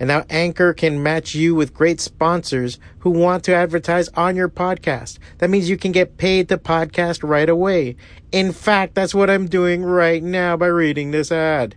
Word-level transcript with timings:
And 0.00 0.08
now 0.08 0.24
Anchor 0.30 0.72
can 0.72 1.02
match 1.02 1.34
you 1.34 1.54
with 1.54 1.74
great 1.74 2.00
sponsors 2.00 2.78
who 3.00 3.10
want 3.10 3.44
to 3.44 3.54
advertise 3.54 4.08
on 4.10 4.36
your 4.36 4.48
podcast. 4.48 5.18
That 5.38 5.50
means 5.50 5.68
you 5.68 5.76
can 5.76 5.92
get 5.92 6.16
paid 6.16 6.48
to 6.48 6.58
podcast 6.58 7.28
right 7.28 7.48
away. 7.48 7.96
In 8.30 8.52
fact, 8.52 8.94
that's 8.94 9.14
what 9.14 9.30
I'm 9.30 9.46
doing 9.46 9.82
right 9.82 10.22
now 10.22 10.56
by 10.56 10.66
reading 10.66 11.10
this 11.10 11.32
ad. 11.32 11.74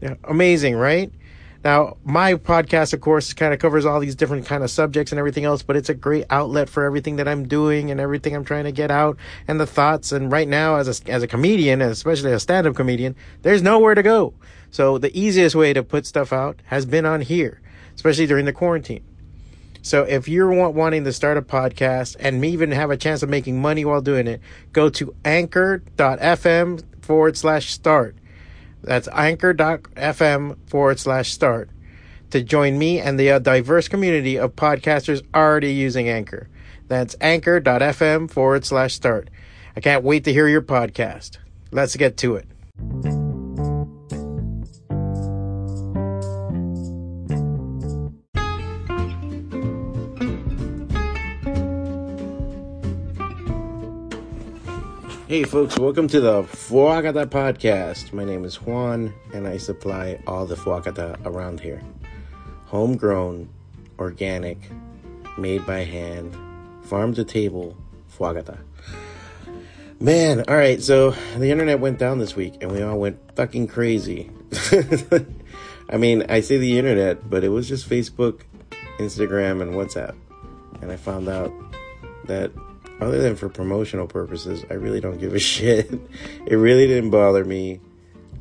Yeah, 0.00 0.14
amazing, 0.24 0.76
right? 0.76 1.12
Now, 1.64 1.96
my 2.04 2.34
podcast, 2.34 2.92
of 2.92 3.00
course, 3.00 3.32
kind 3.32 3.52
of 3.52 3.58
covers 3.58 3.84
all 3.84 3.98
these 3.98 4.14
different 4.14 4.46
kind 4.46 4.62
of 4.62 4.70
subjects 4.70 5.10
and 5.10 5.18
everything 5.18 5.44
else, 5.44 5.62
but 5.62 5.76
it's 5.76 5.88
a 5.88 5.94
great 5.94 6.24
outlet 6.30 6.68
for 6.68 6.84
everything 6.84 7.16
that 7.16 7.26
I'm 7.26 7.48
doing 7.48 7.90
and 7.90 7.98
everything 7.98 8.34
I'm 8.34 8.44
trying 8.44 8.64
to 8.64 8.72
get 8.72 8.92
out 8.92 9.16
and 9.48 9.58
the 9.58 9.66
thoughts. 9.66 10.12
And 10.12 10.30
right 10.30 10.46
now, 10.46 10.76
as 10.76 11.00
a, 11.00 11.10
as 11.10 11.24
a 11.24 11.26
comedian, 11.26 11.82
especially 11.82 12.32
a 12.32 12.38
stand-up 12.38 12.76
comedian, 12.76 13.16
there's 13.42 13.60
nowhere 13.60 13.96
to 13.96 14.04
go. 14.04 14.34
So 14.70 14.98
the 14.98 15.16
easiest 15.18 15.54
way 15.54 15.72
to 15.72 15.82
put 15.82 16.06
stuff 16.06 16.32
out 16.32 16.60
has 16.66 16.86
been 16.86 17.06
on 17.06 17.20
here, 17.20 17.60
especially 17.94 18.26
during 18.26 18.44
the 18.44 18.52
quarantine. 18.52 19.04
So 19.82 20.02
if 20.02 20.28
you're 20.28 20.50
wanting 20.70 21.04
to 21.04 21.12
start 21.12 21.38
a 21.38 21.42
podcast 21.42 22.16
and 22.18 22.44
even 22.44 22.72
have 22.72 22.90
a 22.90 22.96
chance 22.96 23.22
of 23.22 23.30
making 23.30 23.60
money 23.60 23.84
while 23.84 24.00
doing 24.00 24.26
it, 24.26 24.40
go 24.72 24.88
to 24.90 25.14
anchor.fm 25.24 26.82
forward 27.02 27.36
slash 27.36 27.72
start. 27.72 28.16
That's 28.82 29.08
anchor.fm 29.08 30.56
forward 30.68 31.00
slash 31.00 31.32
start 31.32 31.70
to 32.30 32.42
join 32.42 32.78
me 32.78 33.00
and 33.00 33.18
the 33.18 33.30
uh, 33.30 33.38
diverse 33.38 33.88
community 33.88 34.36
of 34.36 34.56
podcasters 34.56 35.22
already 35.34 35.72
using 35.72 36.08
Anchor. 36.08 36.48
That's 36.88 37.16
anchor.fm 37.20 38.30
forward 38.30 38.64
slash 38.64 38.94
start. 38.94 39.30
I 39.76 39.80
can't 39.80 40.04
wait 40.04 40.24
to 40.24 40.32
hear 40.32 40.48
your 40.48 40.62
podcast. 40.62 41.38
Let's 41.70 41.96
get 41.96 42.16
to 42.18 42.36
it. 42.36 43.27
Hey 55.28 55.42
folks, 55.42 55.78
welcome 55.78 56.08
to 56.08 56.22
the 56.22 56.44
Fwacata 56.44 57.26
podcast. 57.26 58.14
My 58.14 58.24
name 58.24 58.46
is 58.46 58.62
Juan 58.62 59.12
and 59.34 59.46
I 59.46 59.58
supply 59.58 60.18
all 60.26 60.46
the 60.46 60.54
Fwacata 60.54 61.18
around 61.26 61.60
here. 61.60 61.82
Homegrown, 62.64 63.50
organic, 63.98 64.56
made 65.36 65.66
by 65.66 65.80
hand, 65.80 66.34
farm 66.86 67.12
to 67.12 67.24
table 67.24 67.76
Fwacata. 68.10 68.58
Man, 70.00 70.44
alright, 70.48 70.80
so 70.80 71.10
the 71.36 71.50
internet 71.50 71.78
went 71.78 71.98
down 71.98 72.20
this 72.20 72.34
week 72.34 72.54
and 72.62 72.72
we 72.72 72.80
all 72.80 72.98
went 72.98 73.18
fucking 73.36 73.66
crazy. 73.66 74.30
I 75.90 75.98
mean, 75.98 76.24
I 76.30 76.40
say 76.40 76.56
the 76.56 76.78
internet, 76.78 77.28
but 77.28 77.44
it 77.44 77.50
was 77.50 77.68
just 77.68 77.86
Facebook, 77.86 78.44
Instagram, 78.98 79.60
and 79.60 79.74
WhatsApp. 79.74 80.16
And 80.80 80.90
I 80.90 80.96
found 80.96 81.28
out 81.28 81.52
that 82.24 82.50
other 83.00 83.20
than 83.20 83.36
for 83.36 83.48
promotional 83.48 84.06
purposes, 84.06 84.64
I 84.70 84.74
really 84.74 85.00
don't 85.00 85.18
give 85.18 85.34
a 85.34 85.38
shit. 85.54 85.90
it 86.46 86.56
really 86.56 86.86
didn't 86.86 87.10
bother 87.10 87.44
me. 87.44 87.80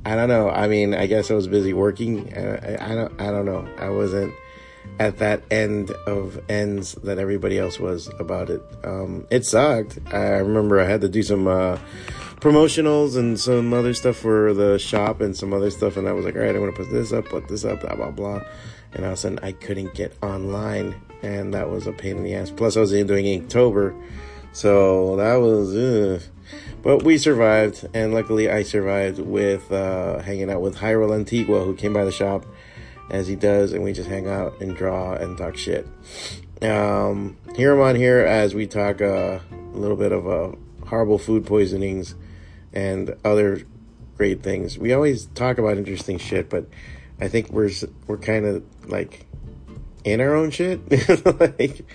I 0.06 0.16
don't 0.16 0.29
know. 0.29 0.50
I 0.50 0.68
mean, 0.68 0.94
I 0.94 1.06
guess 1.06 1.29
I 1.29 1.34
was 1.34 1.47
busy 1.47 1.73
working. 1.73 2.34
I, 2.34 2.91
I, 2.91 2.95
don't. 2.95 3.22
I 3.22 3.25
don't 3.25 3.45
know. 3.45 3.68
I 3.78 3.90
wasn't 3.90 4.34
at 5.00 5.18
that 5.18 5.44
end 5.51 5.91
of 6.06 6.40
ends 6.50 6.94
that 7.03 7.19
everybody 7.19 7.59
else 7.59 7.79
was 7.79 8.09
about 8.19 8.50
it. 8.50 8.62
Um, 8.84 9.28
it 9.29 9.45
sucked. 9.45 10.00
I 10.12 10.38
remember 10.38 10.79
I 10.79 10.85
had 10.85 11.01
to 11.01 11.09
do 11.09 11.24
some 11.24 11.47
uh, 11.47 11.78
promotionals 12.39 13.18
and 13.18 13.39
some 13.39 13.74
other 13.74 13.94
stuff 13.94 14.16
for 14.16 14.53
the 14.53 14.79
shop 14.79 15.22
and 15.22 15.35
some 15.35 15.53
other 15.53 15.69
stuff, 15.69 15.97
and 15.97 16.07
I 16.07 16.13
was 16.13 16.25
like, 16.25 16.35
all 16.35 16.41
right, 16.41 16.56
I 16.56 16.59
want 16.59 16.75
to 16.75 16.84
put 16.84 16.91
this 16.91 17.12
up, 17.12 17.25
put 17.25 17.47
this 17.47 17.66
up, 17.66 17.81
blah 17.81 17.95
blah 17.95 18.12
blah. 18.12 18.41
And 18.94 19.03
all 19.03 19.12
of 19.12 19.18
a 19.18 19.18
sudden, 19.18 19.39
I 19.44 19.51
couldn't 19.51 19.94
get 19.94 20.16
online, 20.24 20.95
and 21.22 21.53
that 21.53 21.69
was 21.69 21.85
a 21.85 21.91
pain 21.91 22.18
in 22.18 22.24
the 22.24 22.34
ass. 22.35 22.50
Plus, 22.50 22.78
I 22.78 22.79
was 22.79 22.91
doing 22.91 23.25
Inktober 23.25 23.94
so 24.57 25.18
that 25.18 25.35
was, 25.35 25.75
ugh. 25.75 26.19
but 26.81 27.03
we 27.03 27.19
survived, 27.19 27.88
and 27.94 28.12
luckily 28.12 28.50
I 28.50 28.63
survived 28.63 29.19
with 29.19 29.72
uh, 29.72 30.18
hanging 30.18 30.50
out 30.50 30.63
with 30.63 30.78
Jayro 30.78 31.07
Lantigua, 31.07 31.63
who 31.63 31.75
came 31.75 31.94
by 31.94 32.03
the 32.06 32.12
shop 32.12 32.44
as 33.12 33.28
he 33.28 33.35
does, 33.35 33.72
and 33.72 33.84
we 33.84 33.94
just 33.94 34.09
hang 34.09 34.28
out 34.28 34.59
and 34.59 34.75
draw 34.75 35.13
and 35.13 35.38
talk 35.38 35.57
shit. 35.57 35.88
Um, 36.63 37.38
here 37.56 37.75
I'm 37.75 37.81
on 37.81 37.95
here 37.95 38.22
as 38.22 38.56
we 38.56 38.66
talk 38.66 39.00
uh, 39.00 39.41
a 39.51 39.78
little 39.78 39.95
bit 39.95 40.12
of 40.12 40.28
uh, 40.28 40.56
horrible 40.88 41.19
food 41.19 41.45
poisonings 41.45 42.16
and 42.74 43.16
other 43.24 43.62
great 44.18 44.41
things. 44.41 44.75
We 44.75 44.91
always 44.91 45.28
talk 45.28 45.59
about 45.59 45.78
interesting 45.78 46.18
shit, 46.18 46.50
but 46.50 46.68
I 47.22 47.28
think 47.28 47.51
we're 47.51 47.69
we're 48.07 48.18
kind 48.18 48.47
of 48.47 48.63
like 48.89 49.28
in 50.03 50.19
our 50.19 50.34
own 50.34 50.50
shit. 50.50 50.81
like 51.59 51.85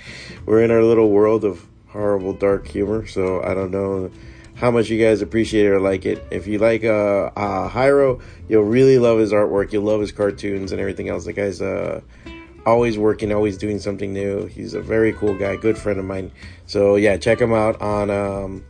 we're 0.47 0.63
in 0.63 0.71
our 0.71 0.85
little 0.85 1.11
world 1.11 1.45
of 1.45 1.67
horrible 1.93 2.33
dark 2.33 2.67
humor. 2.67 3.07
So 3.07 3.43
I 3.43 3.55
don't 3.55 3.71
know 3.71 4.11
how 4.55 4.71
much 4.71 4.89
you 4.89 5.03
guys 5.03 5.23
appreciate 5.23 5.67
or 5.67 5.81
like 5.81 6.07
it. 6.07 6.25
If 6.31 6.47
you 6.47 6.59
like 6.59 6.85
uh, 6.85 7.31
uh 7.37 7.71
Jayro, 7.71 8.21
you'll 8.49 8.65
really 8.65 8.99
love 8.99 9.19
his 9.19 9.33
artwork. 9.33 9.73
You'll 9.73 9.85
love 9.85 10.01
his 10.01 10.13
cartoons 10.13 10.73
and 10.73 10.81
everything 10.81 11.09
else. 11.09 11.25
The 11.25 11.33
guy's 11.33 11.61
uh 11.61 12.01
always 12.65 12.97
working, 12.97 13.33
always 13.33 13.59
doing 13.59 13.79
something 13.79 14.13
new. 14.13 14.47
He's 14.47 14.75
a 14.75 14.81
very 14.81 15.13
cool 15.13 15.37
guy, 15.37 15.57
good 15.57 15.77
friend 15.77 15.99
of 15.99 16.05
mine. 16.05 16.33
So 16.67 16.97
yeah, 16.97 17.17
check 17.17 17.41
him 17.41 17.53
out 17.53 17.81
on 17.81 18.11
um 18.11 18.65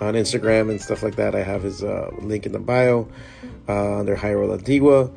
on 0.00 0.14
Instagram 0.14 0.70
and 0.70 0.80
stuff 0.80 1.02
like 1.02 1.16
that. 1.16 1.34
I 1.34 1.42
have 1.42 1.62
his 1.62 1.82
uh, 1.82 2.10
link 2.20 2.46
in 2.46 2.52
the 2.52 2.58
bio 2.58 3.08
uh, 3.68 3.98
under 3.98 4.16
Jayro 4.16 4.56
Lantigua. 4.56 5.12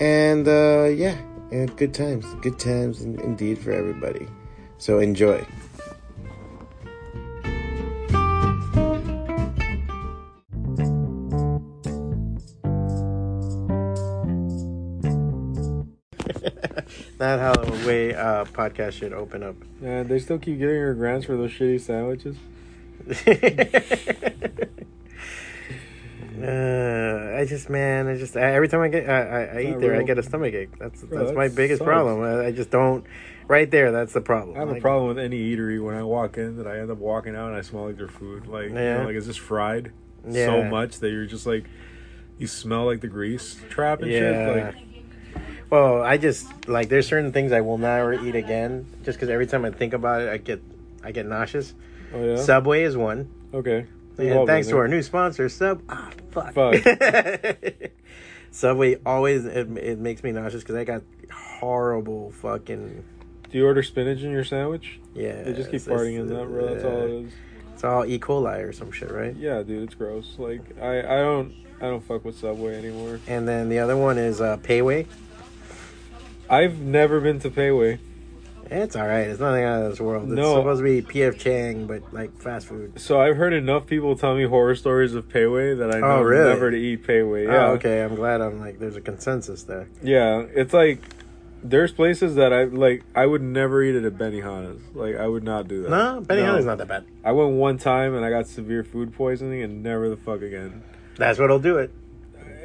And 0.00 0.48
uh, 0.48 0.84
yeah, 0.84 1.16
and 1.50 1.74
good 1.76 1.92
times, 1.92 2.26
good 2.40 2.58
times 2.58 3.02
indeed 3.02 3.58
for 3.58 3.72
everybody. 3.72 4.26
So 4.78 4.98
enjoy. 4.98 5.44
Not 17.20 17.38
how 17.38 17.52
the 17.52 17.86
way 17.86 18.14
uh, 18.14 18.46
podcast 18.46 18.92
should 18.92 19.12
open 19.12 19.42
up. 19.42 19.56
Yeah, 19.82 20.04
they 20.04 20.18
still 20.20 20.38
keep 20.38 20.58
giving 20.58 20.76
her 20.76 20.94
grants 20.94 21.26
for 21.26 21.36
those 21.36 21.50
shitty 21.50 21.78
sandwiches. 21.78 22.38
uh, 26.42 27.38
I 27.38 27.44
just, 27.44 27.68
man, 27.68 28.08
I 28.08 28.16
just 28.16 28.38
I, 28.38 28.54
every 28.54 28.68
time 28.68 28.80
I 28.80 28.88
get 28.88 29.06
I, 29.06 29.20
I, 29.20 29.40
I 29.40 29.60
eat 29.60 29.80
there, 29.80 29.90
real. 29.90 30.00
I 30.00 30.04
get 30.04 30.16
a 30.16 30.22
stomach 30.22 30.54
ache. 30.54 30.78
That's 30.78 31.02
Bro, 31.02 31.18
that's 31.18 31.30
that 31.32 31.36
my 31.36 31.48
biggest 31.48 31.80
sucks. 31.80 31.86
problem. 31.86 32.22
I, 32.22 32.46
I, 32.46 32.52
just 32.52 32.70
don't. 32.70 33.04
Right 33.46 33.70
there, 33.70 33.92
that's 33.92 34.14
the 34.14 34.22
problem. 34.22 34.56
I 34.56 34.60
have 34.60 34.70
a 34.70 34.80
problem 34.80 35.08
with 35.08 35.18
any 35.18 35.54
eatery 35.54 35.84
when 35.84 35.96
I 35.96 36.02
walk 36.02 36.38
in 36.38 36.56
that 36.56 36.66
I 36.66 36.78
end 36.78 36.90
up 36.90 36.98
walking 36.98 37.36
out 37.36 37.48
and 37.48 37.56
I 37.56 37.60
smell 37.60 37.84
like 37.84 37.98
their 37.98 38.08
food. 38.08 38.46
Like, 38.46 38.70
yeah. 38.70 38.92
you 38.94 38.98
know, 39.00 39.04
like 39.04 39.16
it's 39.16 39.26
just 39.26 39.40
fried 39.40 39.92
yeah. 40.26 40.46
so 40.46 40.62
much 40.62 41.00
that 41.00 41.10
you're 41.10 41.26
just 41.26 41.46
like, 41.46 41.66
you 42.38 42.46
smell 42.46 42.86
like 42.86 43.02
the 43.02 43.08
grease 43.08 43.60
trap 43.68 44.00
and 44.00 44.10
yeah. 44.10 44.18
shit. 44.20 44.64
Like, 44.64 44.89
well, 45.70 46.02
I 46.02 46.16
just 46.16 46.68
like 46.68 46.88
there's 46.88 47.06
certain 47.06 47.32
things 47.32 47.52
I 47.52 47.60
will 47.60 47.78
never 47.78 48.12
eat 48.12 48.34
again, 48.34 48.86
just 49.04 49.18
because 49.18 49.30
every 49.30 49.46
time 49.46 49.64
I 49.64 49.70
think 49.70 49.92
about 49.92 50.22
it, 50.22 50.28
I 50.28 50.36
get 50.36 50.60
I 51.02 51.12
get 51.12 51.26
nauseous. 51.26 51.72
Oh 52.12 52.24
yeah. 52.24 52.36
Subway 52.36 52.82
is 52.82 52.96
one. 52.96 53.30
Okay. 53.54 53.86
And 54.18 54.46
thanks 54.46 54.68
to 54.68 54.76
our 54.76 54.88
new 54.88 55.02
sponsor, 55.02 55.48
Sub. 55.48 55.82
Ah, 55.88 56.10
fuck. 56.30 56.52
fuck. 56.52 56.74
Subway 58.50 58.98
always 59.06 59.46
it, 59.46 59.70
it 59.78 59.98
makes 59.98 60.22
me 60.22 60.32
nauseous 60.32 60.62
because 60.62 60.74
I 60.74 60.84
got 60.84 61.02
horrible 61.32 62.32
fucking. 62.32 63.04
Do 63.50 63.58
you 63.58 63.66
order 63.66 63.82
spinach 63.82 64.22
in 64.22 64.30
your 64.30 64.44
sandwich? 64.44 65.00
Yeah. 65.14 65.42
They 65.42 65.52
just 65.52 65.70
keep 65.70 65.82
farting 65.82 66.18
in 66.18 66.28
that, 66.28 66.44
bro. 66.46 66.74
That's 66.74 66.84
all 66.84 67.02
it 67.02 67.10
is. 67.10 67.32
It's 67.74 67.84
all 67.84 68.04
E. 68.04 68.18
coli 68.18 68.62
or 68.62 68.72
some 68.72 68.92
shit, 68.92 69.10
right? 69.10 69.34
Yeah, 69.34 69.62
dude, 69.62 69.84
it's 69.84 69.94
gross. 69.94 70.34
Like 70.38 70.60
I, 70.80 70.98
I 70.98 71.16
don't, 71.20 71.54
I 71.80 71.84
don't 71.84 72.04
fuck 72.04 72.24
with 72.24 72.38
Subway 72.38 72.76
anymore. 72.76 73.20
And 73.26 73.48
then 73.48 73.68
the 73.68 73.78
other 73.78 73.96
one 73.96 74.18
is 74.18 74.40
uh, 74.40 74.58
Wei. 74.68 75.06
I've 76.50 76.80
never 76.80 77.20
been 77.20 77.38
to 77.40 77.50
Pei 77.50 77.70
Wei. 77.70 78.00
It's 78.70 78.94
all 78.96 79.06
right. 79.06 79.28
It's 79.28 79.40
nothing 79.40 79.64
out 79.64 79.82
of 79.82 79.90
this 79.90 80.00
world. 80.00 80.24
It's 80.24 80.32
no. 80.32 80.56
supposed 80.56 80.80
to 80.80 80.84
be 80.84 81.02
PF 81.02 81.38
Chang, 81.38 81.86
but 81.86 82.12
like 82.12 82.36
fast 82.40 82.66
food. 82.66 83.00
So 83.00 83.20
I've 83.20 83.36
heard 83.36 83.52
enough 83.52 83.86
people 83.86 84.16
tell 84.16 84.34
me 84.34 84.44
horror 84.44 84.74
stories 84.74 85.14
of 85.14 85.28
Pei 85.28 85.46
Wei 85.46 85.74
that 85.74 85.90
I 85.90 85.98
oh, 85.98 86.00
know 86.00 86.06
oh, 86.06 86.22
really? 86.22 86.48
never 86.48 86.70
to 86.70 86.76
eat 86.76 87.04
Pei 87.06 87.22
Wei. 87.22 87.44
Yeah. 87.44 87.68
Oh, 87.68 87.72
okay. 87.72 88.02
I'm 88.02 88.16
glad 88.16 88.40
I'm 88.40 88.60
like 88.60 88.78
there's 88.78 88.96
a 88.96 89.00
consensus 89.00 89.62
there. 89.62 89.88
Yeah, 90.02 90.44
it's 90.54 90.72
like 90.72 91.02
there's 91.62 91.92
places 91.92 92.34
that 92.36 92.52
I 92.52 92.64
like. 92.64 93.04
I 93.14 93.26
would 93.26 93.42
never 93.42 93.82
eat 93.82 93.94
it 93.94 94.04
at 94.04 94.14
Benihana's. 94.14 94.82
Like 94.94 95.16
I 95.16 95.26
would 95.26 95.44
not 95.44 95.68
do 95.68 95.82
that. 95.82 95.90
No, 95.90 96.20
Benihana's 96.20 96.64
no. 96.64 96.72
not 96.72 96.78
that 96.78 96.88
bad. 96.88 97.06
I 97.24 97.32
went 97.32 97.52
one 97.52 97.78
time 97.78 98.14
and 98.14 98.24
I 98.24 98.30
got 98.30 98.46
severe 98.46 98.84
food 98.84 99.14
poisoning 99.14 99.62
and 99.62 99.82
never 99.82 100.08
the 100.08 100.16
fuck 100.16 100.42
again. 100.42 100.82
That's 101.16 101.38
what'll 101.38 101.58
do 101.58 101.78
it. 101.78 101.92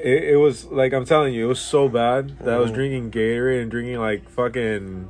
It, 0.06 0.24
it 0.24 0.36
was 0.36 0.66
like 0.66 0.94
I'm 0.94 1.04
telling 1.04 1.34
you, 1.34 1.46
it 1.46 1.48
was 1.48 1.60
so 1.60 1.90
bad 1.90 2.38
that. 2.40 2.54
I 2.54 2.58
was 2.58 2.70
mm. 2.70 2.76
drinking 2.76 3.12
Gatorade 3.12 3.64
and 3.64 3.72
drinking 3.72 3.98
like 3.98 4.30
fucking 4.30 5.10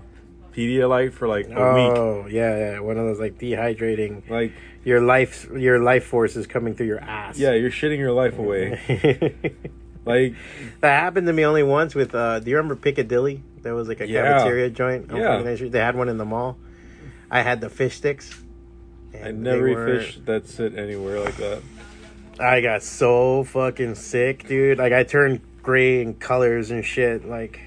Pedialyte 0.54 1.12
for 1.12 1.28
like 1.28 1.48
a 1.48 1.50
week. 1.50 1.98
Oh 1.98 2.28
yeah, 2.30 2.58
yeah, 2.58 2.80
one 2.80 2.98
of 2.98 3.06
those 3.06 3.20
like 3.20 3.38
dehydrating. 3.38 4.30
Like 4.30 4.54
your 4.86 5.02
life, 5.02 5.50
your 5.54 5.80
life 5.80 6.06
force 6.06 6.38
is 6.38 6.48
coming 6.48 6.76
through 6.76 6.86
your 6.86 7.02
ass. 7.02 7.38
Yeah, 7.38 7.52
you're 7.56 7.72
shitting 7.72 7.98
your 7.98 8.14
life 8.14 8.40
away. 8.40 9.36
like 10.06 10.36
that 10.80 11.02
happened 11.02 11.28
to 11.28 11.34
me 11.34 11.46
only 11.46 11.64
once 11.64 11.94
with. 11.94 12.16
uh 12.16 12.40
Do 12.40 12.50
you 12.50 12.56
remember 12.56 12.78
Piccadilly? 12.78 13.44
There 13.64 13.76
was 13.76 13.90
like 13.90 14.00
a 14.00 14.08
yeah. 14.08 14.22
cafeteria 14.22 14.70
joint. 14.70 15.12
yeah, 15.14 15.42
they 15.42 15.80
had 15.80 15.98
one 15.98 16.08
in 16.08 16.18
the 16.18 16.26
mall. 16.26 16.58
I 17.30 17.42
had 17.42 17.60
the 17.60 17.70
fish 17.70 17.98
sticks. 17.98 18.34
I 19.22 19.32
never 19.32 19.68
eat 19.68 20.00
fish 20.00 20.20
that 20.24 20.48
sit 20.48 20.78
anywhere 20.78 21.20
like 21.20 21.36
that. 21.36 21.62
I 22.40 22.62
got 22.62 22.84
so 22.84 23.44
fucking 23.44 23.96
sick, 23.96 24.48
dude. 24.48 24.78
Like 24.78 24.94
I 24.94 25.04
turned 25.04 25.42
gray 25.64 26.02
in 26.02 26.16
colors 26.16 26.72
and 26.72 26.84
shit. 26.84 27.26
Like 27.26 27.60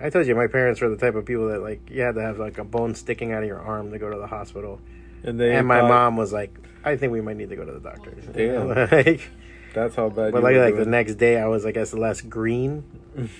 I 0.00 0.10
told 0.10 0.26
you, 0.26 0.34
my 0.34 0.46
parents 0.46 0.80
were 0.80 0.88
the 0.88 0.96
type 0.96 1.14
of 1.14 1.24
people 1.24 1.48
that 1.48 1.62
like 1.62 1.90
you 1.90 2.02
had 2.02 2.14
to 2.16 2.22
have 2.22 2.38
like 2.38 2.58
a 2.58 2.64
bone 2.64 2.94
sticking 2.94 3.32
out 3.32 3.42
of 3.42 3.48
your 3.48 3.60
arm 3.60 3.90
to 3.92 3.98
go 3.98 4.10
to 4.10 4.16
the 4.16 4.26
hospital. 4.26 4.80
And 5.22 5.38
they 5.38 5.54
and 5.54 5.66
my 5.66 5.82
mom 5.82 6.16
was 6.16 6.32
like, 6.32 6.54
I 6.84 6.96
think 6.96 7.12
we 7.12 7.20
might 7.20 7.36
need 7.36 7.50
to 7.50 7.56
go 7.56 7.64
to 7.64 7.72
the 7.72 7.80
doctor. 7.80 8.10
Damn. 8.32 8.68
like, 8.90 9.30
That's 9.72 9.94
how 9.94 10.08
bad. 10.08 10.32
But 10.32 10.42
like 10.42 10.56
like 10.56 10.76
the 10.76 10.86
next 10.86 11.14
day, 11.14 11.38
I 11.40 11.46
was 11.46 11.64
I 11.64 11.72
guess 11.72 11.92
less 11.92 12.20
green. 12.20 12.84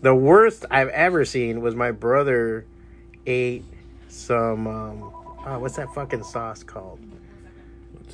the 0.00 0.14
worst 0.14 0.64
I've 0.70 0.88
ever 0.88 1.24
seen 1.24 1.60
was 1.60 1.74
my 1.74 1.90
brother 1.90 2.66
ate 3.26 3.64
some 4.08 4.66
um, 4.66 5.02
oh, 5.46 5.58
what's 5.58 5.76
that 5.76 5.92
fucking 5.94 6.22
sauce 6.24 6.62
called? 6.62 7.00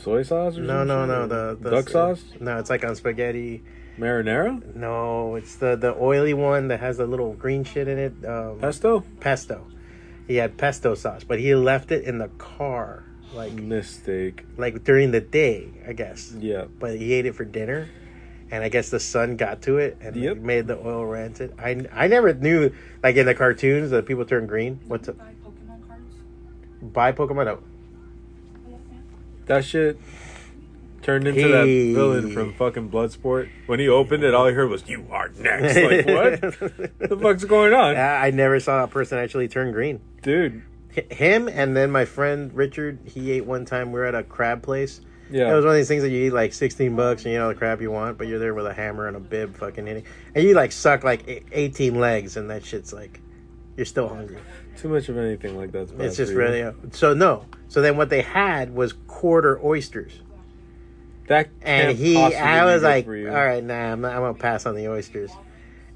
Soy 0.03 0.23
sauce? 0.23 0.57
Or 0.57 0.63
no, 0.63 0.85
no, 0.85 1.07
no. 1.07 1.27
The, 1.27 1.59
the 1.61 1.71
duck 1.71 1.89
sauce? 1.89 2.23
No, 2.41 2.59
it's 2.59 2.71
like 2.71 2.85
on 2.85 2.97
spaghetti. 2.97 3.63
Marinara? 3.99 4.75
No, 4.75 5.35
it's 5.35 5.57
the 5.57 5.77
the 5.77 5.95
oily 5.95 6.33
one 6.33 6.69
that 6.69 6.81
has 6.81 6.99
a 6.99 7.07
little 7.07 7.35
green 7.35 7.65
shit 7.65 7.87
in 7.87 7.99
it. 7.99 8.25
Um, 8.27 8.59
pesto. 8.59 9.05
Pesto. 9.21 9.67
He 10.27 10.37
had 10.37 10.57
pesto 10.57 10.95
sauce, 10.95 11.25
but 11.25 11.39
he 11.39 11.55
left 11.55 11.93
it 11.93 12.05
in 12.05 12.19
the 12.19 12.29
car. 12.39 13.05
Like 13.35 13.53
mistake. 13.53 14.45
Like 14.57 14.85
during 14.85 15.11
the 15.11 15.21
day, 15.21 15.69
I 15.87 15.93
guess. 15.93 16.33
Yeah. 16.39 16.65
But 16.79 16.97
he 16.97 17.13
ate 17.13 17.27
it 17.27 17.35
for 17.35 17.45
dinner, 17.45 17.89
and 18.51 18.65
I 18.65 18.69
guess 18.69 18.91
the 18.91 19.01
sun 19.01 19.37
got 19.37 19.63
to 19.63 19.79
it 19.79 19.99
and 20.01 20.17
yep. 20.17 20.39
made 20.39 20.67
the 20.67 20.79
oil 20.79 21.05
rancid. 21.05 21.55
I 21.59 21.87
I 21.93 22.09
never 22.09 22.33
knew 22.33 22.73
like 23.03 23.17
in 23.17 23.27
the 23.27 23.35
cartoons 23.35 23.91
that 23.91 24.07
people 24.07 24.25
turn 24.25 24.47
green. 24.47 24.81
What's 24.87 25.09
up? 25.09 25.19
Buy 25.19 25.35
Pokemon 25.45 25.89
cards. 25.89 26.15
Buy 26.83 27.13
Pokemon. 27.13 27.47
Oh. 27.49 27.63
That 29.51 29.65
shit 29.65 29.99
turned 31.03 31.27
into 31.27 31.41
hey. 31.41 31.51
that 31.51 31.95
villain 31.95 32.33
from 32.33 32.55
fucking 32.55 32.91
Bloodsport. 32.91 33.49
When 33.67 33.81
he 33.81 33.89
opened 33.89 34.23
it, 34.23 34.35
all 34.35 34.47
I 34.47 34.53
heard 34.53 34.71
was 34.71 34.89
"You 34.89 35.07
are 35.11 35.29
next." 35.31 35.77
Like 35.77 36.07
what? 36.07 36.41
the 37.11 37.19
fuck's 37.21 37.45
going 37.45 37.73
on? 37.73 37.97
I 37.97 38.31
never 38.31 38.61
saw 38.61 38.85
a 38.85 38.89
person 38.89 39.19
actually 39.19 39.49
turn 39.49 39.73
green, 39.73 40.01
dude. 40.23 40.63
him 41.11 41.49
and 41.49 41.77
then 41.77 41.91
my 41.91 42.05
friend 42.05 42.53
Richard. 42.55 43.01
He 43.05 43.33
ate 43.33 43.45
one 43.45 43.65
time. 43.65 43.93
We 43.93 44.01
are 44.01 44.05
at 44.05 44.15
a 44.15 44.23
crab 44.23 44.63
place. 44.63 45.01
Yeah, 45.33 45.51
it 45.51 45.55
was 45.55 45.65
one 45.65 45.73
of 45.73 45.79
these 45.79 45.89
things 45.89 46.03
that 46.03 46.11
you 46.11 46.27
eat 46.27 46.33
like 46.33 46.53
sixteen 46.53 46.95
bucks 46.97 47.25
and 47.25 47.33
you 47.33 47.39
know 47.39 47.49
the 47.49 47.55
crab 47.55 47.81
you 47.81 47.91
want, 47.91 48.19
but 48.19 48.27
you're 48.27 48.39
there 48.39 48.55
with 48.55 48.67
a 48.67 48.75
hammer 48.75 49.07
and 49.07 49.17
a 49.17 49.21
bib, 49.21 49.57
fucking 49.57 49.87
hitting, 49.87 50.05
and 50.35 50.45
you 50.45 50.55
like 50.55 50.73
suck 50.73 51.05
like 51.05 51.45
eighteen 51.53 51.99
legs, 51.99 52.37
and 52.37 52.51
that 52.51 52.65
shit's 52.65 52.93
like, 52.93 53.21
you're 53.77 53.87
still 53.87 54.09
hungry. 54.09 54.39
Too 54.77 54.89
much 54.89 55.09
of 55.09 55.19
anything 55.19 55.57
like 55.57 55.73
that's 55.73 55.93
It's 55.99 56.17
just 56.17 56.33
really 56.33 56.63
uh, 56.63 56.73
so 56.93 57.15
no. 57.15 57.47
So 57.69 57.83
then 57.83 57.97
what 57.97 58.11
they 58.11 58.23
had 58.23 58.75
was 58.75 58.93
quarter 59.07 59.61
oysters. 59.65 60.13
That 61.29 61.49
and 61.63 61.97
he, 61.97 62.17
I 62.17 62.65
was 62.65 62.83
like, 62.83 63.07
all 63.07 63.13
right, 63.13 63.63
nah, 63.63 63.93
I'm, 63.93 64.01
not, 64.01 64.13
I'm 64.13 64.21
gonna 64.21 64.35
pass 64.35 64.67
on 64.67 64.75
the 64.75 64.89
oysters, 64.89 65.31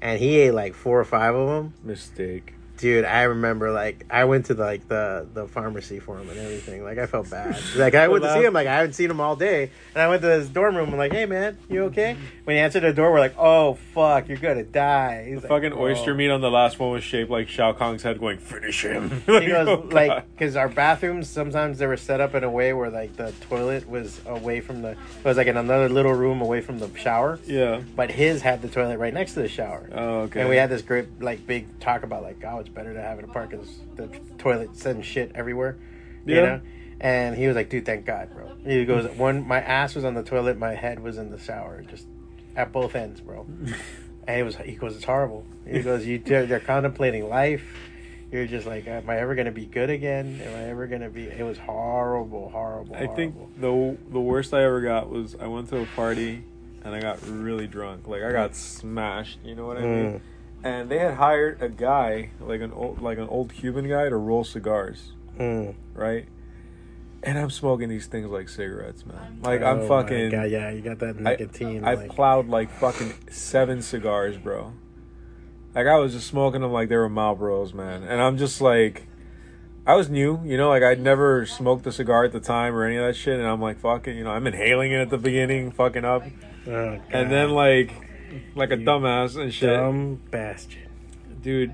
and 0.01 0.17
he 0.17 0.37
ate 0.39 0.51
like 0.51 0.73
four 0.73 0.97
or 0.99 1.03
five 1.03 1.35
of 1.35 1.49
them. 1.49 1.73
Mistake 1.83 2.54
dude 2.77 3.05
i 3.05 3.23
remember 3.23 3.71
like 3.71 4.05
i 4.09 4.25
went 4.25 4.45
to 4.47 4.53
the, 4.53 4.63
like 4.63 4.87
the 4.87 5.27
the 5.33 5.47
pharmacy 5.47 5.99
for 5.99 6.17
him 6.17 6.29
and 6.29 6.39
everything. 6.39 6.83
Like 6.83 6.97
i 6.97 7.05
felt 7.05 7.29
bad. 7.29 7.57
Like 7.75 7.95
i 7.95 8.07
went 8.09 8.23
to 8.23 8.33
see 8.33 8.43
him. 8.43 8.53
Like 8.53 8.67
i 8.67 8.75
haven't 8.75 8.93
seen 8.93 9.09
him 9.09 9.21
all 9.21 9.35
day. 9.35 9.71
And 9.93 10.01
i 10.01 10.07
went 10.07 10.21
to 10.21 10.29
his 10.29 10.49
dorm 10.49 10.75
room. 10.75 10.89
And 10.89 10.97
like 10.97 11.13
hey 11.13 11.25
man 11.25 11.57
you 11.69 11.83
okay? 11.85 12.17
When 12.43 12.55
he 12.55 12.59
answered 12.59 12.81
the 12.81 12.93
door 12.93 13.11
we're 13.11 13.19
like 13.19 13.35
oh 13.37 13.75
fuck 13.93 14.27
you're 14.27 14.37
gonna 14.37 14.63
die. 14.63 15.25
He's 15.29 15.41
the 15.41 15.47
like, 15.47 15.63
fucking 15.63 15.73
oh. 15.73 15.83
oyster 15.83 16.13
meat 16.13 16.29
on 16.29 16.41
the 16.41 16.51
last 16.51 16.79
one 16.79 16.91
was 16.91 17.03
shaped 17.03 17.31
like 17.31 17.47
Shao 17.47 17.73
Kahn's 17.73 18.03
head 18.03 18.19
going 18.19 18.37
finish 18.37 18.83
him. 18.83 19.23
He 19.35 19.47
goes 19.47 19.67
oh, 19.67 19.87
like 19.91 20.25
because 20.31 20.55
our 20.55 20.69
bathrooms 20.69 21.29
sometimes 21.29 21.77
they 21.77 21.85
were 21.85 21.97
set 21.97 22.21
up 22.21 22.35
in 22.35 22.43
a 22.43 22.49
way 22.49 22.73
where 22.73 22.89
like 22.89 23.15
the 23.15 23.33
toilet 23.41 23.87
was 23.87 24.21
away 24.25 24.61
from 24.61 24.81
the 24.81 24.91
it 24.91 24.97
was 25.23 25.37
like 25.37 25.47
in 25.47 25.57
another 25.57 25.89
little 25.89 26.13
room 26.13 26.41
away 26.41 26.61
from 26.61 26.79
the 26.79 26.89
shower. 26.97 27.39
Yeah. 27.45 27.81
But 27.95 28.11
his 28.11 28.41
had 28.41 28.61
the 28.61 28.67
toilet 28.67 28.97
right 28.97 29.13
next 29.13 29.33
to 29.33 29.41
the 29.41 29.47
shower. 29.47 29.89
Oh 29.93 30.19
okay. 30.21 30.41
And 30.41 30.49
we 30.49 30.55
had 30.55 30.69
this 30.69 30.81
great 30.81 31.21
like 31.21 31.45
big 31.45 31.79
talk 31.79 32.03
about 32.03 32.23
like 32.23 32.43
oh 32.43 32.63
it's 32.65 32.73
better 32.73 32.93
to 32.93 33.01
have 33.01 33.19
it 33.19 33.25
apart 33.25 33.51
because 33.51 33.79
the 33.95 34.07
toilet 34.37 34.75
sends 34.75 35.05
shit 35.05 35.31
everywhere. 35.35 35.77
You 36.25 36.35
yeah. 36.35 36.41
know? 36.41 36.61
And 36.99 37.37
he 37.37 37.45
was 37.47 37.55
like, 37.55 37.69
dude, 37.69 37.85
thank 37.85 38.05
God, 38.05 38.33
bro. 38.33 38.55
He 38.65 38.85
goes, 38.85 39.09
one, 39.17 39.47
my 39.47 39.61
ass 39.61 39.93
was 39.95 40.03
on 40.03 40.15
the 40.15 40.23
toilet, 40.23 40.57
my 40.57 40.73
head 40.73 40.99
was 40.99 41.17
in 41.17 41.29
the 41.29 41.37
shower, 41.37 41.83
just 41.83 42.07
at 42.55 42.71
both 42.71 42.95
ends, 42.95 43.21
bro. 43.21 43.45
and 44.27 44.39
it 44.39 44.43
was, 44.43 44.55
he 44.55 44.73
goes, 44.73 44.95
it's 44.95 45.05
horrible. 45.05 45.45
He 45.67 45.81
goes, 45.81 46.05
you, 46.05 46.17
they're 46.19 46.59
contemplating 46.59 47.29
life. 47.29 47.63
You're 48.31 48.47
just 48.47 48.65
like, 48.65 48.87
am 48.87 49.09
I 49.09 49.19
ever 49.19 49.35
gonna 49.35 49.51
be 49.51 49.65
good 49.65 49.89
again? 49.89 50.41
Am 50.43 50.55
I 50.55 50.69
ever 50.69 50.87
gonna 50.87 51.11
be? 51.11 51.25
It 51.25 51.43
was 51.43 51.59
horrible, 51.59 52.49
horrible. 52.49 52.95
I 52.95 53.05
horrible. 53.05 53.15
think 53.15 53.61
the 53.61 53.97
the 54.11 54.19
worst 54.19 54.53
I 54.53 54.63
ever 54.63 54.81
got 54.81 55.09
was 55.09 55.35
I 55.39 55.47
went 55.47 55.69
to 55.69 55.81
a 55.81 55.85
party 55.95 56.43
and 56.83 56.93
I 56.93 56.99
got 56.99 57.19
really 57.27 57.67
drunk. 57.67 58.07
Like 58.07 58.23
I 58.23 58.31
got 58.31 58.55
smashed. 58.55 59.39
You 59.45 59.55
know 59.55 59.67
what 59.67 59.77
I 59.77 59.81
mean? 59.81 60.13
Mm 60.13 60.21
and 60.65 60.89
they 60.89 60.97
had 60.97 61.13
hired 61.13 61.61
a 61.61 61.69
guy 61.69 62.31
like 62.41 62.59
an 62.59 62.73
old 62.73 62.99
like 62.99 63.19
an 63.19 63.27
old 63.29 63.53
Cuban 63.53 63.87
guy 63.87 64.09
to 64.09 64.17
roll 64.17 64.43
cigars, 64.43 65.13
mm. 65.39 65.75
right? 65.93 66.27
And 67.21 67.37
I'm 67.37 67.51
smoking 67.51 67.87
these 67.87 68.07
things 68.07 68.27
like 68.29 68.49
cigarettes, 68.49 69.05
man. 69.05 69.39
Like 69.43 69.61
oh 69.61 69.67
I'm 69.67 69.87
fucking. 69.87 70.31
God, 70.31 70.49
yeah, 70.49 70.71
you 70.71 70.81
got 70.81 70.99
that 70.99 71.19
nicotine. 71.19 71.85
I, 71.85 71.93
like... 71.93 72.09
Plowed 72.09 72.49
like 72.49 72.71
fucking 72.71 73.13
seven 73.29 73.83
cigars, 73.83 74.37
bro. 74.37 74.73
Like 75.75 75.85
I 75.85 75.97
was 75.97 76.13
just 76.13 76.27
smoking 76.27 76.61
them 76.61 76.71
like 76.71 76.89
they 76.89 76.97
were 76.97 77.09
Marlboros, 77.09 77.73
man. 77.73 78.03
And 78.03 78.19
I'm 78.19 78.37
just 78.37 78.59
like, 78.59 79.07
I 79.85 79.95
was 79.95 80.09
new, 80.09 80.41
you 80.45 80.57
know, 80.57 80.69
like 80.69 80.81
I'd 80.81 80.99
never 80.99 81.45
smoked 81.45 81.85
a 81.85 81.91
cigar 81.91 82.25
at 82.25 82.31
the 82.31 82.39
time 82.39 82.73
or 82.73 82.85
any 82.85 82.95
of 82.95 83.05
that 83.05 83.15
shit. 83.15 83.37
And 83.39 83.47
I'm 83.47 83.61
like, 83.61 83.79
fucking, 83.79 84.17
you 84.17 84.23
know, 84.23 84.31
I'm 84.31 84.47
inhaling 84.47 84.93
it 84.93 85.01
at 85.01 85.09
the 85.11 85.17
beginning, 85.19 85.71
fucking 85.71 86.05
up. 86.05 86.23
Oh, 86.67 86.99
and 87.11 87.31
then 87.31 87.51
like 87.51 88.04
like 88.55 88.71
a 88.71 88.77
dumbass 88.77 89.39
and 89.39 89.53
shit. 89.53 89.69
Dumb 89.69 90.21
bastard. 90.31 90.89
Dude, 91.41 91.73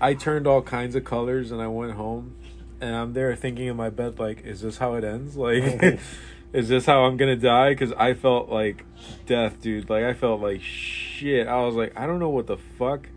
I 0.00 0.14
turned 0.14 0.46
all 0.46 0.62
kinds 0.62 0.94
of 0.94 1.04
colors 1.04 1.50
and 1.50 1.60
I 1.60 1.68
went 1.68 1.92
home 1.92 2.36
and 2.80 2.94
I'm 2.94 3.12
there 3.12 3.34
thinking 3.36 3.66
in 3.66 3.76
my 3.76 3.90
bed 3.90 4.18
like, 4.18 4.44
is 4.44 4.62
this 4.62 4.78
how 4.78 4.94
it 4.94 5.04
ends? 5.04 5.36
Like, 5.36 6.00
is 6.52 6.68
this 6.68 6.86
how 6.86 7.04
I'm 7.04 7.16
gonna 7.16 7.36
die? 7.36 7.70
Because 7.70 7.92
I 7.92 8.14
felt 8.14 8.48
like 8.48 8.84
death, 9.26 9.60
dude. 9.60 9.88
Like 9.90 10.04
I 10.04 10.14
felt 10.14 10.40
like 10.40 10.62
shit. 10.62 11.46
I 11.46 11.64
was 11.64 11.74
like, 11.74 11.98
I 11.98 12.06
don't 12.06 12.18
know 12.18 12.30
what 12.30 12.46
the 12.46 12.56
fuck 12.56 13.08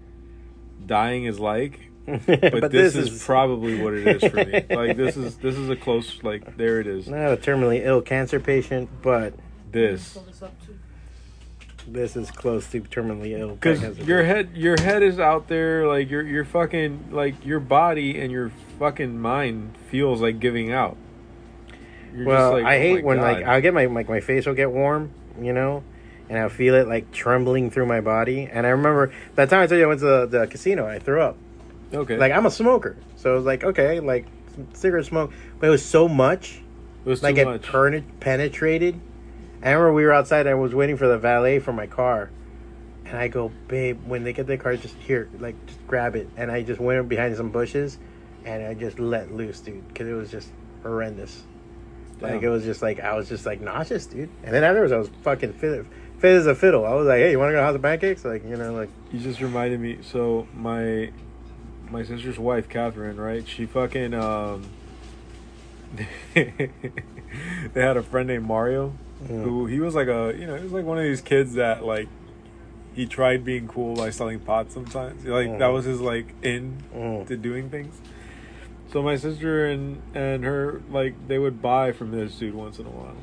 dying 0.86 1.26
is 1.26 1.40
like. 1.40 1.80
But, 2.06 2.28
but 2.28 2.72
this, 2.72 2.96
this 2.96 2.96
is, 2.96 3.14
is, 3.14 3.24
probably 3.24 3.82
what 3.82 3.94
it 3.94 4.06
is 4.06 4.30
for 4.30 4.44
me. 4.44 4.66
like 4.70 4.98
this 4.98 5.16
is 5.16 5.38
this 5.38 5.56
is 5.56 5.70
a 5.70 5.76
close 5.78 6.22
like 6.22 6.58
there 6.58 6.82
it 6.82 6.88
is. 6.88 7.08
Not 7.08 7.32
a 7.32 7.38
terminally 7.38 7.86
ill 7.86 8.02
cancer 8.02 8.42
patient, 8.42 8.90
but 9.02 9.34
this 9.72 10.18
this 11.88 12.16
is 12.16 12.32
close 12.32 12.70
to 12.72 12.82
terminally 12.82 13.38
ill. 13.38 13.56
Because 13.56 13.98
your 14.00 14.24
head, 14.24 14.50
your 14.56 14.80
head 14.80 15.04
is 15.04 15.20
out 15.20 15.48
there, 15.48 15.88
like 15.88 16.10
your 16.10 16.22
your 16.24 16.46
fucking 16.46 17.10
like 17.12 17.46
your 17.46 17.60
body 17.60 18.20
and 18.20 18.32
your 18.32 18.52
fucking 18.80 19.20
mind 19.20 19.78
feels 19.90 20.22
like 20.22 20.40
giving 20.40 20.72
out. 20.72 20.98
You're 22.14 22.26
well, 22.26 22.54
like, 22.54 22.66
I 22.66 22.78
oh 22.78 22.80
hate 22.80 23.04
when 23.04 23.18
God. 23.18 23.24
like 23.24 23.46
I 23.46 23.60
get 23.60 23.74
my 23.74 23.86
like 23.86 24.10
my 24.10 24.20
face 24.20 24.46
will 24.46 24.54
get 24.54 24.72
warm, 24.72 25.12
you 25.42 25.54
know, 25.54 25.84
and 26.30 26.38
I 26.38 26.48
feel 26.50 26.76
it 26.76 26.88
like 26.88 27.12
trembling 27.12 27.70
through 27.72 27.86
my 27.86 28.02
body. 28.02 28.48
And 28.52 28.66
I 28.66 28.70
remember 28.70 29.14
that 29.36 29.50
time 29.50 29.62
I 29.62 29.68
told 29.68 29.80
you 29.80 29.86
I 29.86 29.88
went 29.88 30.00
to 30.02 30.06
the, 30.06 30.26
the 30.26 30.48
casino, 30.48 30.88
I 30.88 31.00
threw 31.00 31.22
up. 31.22 31.38
Okay. 31.94 32.18
Like 32.18 32.32
I'm 32.32 32.46
a 32.46 32.52
smoker, 32.52 32.98
so 33.16 33.34
it 33.34 33.36
was 33.36 33.46
like 33.46 33.64
okay, 33.64 34.00
like 34.00 34.26
cigarette 34.74 35.06
smoke, 35.06 35.32
but 35.60 35.68
it 35.68 35.72
was 35.72 35.86
so 35.86 36.08
much, 36.08 36.62
it 37.06 37.10
was 37.10 37.24
like 37.24 37.38
it 37.38 38.20
penetrated 38.20 39.00
I 39.64 39.72
remember 39.72 39.94
we 39.94 40.04
were 40.04 40.12
outside. 40.12 40.46
I 40.46 40.56
was 40.56 40.76
waiting 40.76 40.98
for 40.98 41.08
the 41.08 41.18
valet 41.18 41.60
for 41.60 41.72
my 41.72 41.88
car, 41.88 42.30
and 43.06 43.18
I 43.18 43.30
go, 43.30 43.52
babe, 43.68 44.00
when 44.06 44.24
they 44.24 44.34
get 44.34 44.46
the 44.46 44.58
car, 44.58 44.76
just 44.76 44.96
here, 44.96 45.30
like, 45.40 45.56
just 45.66 45.88
grab 45.88 46.16
it. 46.16 46.30
And 46.36 46.52
I 46.52 46.64
just 46.64 46.82
went 46.82 47.08
behind 47.08 47.36
some 47.38 47.50
bushes, 47.50 47.98
and 48.44 48.66
I 48.66 48.74
just 48.74 49.00
let 49.00 49.32
loose, 49.34 49.62
dude, 49.62 49.88
because 49.88 50.08
it 50.08 50.14
was 50.14 50.30
just 50.30 50.50
horrendous. 50.82 51.44
Damn. 52.20 52.34
Like 52.34 52.44
it 52.44 52.50
was 52.50 52.64
just 52.64 52.82
like 52.82 53.00
I 53.00 53.16
was 53.16 53.28
just 53.28 53.46
like 53.46 53.62
nauseous, 53.62 54.06
dude. 54.06 54.30
And 54.44 54.54
then 54.54 54.64
afterwards, 54.64 54.92
I 54.92 54.98
was 54.98 55.10
fucking 55.24 55.54
fit, 55.54 55.86
fit 56.20 56.32
as 56.36 56.46
a 56.46 56.56
fiddle. 56.56 56.86
I 56.86 56.94
was 56.94 57.08
like, 57.08 57.20
hey, 57.20 57.32
you 57.32 57.40
want 57.40 57.50
to 57.50 57.54
go 57.54 57.60
to 57.60 57.64
House 57.64 57.76
of 57.76 57.82
Pancakes? 57.82 58.24
Like, 58.24 58.46
you 58.46 58.56
know, 58.56 58.74
like 58.74 58.90
you 59.12 59.20
just 59.20 59.42
reminded 59.42 59.80
me. 59.80 60.00
So 60.04 60.48
my 60.54 61.12
my 61.90 62.04
sister's 62.04 62.40
wife, 62.40 62.70
Catherine, 62.70 63.20
right? 63.20 63.48
She 63.48 63.66
fucking 63.66 64.14
um. 64.14 64.70
they 66.34 66.72
had 67.76 67.98
a 67.98 68.04
friend 68.04 68.28
named 68.28 68.46
Mario, 68.46 68.96
Mm. 69.28 69.44
who 69.44 69.66
he 69.68 69.80
was 69.80 69.96
like 69.96 70.08
a 70.08 70.34
you 70.38 70.46
know 70.46 70.56
he 70.56 70.64
was 70.64 70.74
like 70.74 70.86
one 70.86 70.98
of 70.98 71.04
these 71.04 71.22
kids 71.22 71.54
that 71.54 71.84
like 71.86 72.08
he 72.94 73.06
tried 73.06 73.44
being 73.44 73.68
cool 73.68 73.96
by 73.96 74.10
selling 74.12 74.40
pot 74.40 74.72
sometimes. 74.72 75.26
Like 75.26 75.48
that 75.60 75.70
Mhm. 75.70 75.74
was 75.74 75.86
his 75.86 76.00
like 76.02 76.28
in 76.44 76.78
Mm. 76.96 77.28
to 77.28 77.38
doing 77.38 77.70
things. 77.70 78.00
So 78.92 79.02
my 79.02 79.16
sister 79.16 79.66
and 79.66 80.02
and 80.14 80.44
her 80.44 80.82
like 80.92 81.16
they 81.28 81.40
would 81.40 81.62
buy 81.62 81.92
from 81.92 82.12
this 82.12 82.38
dude 82.38 82.54
once 82.54 82.78
in 82.80 82.86
a 82.86 82.90
while. 82.90 83.16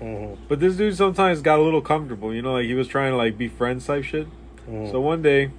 Mhm. 0.00 0.36
But 0.48 0.60
this 0.60 0.76
dude 0.76 0.96
sometimes 0.96 1.42
got 1.42 1.58
a 1.58 1.62
little 1.62 1.82
comfortable, 1.82 2.32
you 2.34 2.40
know, 2.40 2.54
like 2.54 2.64
he 2.66 2.74
was 2.74 2.88
trying 2.88 3.10
to 3.12 3.16
like 3.16 3.36
be 3.36 3.48
friends 3.48 3.86
type 3.86 4.04
shit. 4.04 4.26
Mhm. 4.70 4.90
So 4.90 5.00
one 5.00 5.20
day, 5.20 5.50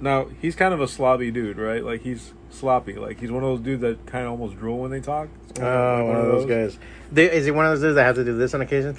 now 0.00 0.26
he's 0.42 0.56
kind 0.56 0.74
of 0.74 0.80
a 0.80 0.88
sloppy 0.88 1.30
dude, 1.30 1.58
right? 1.58 1.84
Like 1.84 2.02
he's 2.02 2.32
sloppy. 2.50 2.94
Like 2.94 3.20
he's 3.20 3.30
one 3.30 3.44
of 3.44 3.50
those 3.50 3.60
dudes 3.60 3.82
that 3.82 4.04
kind 4.06 4.24
of 4.24 4.32
almost 4.32 4.58
drool 4.58 4.78
when 4.78 4.90
they 4.90 5.00
talk. 5.00 5.28
Oh, 5.60 5.62
like 5.62 6.04
one 6.06 6.16
of 6.16 6.26
those 6.26 6.46
guys. 6.46 6.78
They- 7.12 7.30
Is 7.30 7.44
he 7.44 7.52
one 7.52 7.64
of 7.66 7.70
those 7.72 7.80
dudes 7.82 7.94
that 7.94 8.02
have 8.04 8.16
to 8.16 8.24
do 8.24 8.36
this 8.36 8.52
on 8.54 8.60
occasion? 8.62 8.96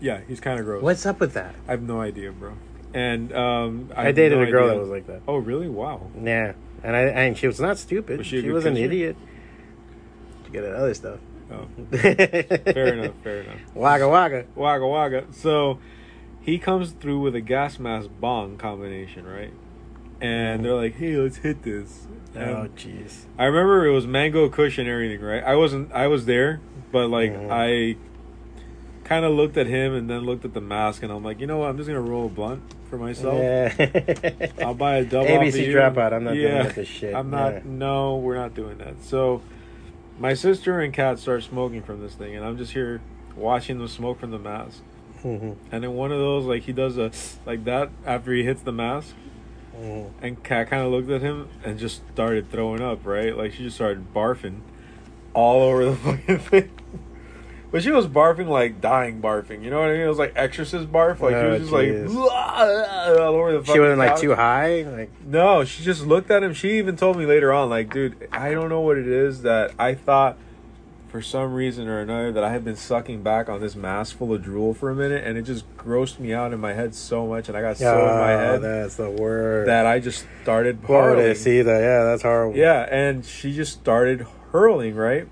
Yeah, 0.00 0.20
he's 0.28 0.40
kind 0.40 0.58
of 0.60 0.66
gross. 0.66 0.82
What's 0.82 1.06
up 1.06 1.20
with 1.20 1.32
that? 1.34 1.54
I 1.66 1.72
have 1.72 1.82
no 1.82 2.00
idea, 2.00 2.32
bro. 2.32 2.52
And 2.94 3.32
um, 3.34 3.90
I, 3.96 4.04
have 4.06 4.14
dated 4.14 4.38
no 4.38 4.44
a 4.44 4.50
girl 4.50 4.64
idea. 4.64 4.74
that 4.74 4.80
was 4.80 4.88
like 4.90 5.06
that. 5.06 5.22
Oh, 5.28 5.36
really? 5.36 5.68
Wow. 5.68 6.10
Yeah, 6.22 6.52
and 6.82 6.94
I 6.96 7.00
and 7.02 7.36
she 7.36 7.46
was 7.46 7.60
not 7.60 7.78
stupid. 7.78 8.18
Was 8.18 8.26
she 8.26 8.38
a 8.38 8.40
she 8.40 8.46
good 8.46 8.54
was 8.54 8.64
an 8.66 8.74
kisser? 8.74 8.84
idiot. 8.86 9.16
She 10.46 10.50
good 10.52 10.64
at 10.64 10.74
other 10.74 10.94
stuff. 10.94 11.18
Oh, 11.52 11.66
fair 11.90 12.14
fair 12.64 12.94
enough. 12.94 13.14
Fair 13.22 13.40
enough. 13.42 13.56
Wagga 13.74 14.08
wagga. 14.08 14.46
Wagga 14.54 14.86
wagga. 14.86 15.24
So 15.32 15.78
he 16.40 16.58
comes 16.58 16.92
through 16.92 17.20
with 17.20 17.34
a 17.34 17.40
gas 17.40 17.78
mask 17.78 18.08
bong 18.20 18.56
combination, 18.56 19.26
right? 19.26 19.52
And 20.20 20.64
they're 20.64 20.74
like, 20.74 20.96
"Hey, 20.96 21.16
let's 21.16 21.36
hit 21.38 21.62
this." 21.62 22.06
Oh 22.34 22.68
jeez. 22.76 23.24
I 23.38 23.44
remember 23.44 23.86
it 23.86 23.92
was 23.92 24.06
mango 24.06 24.48
cushion 24.48 24.86
and 24.86 24.92
everything, 24.94 25.20
right? 25.24 25.42
I 25.44 25.54
wasn't. 25.56 25.92
I 25.92 26.06
was 26.06 26.24
there, 26.26 26.60
but 26.92 27.08
like 27.08 27.32
Mhm. 27.32 27.50
I 27.50 27.96
kind 29.06 29.24
of 29.24 29.32
looked 29.32 29.56
at 29.56 29.66
him 29.68 29.94
and 29.94 30.10
then 30.10 30.20
looked 30.22 30.44
at 30.44 30.52
the 30.52 30.60
mask, 30.60 31.02
and 31.04 31.12
I'm 31.12 31.22
like, 31.22 31.38
you 31.40 31.46
know 31.46 31.58
what? 31.58 31.68
I'm 31.70 31.76
just 31.76 31.86
gonna 31.86 32.00
roll 32.00 32.26
a 32.26 32.28
blunt 32.28 32.60
for 32.90 32.98
myself. 32.98 33.38
Yeah. 33.38 34.48
I'll 34.62 34.74
buy 34.74 34.96
a 34.96 35.04
double. 35.14 35.28
ABC 35.28 35.68
dropout. 35.72 36.12
I'm 36.12 36.24
not 36.24 36.34
yeah, 36.36 36.62
doing 36.64 36.74
this 36.74 36.88
shit. 36.88 37.14
I'm 37.14 37.30
not. 37.30 37.52
Yeah. 37.54 37.60
No, 37.64 38.16
we're 38.16 38.34
not 38.36 38.54
doing 38.54 38.78
that. 38.78 39.00
So, 39.02 39.42
my 40.18 40.34
sister 40.34 40.80
and 40.80 40.92
Kat 40.92 41.18
start 41.20 41.44
smoking 41.44 41.82
from 41.82 42.00
this 42.02 42.14
thing, 42.14 42.34
and 42.34 42.44
I'm 42.44 42.58
just 42.58 42.72
here 42.72 43.00
watching 43.36 43.78
them 43.78 43.86
smoke 43.88 44.18
from 44.18 44.32
the 44.32 44.38
mask. 44.38 44.82
Mhm. 45.22 45.56
And 45.70 45.84
then 45.84 45.94
one 45.94 46.10
of 46.10 46.18
those, 46.18 46.44
like 46.44 46.62
he 46.64 46.72
does 46.72 46.98
a 46.98 47.10
like 47.46 47.64
that 47.64 47.90
after 48.04 48.32
he 48.32 48.42
hits 48.42 48.62
the 48.62 48.72
mask, 48.72 49.14
Mhm. 49.78 50.10
and 50.20 50.42
Kat 50.42 50.68
kind 50.68 50.82
of 50.84 50.90
looked 50.90 51.10
at 51.10 51.20
him 51.22 51.48
and 51.64 51.78
just 51.78 52.02
started 52.12 52.50
throwing 52.50 52.82
up. 52.82 53.06
Right, 53.06 53.36
like 53.36 53.52
she 53.52 53.62
just 53.62 53.76
started 53.76 54.12
barfing 54.12 54.60
all 55.32 55.62
over 55.62 55.84
the 55.84 55.96
fucking 55.96 56.38
thing. 56.38 56.70
But 57.76 57.82
she 57.82 57.90
was 57.90 58.06
barfing 58.06 58.46
like 58.48 58.80
dying 58.80 59.20
barfing. 59.20 59.62
You 59.62 59.68
know 59.68 59.80
what 59.80 59.90
I 59.90 59.92
mean? 59.92 60.00
It 60.00 60.08
was 60.08 60.16
like 60.18 60.32
exorcist 60.34 60.90
barf. 60.90 61.20
Like 61.20 61.32
she 61.32 61.36
Oh, 61.36 61.50
was 61.50 61.60
just 61.60 61.72
jeez. 61.74 62.14
like 62.14 63.20
all 63.20 63.34
over 63.34 63.58
the. 63.60 63.70
She 63.70 63.78
wasn't 63.78 63.98
like 63.98 64.12
couch. 64.12 64.20
too 64.22 64.34
high. 64.34 64.80
Like 64.84 65.10
No, 65.26 65.62
she 65.66 65.82
just 65.82 66.06
looked 66.06 66.30
at 66.30 66.42
him. 66.42 66.54
She 66.54 66.78
even 66.78 66.96
told 66.96 67.18
me 67.18 67.26
later 67.26 67.52
on, 67.52 67.68
like, 67.68 67.92
dude, 67.92 68.28
I 68.32 68.52
don't 68.52 68.70
know 68.70 68.80
what 68.80 68.96
it 68.96 69.06
is 69.06 69.42
that 69.42 69.72
I 69.78 69.92
thought 69.92 70.38
for 71.08 71.20
some 71.20 71.52
reason 71.52 71.86
or 71.86 72.00
another 72.00 72.32
that 72.32 72.42
I 72.42 72.50
had 72.50 72.64
been 72.64 72.76
sucking 72.76 73.22
back 73.22 73.50
on 73.50 73.60
this 73.60 73.76
mass 73.76 74.10
full 74.10 74.32
of 74.32 74.42
drool 74.42 74.72
for 74.72 74.88
a 74.88 74.94
minute, 74.94 75.24
and 75.24 75.36
it 75.36 75.42
just 75.42 75.64
grossed 75.76 76.18
me 76.18 76.32
out 76.32 76.54
in 76.54 76.60
my 76.60 76.72
head 76.72 76.94
so 76.94 77.26
much, 77.26 77.48
and 77.50 77.58
I 77.58 77.60
got 77.60 77.76
so 77.76 77.92
in 77.92 78.06
my 78.06 78.34
oh, 78.34 78.38
head 78.38 78.62
that's 78.62 78.96
the 78.96 79.10
word. 79.10 79.68
that 79.68 79.84
I 79.84 80.00
just 80.00 80.24
started 80.44 80.78
hurling. 80.88 81.34
see 81.34 81.60
that. 81.60 81.78
Yeah, 81.80 82.04
that's 82.04 82.22
horrible. 82.22 82.56
Yeah, 82.56 82.88
and 82.90 83.22
she 83.22 83.52
just 83.52 83.74
started 83.74 84.26
hurling. 84.52 84.94
Right. 84.96 85.28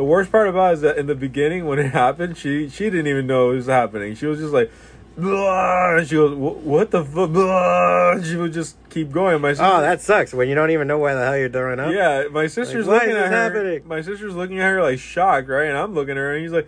The 0.00 0.04
worst 0.04 0.32
part 0.32 0.48
about 0.48 0.70
it 0.70 0.74
is 0.76 0.80
that 0.80 0.96
in 0.96 1.08
the 1.08 1.14
beginning 1.14 1.66
when 1.66 1.78
it 1.78 1.90
happened, 1.90 2.38
she 2.38 2.70
she 2.70 2.84
didn't 2.88 3.06
even 3.08 3.26
know 3.26 3.50
it 3.50 3.56
was 3.56 3.66
happening. 3.66 4.14
She 4.14 4.24
was 4.24 4.38
just 4.38 4.54
like. 4.54 4.72
"Blah," 5.18 5.96
and 5.96 6.08
she 6.08 6.14
goes, 6.14 6.34
"What 6.34 6.90
the 6.90 7.04
fuck?" 7.04 7.30
Blah," 7.32 8.12
and 8.12 8.24
She 8.24 8.36
would 8.36 8.54
just 8.54 8.78
keep 8.88 9.12
going. 9.12 9.42
My 9.42 9.50
sister, 9.52 9.64
Oh, 9.66 9.82
that 9.82 10.00
sucks 10.00 10.32
when 10.32 10.48
you 10.48 10.54
don't 10.54 10.70
even 10.70 10.88
know 10.88 10.96
why 10.96 11.12
the 11.12 11.22
hell 11.26 11.36
you're 11.36 11.50
throwing 11.50 11.78
up. 11.80 11.92
Yeah, 11.92 12.28
my 12.32 12.46
sister's 12.46 12.86
Like, 12.86 13.02
looking 13.02 13.16
at 13.18 13.26
her. 13.26 13.30
happening? 13.30 13.82
My 13.86 14.00
sister's 14.00 14.34
looking 14.34 14.58
at 14.58 14.70
her 14.70 14.80
like 14.82 14.98
shocked, 14.98 15.48
right? 15.50 15.68
And 15.68 15.76
I'm 15.76 15.92
looking 15.94 16.12
at 16.12 16.16
her, 16.16 16.32
and 16.32 16.42
he's 16.42 16.52
like, 16.52 16.66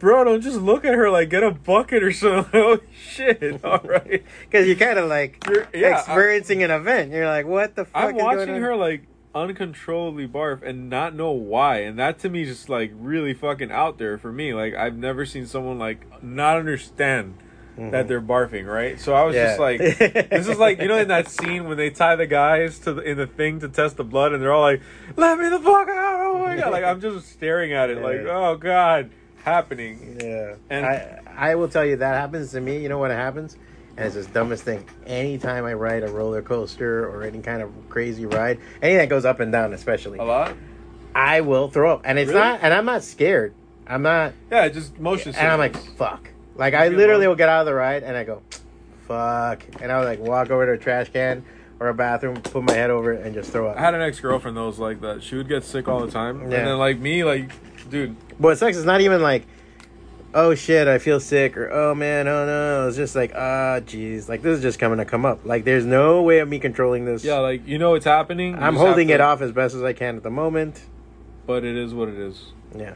"Bro, 0.00 0.24
don't 0.24 0.40
just 0.40 0.58
look 0.60 0.84
at 0.84 0.94
her. 0.94 1.08
Like, 1.08 1.28
get 1.30 1.44
a 1.44 1.52
bucket 1.52 2.02
or 2.02 2.10
something." 2.10 2.50
oh 2.60 2.80
shit! 2.92 3.60
All 3.64 3.78
right, 3.84 4.24
because 4.50 4.66
you're 4.66 4.74
kind 4.74 4.98
of 4.98 5.08
like 5.08 5.38
You're- 5.48 5.66
yeah, 5.72 5.88
I- 5.88 5.98
experiencing 6.00 6.64
an 6.64 6.72
event. 6.72 7.12
You're 7.12 7.28
like, 7.28 7.46
what 7.46 7.76
the 7.76 7.84
fuck? 7.84 8.02
I'm 8.02 8.16
is 8.16 8.22
watching 8.24 8.46
going 8.46 8.54
on? 8.56 8.62
her 8.62 8.74
like 8.74 9.02
uncontrollably 9.42 10.26
barf 10.26 10.62
and 10.62 10.88
not 10.88 11.14
know 11.14 11.30
why, 11.30 11.78
and 11.78 11.98
that 11.98 12.18
to 12.20 12.28
me 12.28 12.42
is 12.42 12.48
just 12.48 12.68
like 12.68 12.92
really 12.94 13.34
fucking 13.34 13.70
out 13.70 13.98
there 13.98 14.18
for 14.18 14.32
me. 14.32 14.54
Like, 14.54 14.74
I've 14.74 14.96
never 14.96 15.26
seen 15.26 15.46
someone 15.46 15.78
like 15.78 16.22
not 16.22 16.56
understand. 16.58 17.34
That 17.78 18.08
they're 18.08 18.22
barfing, 18.22 18.64
right? 18.66 18.98
So 18.98 19.12
I 19.12 19.24
was 19.24 19.34
just 19.34 19.60
Mm-hmm. 19.60 20.14
Like, 20.16 20.30
this 20.30 20.48
is 20.48 20.58
like 20.58 20.80
you 20.80 20.88
know 20.88 20.96
in 20.96 21.08
that 21.08 21.28
scene 21.28 21.68
when 21.68 21.76
they 21.76 21.90
tie 21.90 22.16
the 22.16 22.26
guys 22.26 22.78
to 22.80 22.94
the, 22.94 23.02
in 23.02 23.18
the 23.18 23.26
thing 23.26 23.60
to 23.60 23.68
test 23.68 23.98
the 23.98 24.02
blood, 24.04 24.32
and 24.32 24.40
they're 24.42 24.50
all 24.50 24.62
like, 24.62 24.80
"Let 25.14 25.38
me 25.38 25.50
the 25.50 25.58
fuck 25.58 25.86
out!" 25.86 26.20
Oh 26.20 26.38
my 26.38 26.56
god! 26.56 26.72
Like 26.72 26.84
I'm 26.84 27.02
just 27.02 27.28
staring 27.30 27.74
at 27.74 27.90
it, 27.90 28.00
like, 28.00 28.20
oh 28.20 28.56
god, 28.56 29.10
happening. 29.44 30.18
Yeah, 30.22 30.54
And- 30.70 30.86
I 30.86 31.20
I 31.36 31.54
will 31.56 31.68
tell 31.68 31.84
you 31.84 31.96
that 31.96 32.14
happens 32.14 32.52
to 32.52 32.62
me. 32.62 32.78
You 32.82 32.88
know 32.88 32.96
what 32.96 33.10
happens? 33.10 33.58
And 33.96 34.06
it's 34.06 34.14
the 34.26 34.32
dumbest 34.32 34.64
thing. 34.64 34.84
Anytime 35.06 35.64
I 35.64 35.72
ride 35.74 36.02
a 36.02 36.08
roller 36.08 36.42
coaster 36.42 37.08
or 37.08 37.22
any 37.22 37.40
kind 37.40 37.62
of 37.62 37.70
crazy 37.88 38.26
ride, 38.26 38.58
anything 38.82 38.98
that 38.98 39.08
goes 39.08 39.24
up 39.24 39.40
and 39.40 39.50
down, 39.50 39.72
especially, 39.72 40.18
A 40.18 40.24
lot. 40.24 40.54
I 41.14 41.40
will 41.40 41.68
throw 41.68 41.94
up. 41.94 42.02
And 42.04 42.18
it's 42.18 42.28
Really? 42.28 42.40
not. 42.40 42.60
And 42.62 42.74
I'm 42.74 42.84
not 42.84 43.02
scared. 43.02 43.54
I'm 43.86 44.02
not. 44.02 44.34
Yeah, 44.50 44.68
just 44.68 44.98
motion. 45.00 45.34
And 45.34 45.48
I'm 45.48 45.58
like, 45.58 45.76
fuck. 45.96 46.28
Like 46.56 46.74
I 46.74 46.88
literally 46.88 47.26
will 47.26 47.36
get 47.36 47.48
out 47.48 47.60
of 47.60 47.66
the 47.66 47.74
ride 47.74 48.02
and 48.02 48.16
I 48.16 48.24
go, 48.24 48.42
fuck, 49.06 49.62
and 49.80 49.90
I 49.92 49.98
would 49.98 50.04
like 50.06 50.18
walk 50.20 50.50
over 50.50 50.66
to 50.66 50.72
a 50.72 50.78
trash 50.78 51.08
can 51.10 51.44
or 51.78 51.88
a 51.88 51.94
bathroom, 51.94 52.36
put 52.40 52.62
my 52.64 52.72
head 52.72 52.90
over 52.90 53.12
it, 53.12 53.24
and 53.24 53.34
just 53.34 53.50
throw 53.52 53.68
up. 53.68 53.76
I 53.76 53.80
had 53.80 53.94
an 53.94 54.00
ex 54.00 54.18
girlfriend 54.20 54.56
that 54.56 54.62
was 54.62 54.78
like 54.78 55.00
that. 55.02 55.22
She 55.22 55.36
would 55.36 55.48
get 55.48 55.62
sick 55.64 55.88
all 55.88 56.00
the 56.00 56.10
time, 56.10 56.38
yeah. 56.38 56.42
and 56.44 56.52
then 56.66 56.78
like 56.78 56.98
me, 56.98 57.22
like, 57.22 57.50
dude, 57.90 58.16
What 58.38 58.56
sucks 58.56 58.76
is 58.78 58.84
not 58.86 59.02
even 59.02 59.20
like, 59.20 59.46
oh 60.34 60.54
shit, 60.54 60.86
I 60.88 60.98
feel 60.98 61.20
sick, 61.20 61.56
or 61.56 61.70
oh 61.72 61.94
man, 61.94 62.28
oh 62.28 62.46
no. 62.46 62.88
It's 62.88 62.96
just 62.96 63.14
like, 63.16 63.32
ah, 63.34 63.80
jeez, 63.80 64.28
like 64.28 64.42
this 64.42 64.56
is 64.58 64.62
just 64.62 64.78
coming 64.78 64.98
to 64.98 65.04
come 65.04 65.24
up. 65.24 65.44
Like 65.44 65.64
there's 65.64 65.84
no 65.86 66.22
way 66.22 66.38
of 66.40 66.48
me 66.48 66.58
controlling 66.58 67.04
this. 67.04 67.24
yeah, 67.24 67.38
like 67.38 67.66
you 67.66 67.78
know 67.78 67.94
it's 67.94 68.04
happening. 68.04 68.52
you 68.52 68.58
I'm 68.60 68.76
holding 68.76 69.08
to- 69.08 69.14
it 69.14 69.20
off 69.20 69.40
as 69.40 69.52
best 69.52 69.74
as 69.74 69.82
I 69.82 69.92
can 69.92 70.16
at 70.16 70.22
the 70.22 70.30
moment. 70.30 70.82
but 71.46 71.64
it 71.64 71.76
is 71.76 71.94
what 71.94 72.08
it 72.08 72.18
is. 72.18 72.52
Yeah. 72.76 72.94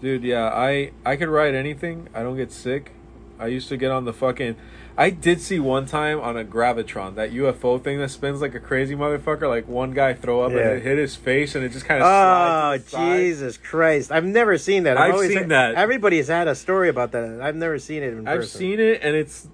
Dude, 0.00 0.22
yeah, 0.22 0.46
I 0.46 0.92
I 1.04 1.16
could 1.16 1.28
ride 1.28 1.54
anything. 1.54 2.08
I 2.14 2.22
don't 2.22 2.36
get 2.36 2.52
sick. 2.52 2.92
I 3.40 3.46
used 3.46 3.68
to 3.68 3.76
get 3.76 3.90
on 3.90 4.04
the 4.04 4.12
fucking. 4.12 4.56
I 4.98 5.10
did 5.10 5.40
see 5.40 5.60
one 5.60 5.86
time 5.86 6.18
on 6.20 6.36
a 6.36 6.44
gravitron 6.44 7.14
that 7.14 7.30
UFO 7.32 7.80
thing 7.82 7.98
that 8.00 8.08
spins 8.10 8.40
like 8.40 8.54
a 8.56 8.60
crazy 8.60 8.96
motherfucker. 8.96 9.48
Like 9.48 9.68
one 9.68 9.92
guy 9.92 10.12
throw 10.12 10.42
up 10.42 10.50
Yeah. 10.52 10.58
and 10.58 10.70
it 10.78 10.82
hit 10.82 10.98
his 10.98 11.14
face 11.14 11.54
and 11.54 11.64
it 11.64 11.70
just 11.70 11.86
kind 11.86 12.02
of. 12.02 12.08
Oh 12.10 12.78
Jesus 13.22 13.56
Christ! 13.56 14.10
I've 14.10 14.24
never 14.24 14.58
seen 14.58 14.82
that. 14.82 14.98
I've 14.98 15.12
always 15.14 15.28
seen 15.28 15.38
heard- 15.38 15.48
that. 15.50 15.74
Everybody's 15.76 16.26
had 16.26 16.48
a 16.48 16.54
story 16.56 16.88
about 16.88 17.12
that. 17.12 17.40
I've 17.40 17.54
never 17.54 17.78
seen 17.78 18.02
it 18.02 18.12
in 18.12 18.26
I've 18.26 18.40
person. 18.40 18.58
seen 18.58 18.80
it 18.80 19.00
and 19.02 19.14
it's. 19.14 19.48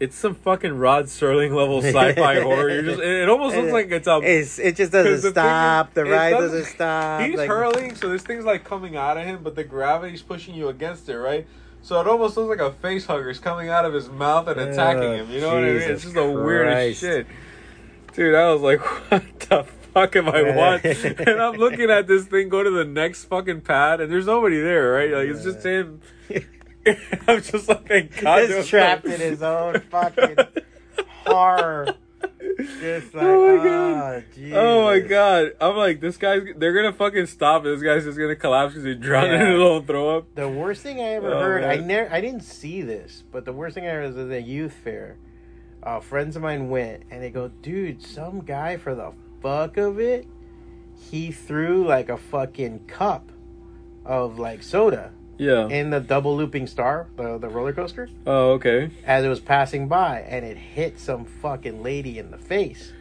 It's 0.00 0.16
some 0.16 0.34
fucking 0.34 0.76
Rod 0.76 1.04
Serling 1.04 1.54
level 1.54 1.80
sci-fi 1.80 2.40
horror. 2.42 2.68
You're 2.68 2.82
just. 2.82 3.00
It, 3.00 3.28
almost 3.28 3.56
looks 3.56 3.72
like 3.72 3.90
it's 3.92 4.08
a. 4.08 4.18
It's, 4.24 4.58
it 4.58 4.74
just 4.74 4.90
doesn't 4.90 5.22
the 5.22 5.30
stop. 5.30 5.88
is- 5.90 5.94
the 5.94 6.00
it 6.04 6.10
ride 6.10 6.30
doesn't- 6.32 6.58
doesn't, 6.58 6.74
stop. 6.74 7.20
He's 7.22 7.36
like- 7.38 7.48
hurling, 7.48 7.94
so 7.94 8.08
this 8.08 8.22
thing's 8.22 8.44
like 8.44 8.64
coming 8.64 8.96
out 8.96 9.16
of 9.16 9.24
him, 9.24 9.40
but 9.44 9.54
the 9.54 9.62
gravity's 9.62 10.20
pushing 10.20 10.56
you 10.56 10.68
against 10.68 11.08
it, 11.08 11.16
right? 11.16 11.46
So 11.84 12.00
it 12.00 12.06
almost 12.08 12.34
looks 12.38 12.48
like 12.48 12.66
a 12.66 12.72
face 12.72 13.04
hugger's 13.04 13.38
coming 13.38 13.68
out 13.68 13.84
of 13.84 13.92
his 13.92 14.08
mouth 14.08 14.48
and 14.48 14.58
attacking 14.58 15.02
him. 15.02 15.30
You 15.30 15.42
know 15.42 15.48
what 15.48 15.58
I 15.58 15.66
mean? 15.66 15.82
It's 15.82 16.02
just 16.02 16.14
the 16.14 16.30
weirdest 16.30 16.98
shit. 16.98 17.26
Dude, 18.14 18.34
I 18.34 18.50
was 18.54 18.62
like, 18.62 18.80
what 19.10 19.40
the 19.40 19.64
fuck 19.92 20.16
am 20.16 20.30
I 20.30 20.56
watching? 20.56 21.14
and 21.18 21.42
I'm 21.42 21.56
looking 21.56 21.90
at 21.90 22.06
this 22.06 22.24
thing 22.24 22.48
go 22.48 22.62
to 22.62 22.70
the 22.70 22.86
next 22.86 23.26
fucking 23.26 23.60
pad, 23.60 24.00
and 24.00 24.10
there's 24.10 24.24
nobody 24.24 24.58
there, 24.62 24.92
right? 24.92 25.10
Like, 25.10 25.28
it's 25.28 25.44
just 25.44 25.62
him. 25.62 26.00
I'm 27.28 27.42
just 27.42 27.68
like, 27.68 27.86
thank 27.86 28.18
God. 28.18 28.48
He's 28.48 28.66
trapped 28.66 29.04
in 29.04 29.20
his 29.20 29.42
own 29.42 29.80
fucking 29.90 30.36
horror. 31.26 31.96
Just 32.80 33.14
like, 33.14 33.24
Oh 33.24 33.48
oh, 33.48 33.56
my 33.56 33.64
God. 33.64 34.24
Jesus. 34.34 34.56
Oh 34.56 34.84
my 34.84 34.98
god! 35.00 35.52
I'm 35.60 35.76
like, 35.76 36.00
this 36.00 36.16
guy's. 36.16 36.42
They're 36.56 36.72
gonna 36.74 36.92
fucking 36.92 37.26
stop. 37.26 37.64
This 37.64 37.82
guy's 37.82 38.04
just 38.04 38.18
gonna 38.18 38.36
collapse 38.36 38.74
because 38.74 38.84
he 38.86 38.94
drowned 38.94 39.32
in 39.32 39.40
Yeah. 39.40 39.52
his 39.52 39.60
own 39.60 39.86
throw 39.86 40.18
up. 40.18 40.34
The 40.34 40.48
worst 40.48 40.82
thing 40.82 40.98
I 41.00 41.14
ever 41.14 41.32
Oh, 41.32 41.40
heard, 41.40 41.64
I 41.64 41.76
never, 41.76 42.12
I 42.12 42.20
didn't 42.20 42.42
see 42.42 42.82
this, 42.82 43.24
but 43.32 43.44
the 43.44 43.52
worst 43.52 43.74
thing 43.74 43.84
I 43.86 43.90
heard 43.90 44.06
was 44.06 44.16
at 44.16 44.28
the 44.28 44.40
youth 44.40 44.72
fair. 44.72 45.16
Uh, 45.82 46.00
friends 46.00 46.36
of 46.36 46.42
mine 46.42 46.68
went, 46.70 47.02
and 47.10 47.22
they 47.22 47.30
go, 47.30 47.48
"Dude, 47.48 48.02
some 48.02 48.40
guy 48.40 48.76
for 48.76 48.94
the 48.94 49.12
fuck 49.42 49.76
of 49.76 49.98
it, 50.00 50.26
he 51.10 51.30
threw 51.32 51.86
like 51.86 52.08
a 52.08 52.16
fucking 52.16 52.86
cup 52.86 53.30
of 54.04 54.38
like 54.38 54.62
soda 54.62 55.12
Yeah. 55.38 55.68
in 55.68 55.90
the 55.90 56.00
double 56.00 56.36
looping 56.36 56.66
star, 56.66 57.06
the 57.16 57.38
the 57.38 57.48
roller 57.48 57.72
coaster, 57.72 58.08
Oh, 58.26 58.52
okay. 58.52 58.90
as 59.06 59.24
it 59.24 59.28
was 59.28 59.40
passing 59.40 59.88
by, 59.88 60.20
and 60.20 60.44
it 60.44 60.56
hit 60.56 60.98
some 60.98 61.24
fucking 61.24 61.82
lady 61.82 62.18
in 62.18 62.30
the 62.30 62.38
face." 62.38 62.92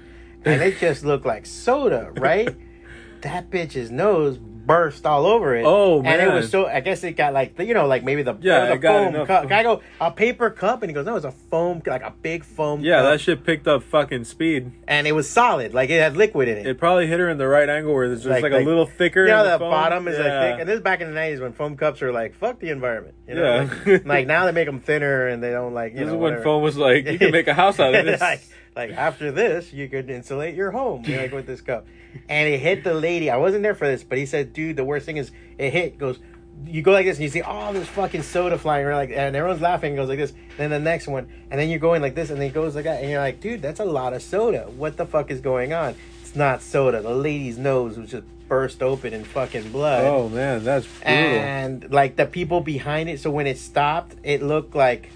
and 0.46 0.62
it 0.62 0.78
just 0.82 1.06
looked 1.06 1.26
like 1.26 1.46
soda, 1.46 2.12
right? 2.18 2.54
that 3.22 3.50
bitch's 3.50 3.90
nose 3.90 4.38
burst 4.66 5.06
all 5.06 5.26
over 5.26 5.56
it. 5.56 5.64
Oh, 5.66 6.02
And 6.04 6.22
it 6.22 6.32
was 6.32 6.50
so. 6.50 6.66
I 6.66 6.80
guess 6.80 7.04
it 7.04 7.14
got 7.14 7.34
like 7.34 7.56
the, 7.58 7.66
you 7.66 7.74
know 7.74 7.86
like 7.88 8.04
maybe 8.04 8.24
the 8.24 8.36
Yeah, 8.42 8.76
the 8.76 8.82
foam 8.82 9.08
enough- 9.16 9.28
cup. 9.28 9.52
I 9.52 9.64
go 9.64 9.82
a 10.00 10.12
paper 10.12 10.50
cup, 10.50 10.82
and 10.84 10.90
he 10.90 10.94
goes, 10.94 11.06
no, 11.06 11.16
it's 11.16 11.26
a 11.26 11.32
foam 11.32 11.82
like 11.86 12.02
a 12.04 12.12
big 12.22 12.44
foam. 12.44 12.82
Yeah, 12.82 13.02
cup. 13.02 13.12
that 13.14 13.22
shit 13.22 13.44
picked 13.46 13.68
up 13.68 13.84
fucking 13.84 14.24
speed. 14.26 14.72
and 14.88 15.06
it 15.08 15.12
was 15.14 15.30
solid, 15.30 15.74
like 15.74 15.90
it 15.90 16.00
had 16.00 16.16
liquid 16.18 16.48
in 16.48 16.58
it. 16.58 16.66
It 16.68 16.78
probably 16.78 17.08
hit 17.08 17.20
her 17.20 17.30
in 17.30 17.38
the 17.38 17.48
right 17.48 17.68
angle 17.70 17.94
where 17.94 18.08
there's 18.08 18.24
just 18.24 18.42
like, 18.42 18.52
a 18.52 18.58
little 18.60 18.86
thicker. 18.86 19.24
You 19.26 19.32
know, 19.32 19.44
the 19.44 19.60
foam. 19.60 19.72
bottom 19.72 20.08
is 20.08 20.18
like 20.18 20.26
thick, 20.28 20.60
and 20.60 20.70
this 20.70 20.76
is 20.78 20.82
back 20.82 21.02
in 21.02 21.08
the 21.10 21.14
nineties 21.14 21.40
when 21.40 21.54
foam 21.54 21.76
cups 21.78 22.02
were 22.02 22.12
like 22.12 22.36
fuck 22.36 22.60
the 22.60 22.70
environment. 22.70 23.16
You 23.28 23.36
know, 23.36 23.44
Yeah. 23.86 23.92
like, 23.94 24.06
like, 24.06 24.28
now 24.28 24.46
they 24.46 24.52
make 24.52 24.66
them 24.66 24.80
thinner 24.80 25.28
and 25.28 25.42
they 25.44 25.52
don't 25.52 25.74
like. 25.74 25.94
You 25.94 26.00
This 26.00 26.08
know, 26.08 26.14
is 26.14 26.20
when 26.20 26.22
whatever. 26.22 26.44
foam 26.44 26.64
was 26.64 26.78
like, 26.78 27.06
you 27.06 27.20
can 27.20 27.32
make 27.32 27.48
a 27.48 27.54
house 27.54 27.80
out 27.80 27.94
of 27.94 28.06
this. 28.06 28.20
like, 28.22 28.42
like 28.76 28.92
after 28.92 29.32
this, 29.32 29.72
you 29.74 29.88
could 29.88 30.10
insulate 30.10 30.56
your 30.56 30.72
home 30.72 31.04
like 31.04 31.32
with 31.32 31.46
this 31.46 31.62
cup. 31.62 31.86
And 32.30 32.48
it 32.50 32.60
hit 32.60 32.84
the 32.84 32.94
lady. 32.94 33.30
I 33.30 33.38
wasn't 33.38 33.64
there 33.64 33.76
for 33.76 33.88
this, 33.88 34.04
but 34.04 34.18
he 34.18 34.26
said, 34.26 34.54
"Dude, 34.54 34.76
the 34.76 34.84
worst 34.84 35.06
thing 35.06 35.18
is 35.18 35.32
it 35.58 35.72
hit." 35.72 35.98
Goes, 35.98 36.20
you 36.66 36.82
go 36.82 36.92
like 36.92 37.06
this, 37.06 37.18
and 37.18 37.24
you 37.24 37.30
see 37.30 37.42
all 37.42 37.74
this 37.74 37.88
fucking 37.88 38.22
soda 38.22 38.58
flying 38.58 38.86
around, 38.86 38.98
like, 38.98 39.10
and 39.10 39.36
everyone's 39.36 39.62
laughing. 39.62 39.96
Goes 39.96 40.10
like 40.10 40.20
this. 40.20 40.34
Then 40.58 40.70
the 40.70 40.80
next 40.80 41.08
one, 41.08 41.28
and 41.50 41.60
then 41.60 41.70
you're 41.70 41.80
going 41.80 42.02
like 42.02 42.16
this, 42.16 42.30
and 42.30 42.40
then 42.40 42.48
it 42.48 42.54
goes 42.54 42.76
like 42.76 42.86
that, 42.86 43.02
and 43.02 43.10
you're 43.10 43.20
like, 43.20 43.42
"Dude, 43.42 43.62
that's 43.62 43.80
a 43.80 43.86
lot 43.86 44.14
of 44.14 44.22
soda. 44.22 44.70
What 44.78 44.98
the 44.98 45.06
fuck 45.06 45.32
is 45.32 45.42
going 45.42 45.74
on?" 45.74 45.96
It's 46.22 46.36
not 46.36 46.62
soda. 46.62 47.02
The 47.02 47.14
lady's 47.14 47.58
nose 47.58 47.98
was 47.98 48.12
just 48.12 48.26
burst 48.48 48.84
open 48.84 49.14
in 49.14 49.24
fucking 49.24 49.72
blood 49.72 50.04
oh 50.04 50.28
man, 50.30 50.64
that's 50.64 50.86
brutal. 50.86 51.16
and 51.16 51.92
like 51.92 52.16
the 52.18 52.26
people 52.26 52.62
behind 52.62 53.10
it. 53.10 53.20
So 53.20 53.32
when 53.32 53.48
it 53.48 53.58
stopped, 53.58 54.16
it 54.24 54.44
looked 54.44 54.76
like 54.76 55.10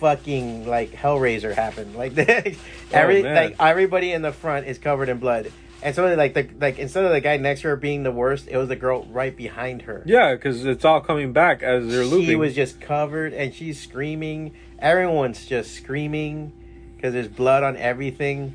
fucking 0.00 0.66
like 0.66 0.92
Hellraiser 0.92 1.54
happened. 1.54 1.94
Like 1.96 2.14
the, 2.14 2.52
oh, 2.56 2.58
every 2.92 3.22
man. 3.22 3.34
like 3.34 3.56
everybody 3.60 4.12
in 4.12 4.22
the 4.22 4.32
front 4.32 4.66
is 4.66 4.78
covered 4.78 5.08
in 5.08 5.18
blood, 5.18 5.52
and 5.82 5.94
so 5.94 6.14
like 6.14 6.34
the 6.34 6.48
like 6.60 6.78
instead 6.78 7.04
of 7.04 7.10
the 7.12 7.20
guy 7.20 7.36
next 7.36 7.62
to 7.62 7.68
her 7.68 7.76
being 7.76 8.02
the 8.02 8.12
worst, 8.12 8.48
it 8.48 8.56
was 8.56 8.68
the 8.68 8.76
girl 8.76 9.04
right 9.10 9.36
behind 9.36 9.82
her. 9.82 10.02
yeah, 10.06 10.34
because 10.34 10.64
it's 10.64 10.84
all 10.84 11.00
coming 11.00 11.32
back 11.32 11.62
as 11.62 11.86
they're 11.88 12.04
looping. 12.04 12.26
She 12.26 12.36
was 12.36 12.54
just 12.54 12.80
covered, 12.80 13.32
and 13.32 13.54
she's 13.54 13.80
screaming. 13.80 14.54
Everyone's 14.78 15.46
just 15.46 15.74
screaming 15.74 16.52
because 16.96 17.12
there's 17.14 17.28
blood 17.28 17.62
on 17.62 17.76
everything. 17.76 18.54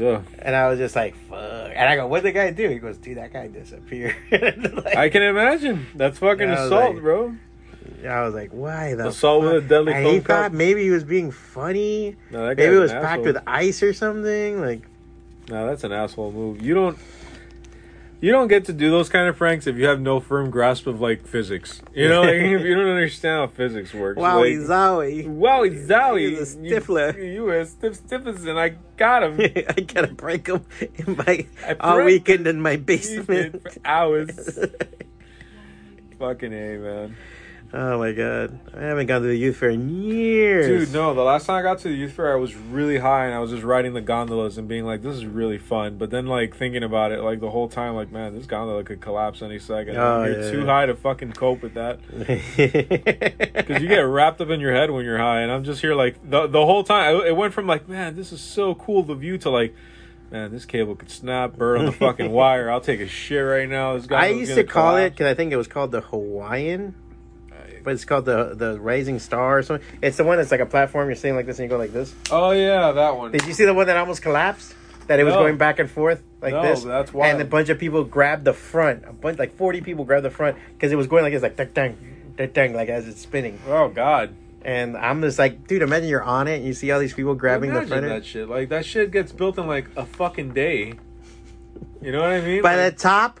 Ugh. 0.00 0.22
And 0.38 0.54
I 0.54 0.68
was 0.68 0.78
just 0.78 0.94
like, 0.94 1.16
"Fuck!" 1.28 1.72
And 1.74 1.88
I 1.88 1.96
go, 1.96 2.06
"What 2.06 2.22
did 2.22 2.28
the 2.34 2.38
guy 2.38 2.50
do?" 2.52 2.68
He 2.68 2.78
goes, 2.78 2.98
"Dude, 2.98 3.18
that 3.18 3.32
guy 3.32 3.48
disappeared." 3.48 4.14
Like- 4.84 4.96
I 4.96 5.08
can 5.08 5.22
imagine. 5.22 5.86
That's 5.96 6.18
fucking 6.18 6.46
Yeah, 6.48 6.66
assault, 6.66 6.94
like- 6.94 7.02
bro. 7.02 7.34
I 8.06 8.22
was 8.22 8.34
like, 8.34 8.50
why 8.50 8.94
the 8.94 9.08
Assault 9.08 9.44
with 9.44 9.64
a 9.64 9.68
deadly 9.68 9.92
And 9.92 10.06
he 10.06 10.20
thought 10.20 10.52
maybe 10.52 10.82
he 10.82 10.90
was 10.90 11.04
being 11.04 11.30
funny. 11.30 12.16
No, 12.30 12.46
that 12.46 12.56
Maybe 12.56 12.74
it 12.74 12.78
was 12.78 12.92
packed 12.92 13.04
asshole. 13.04 13.24
with 13.24 13.42
ice 13.46 13.82
or 13.82 13.92
something. 13.92 14.60
Like, 14.60 14.82
No, 15.48 15.66
that's 15.66 15.84
an 15.84 15.92
asshole 15.92 16.32
move. 16.32 16.62
You 16.62 16.74
don't. 16.74 16.98
You 18.20 18.32
don't 18.32 18.48
get 18.48 18.64
to 18.64 18.72
do 18.72 18.90
those 18.90 19.08
kind 19.08 19.28
of 19.28 19.36
pranks 19.36 19.68
if 19.68 19.76
you 19.76 19.86
have 19.86 20.00
no 20.00 20.18
firm 20.18 20.50
grasp 20.50 20.88
of 20.88 21.00
like 21.00 21.24
physics. 21.24 21.80
You 21.94 22.08
know, 22.08 22.22
like, 22.22 22.34
if 22.34 22.62
you 22.62 22.74
don't 22.74 22.88
understand 22.88 23.42
how 23.42 23.46
physics 23.46 23.94
works. 23.94 24.18
wow, 24.18 24.40
like, 24.40 24.54
Zowie. 24.54 25.24
Wowie 25.24 25.86
zowie. 25.86 26.30
He's 26.30 26.56
a 26.56 26.58
stifler. 26.58 27.16
You, 27.16 27.24
you 27.24 27.50
a 27.52 27.64
stiff 27.64 27.94
stiffest 27.94 28.44
and 28.44 28.58
I 28.58 28.74
got 28.96 29.22
him. 29.22 29.40
I 29.68 29.80
gotta 29.82 30.12
break 30.12 30.48
him 30.48 30.64
in 30.80 31.16
my 31.16 31.46
all 31.78 32.02
weekend 32.02 32.48
in 32.48 32.60
my 32.60 32.74
basement. 32.74 33.62
for 33.62 33.70
hours. 33.84 34.58
Fucking 36.18 36.52
A, 36.52 36.78
man. 36.78 37.16
Oh 37.72 37.98
my 37.98 38.12
god, 38.12 38.58
I 38.76 38.84
haven't 38.84 39.06
gone 39.06 39.22
to 39.22 39.28
the 39.28 39.36
youth 39.36 39.56
fair 39.56 39.70
in 39.70 39.88
years. 39.88 40.66
Dude, 40.66 40.92
no, 40.94 41.14
the 41.14 41.22
last 41.22 41.46
time 41.46 41.56
I 41.56 41.62
got 41.62 41.78
to 41.80 41.88
the 41.88 41.94
youth 41.94 42.12
fair, 42.12 42.32
I 42.32 42.36
was 42.36 42.54
really 42.54 42.98
high 42.98 43.26
and 43.26 43.34
I 43.34 43.38
was 43.38 43.50
just 43.50 43.62
riding 43.62 43.94
the 43.94 44.00
gondolas 44.00 44.58
and 44.58 44.68
being 44.68 44.84
like, 44.84 45.02
this 45.02 45.16
is 45.16 45.26
really 45.26 45.58
fun. 45.58 45.98
But 45.98 46.10
then, 46.10 46.26
like, 46.26 46.56
thinking 46.56 46.82
about 46.82 47.12
it, 47.12 47.22
like, 47.22 47.40
the 47.40 47.50
whole 47.50 47.68
time, 47.68 47.94
like, 47.94 48.10
man, 48.10 48.34
this 48.34 48.46
gondola 48.46 48.84
could 48.84 49.00
collapse 49.00 49.42
any 49.42 49.58
second. 49.58 49.96
Oh, 49.96 50.24
You're 50.24 50.42
yeah. 50.42 50.50
too 50.50 50.66
high 50.66 50.86
to 50.86 50.94
fucking 50.94 51.32
cope 51.32 51.62
with 51.62 51.74
that. 51.74 52.00
Because 53.68 53.82
you 53.82 53.88
get 53.88 54.00
wrapped 54.00 54.40
up 54.40 54.48
in 54.48 54.60
your 54.60 54.72
head 54.72 54.90
when 54.90 55.04
you're 55.04 55.18
high. 55.18 55.40
And 55.40 55.52
I'm 55.52 55.64
just 55.64 55.80
here, 55.80 55.94
like, 55.94 56.16
the, 56.28 56.46
the 56.46 56.64
whole 56.64 56.84
time, 56.84 57.20
it 57.26 57.36
went 57.36 57.52
from, 57.52 57.66
like, 57.66 57.88
man, 57.88 58.16
this 58.16 58.32
is 58.32 58.40
so 58.40 58.74
cool, 58.74 59.02
the 59.02 59.14
view, 59.14 59.36
to, 59.38 59.50
like, 59.50 59.74
man, 60.30 60.50
this 60.50 60.64
cable 60.64 60.94
could 60.94 61.10
snap, 61.10 61.56
burn 61.56 61.80
on 61.80 61.86
the 61.86 61.92
fucking 61.92 62.30
wire. 62.32 62.70
I'll 62.70 62.80
take 62.80 63.00
a 63.00 63.08
shit 63.08 63.44
right 63.44 63.68
now. 63.68 63.96
This 63.96 64.10
I 64.10 64.28
used 64.28 64.54
to 64.54 64.64
call 64.64 64.96
it 64.96 65.10
because 65.10 65.26
I 65.26 65.34
think 65.34 65.52
it 65.52 65.56
was 65.56 65.68
called 65.68 65.90
the 65.90 66.00
Hawaiian, 66.00 66.94
but 67.88 67.94
it's 67.94 68.04
called 68.04 68.26
the 68.26 68.54
the 68.54 68.78
Rising 68.78 69.18
Star 69.18 69.56
or 69.58 69.62
something. 69.62 69.86
It's 70.02 70.18
the 70.18 70.24
one 70.24 70.36
that's 70.36 70.50
like 70.50 70.60
a 70.60 70.66
platform. 70.66 71.08
You're 71.08 71.16
sitting 71.16 71.36
like 71.36 71.46
this 71.46 71.58
and 71.58 71.64
you 71.64 71.70
go 71.70 71.78
like 71.78 71.92
this. 71.94 72.14
Oh, 72.30 72.50
yeah, 72.50 72.92
that 72.92 73.16
one. 73.16 73.32
Did 73.32 73.46
you 73.46 73.54
see 73.54 73.64
the 73.64 73.72
one 73.72 73.86
that 73.86 73.96
almost 73.96 74.20
collapsed? 74.20 74.74
That 75.06 75.18
it 75.18 75.24
was 75.24 75.32
No. 75.32 75.40
going 75.40 75.56
back 75.56 75.78
and 75.78 75.90
forth 75.90 76.22
like 76.42 76.52
No, 76.52 76.60
this. 76.60 76.82
that's 76.84 77.12
And 77.14 77.40
a 77.40 77.44
bunch 77.46 77.70
of 77.70 77.78
people 77.78 78.04
grabbed 78.04 78.44
the 78.44 78.52
front. 78.52 79.04
A 79.08 79.12
bunch, 79.14 79.38
like 79.38 79.56
forty 79.56 79.80
people 79.80 80.04
grabbed 80.04 80.26
the 80.26 80.30
front 80.30 80.58
because 80.74 80.92
it 80.92 80.96
was 80.96 81.06
going 81.06 81.22
like 81.22 81.32
this, 81.32 81.42
like 81.42 81.56
dang, 81.56 81.70
dang, 81.72 81.96
dang, 82.36 82.50
dang, 82.52 82.74
like 82.74 82.90
as 82.90 83.08
it's 83.08 83.22
spinning. 83.22 83.58
Oh, 83.66 83.88
God. 83.88 84.34
And 84.60 84.94
I'm 84.98 85.22
just 85.22 85.38
like, 85.38 85.66
dude, 85.66 85.80
imagine 85.80 86.10
you're 86.10 86.22
on 86.22 86.46
it 86.46 86.56
and 86.56 86.66
you 86.66 86.74
see 86.74 86.90
all 86.90 87.00
these 87.00 87.14
people 87.14 87.34
grabbing 87.34 87.70
the 87.70 87.76
Imagine 87.76 87.88
front. 87.88 88.04
that 88.08 88.14
end. 88.16 88.26
shit. 88.26 88.48
Like 88.50 88.68
that 88.68 88.84
shit 88.84 89.10
gets 89.10 89.32
built 89.32 89.56
in 89.56 89.66
like 89.66 89.86
a 89.96 90.04
fucking 90.04 90.52
day. 90.52 90.92
You 92.02 92.12
know 92.12 92.20
what 92.20 92.30
I 92.32 92.40
mean? 92.42 92.60
By 92.60 92.76
the 92.76 92.82
like, 92.84 92.98
top, 92.98 93.40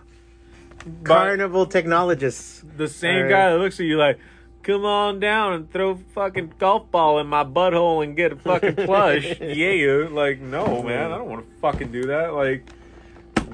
by 0.86 1.04
carnival 1.04 1.66
technologists. 1.66 2.64
the 2.78 2.88
same 2.88 3.16
Alright. 3.16 3.30
guy 3.30 3.50
that 3.50 3.58
looks 3.58 3.78
at 3.78 3.84
you 3.86 3.98
like, 3.98 4.18
come 4.68 4.84
on 4.84 5.18
down 5.18 5.54
and 5.54 5.72
throw 5.72 5.90
a 5.92 5.96
fucking 5.96 6.52
golf 6.58 6.90
ball 6.90 7.18
in 7.18 7.26
my 7.26 7.42
butthole 7.42 8.04
and 8.04 8.14
get 8.14 8.32
a 8.32 8.36
fucking 8.36 8.76
plush. 8.76 9.24
yeah, 9.40 10.06
like 10.10 10.40
no 10.40 10.82
man, 10.82 11.10
I 11.10 11.16
don't 11.16 11.28
want 11.28 11.48
to 11.48 11.60
fucking 11.60 11.90
do 11.90 12.02
that. 12.08 12.34
Like 12.34 12.68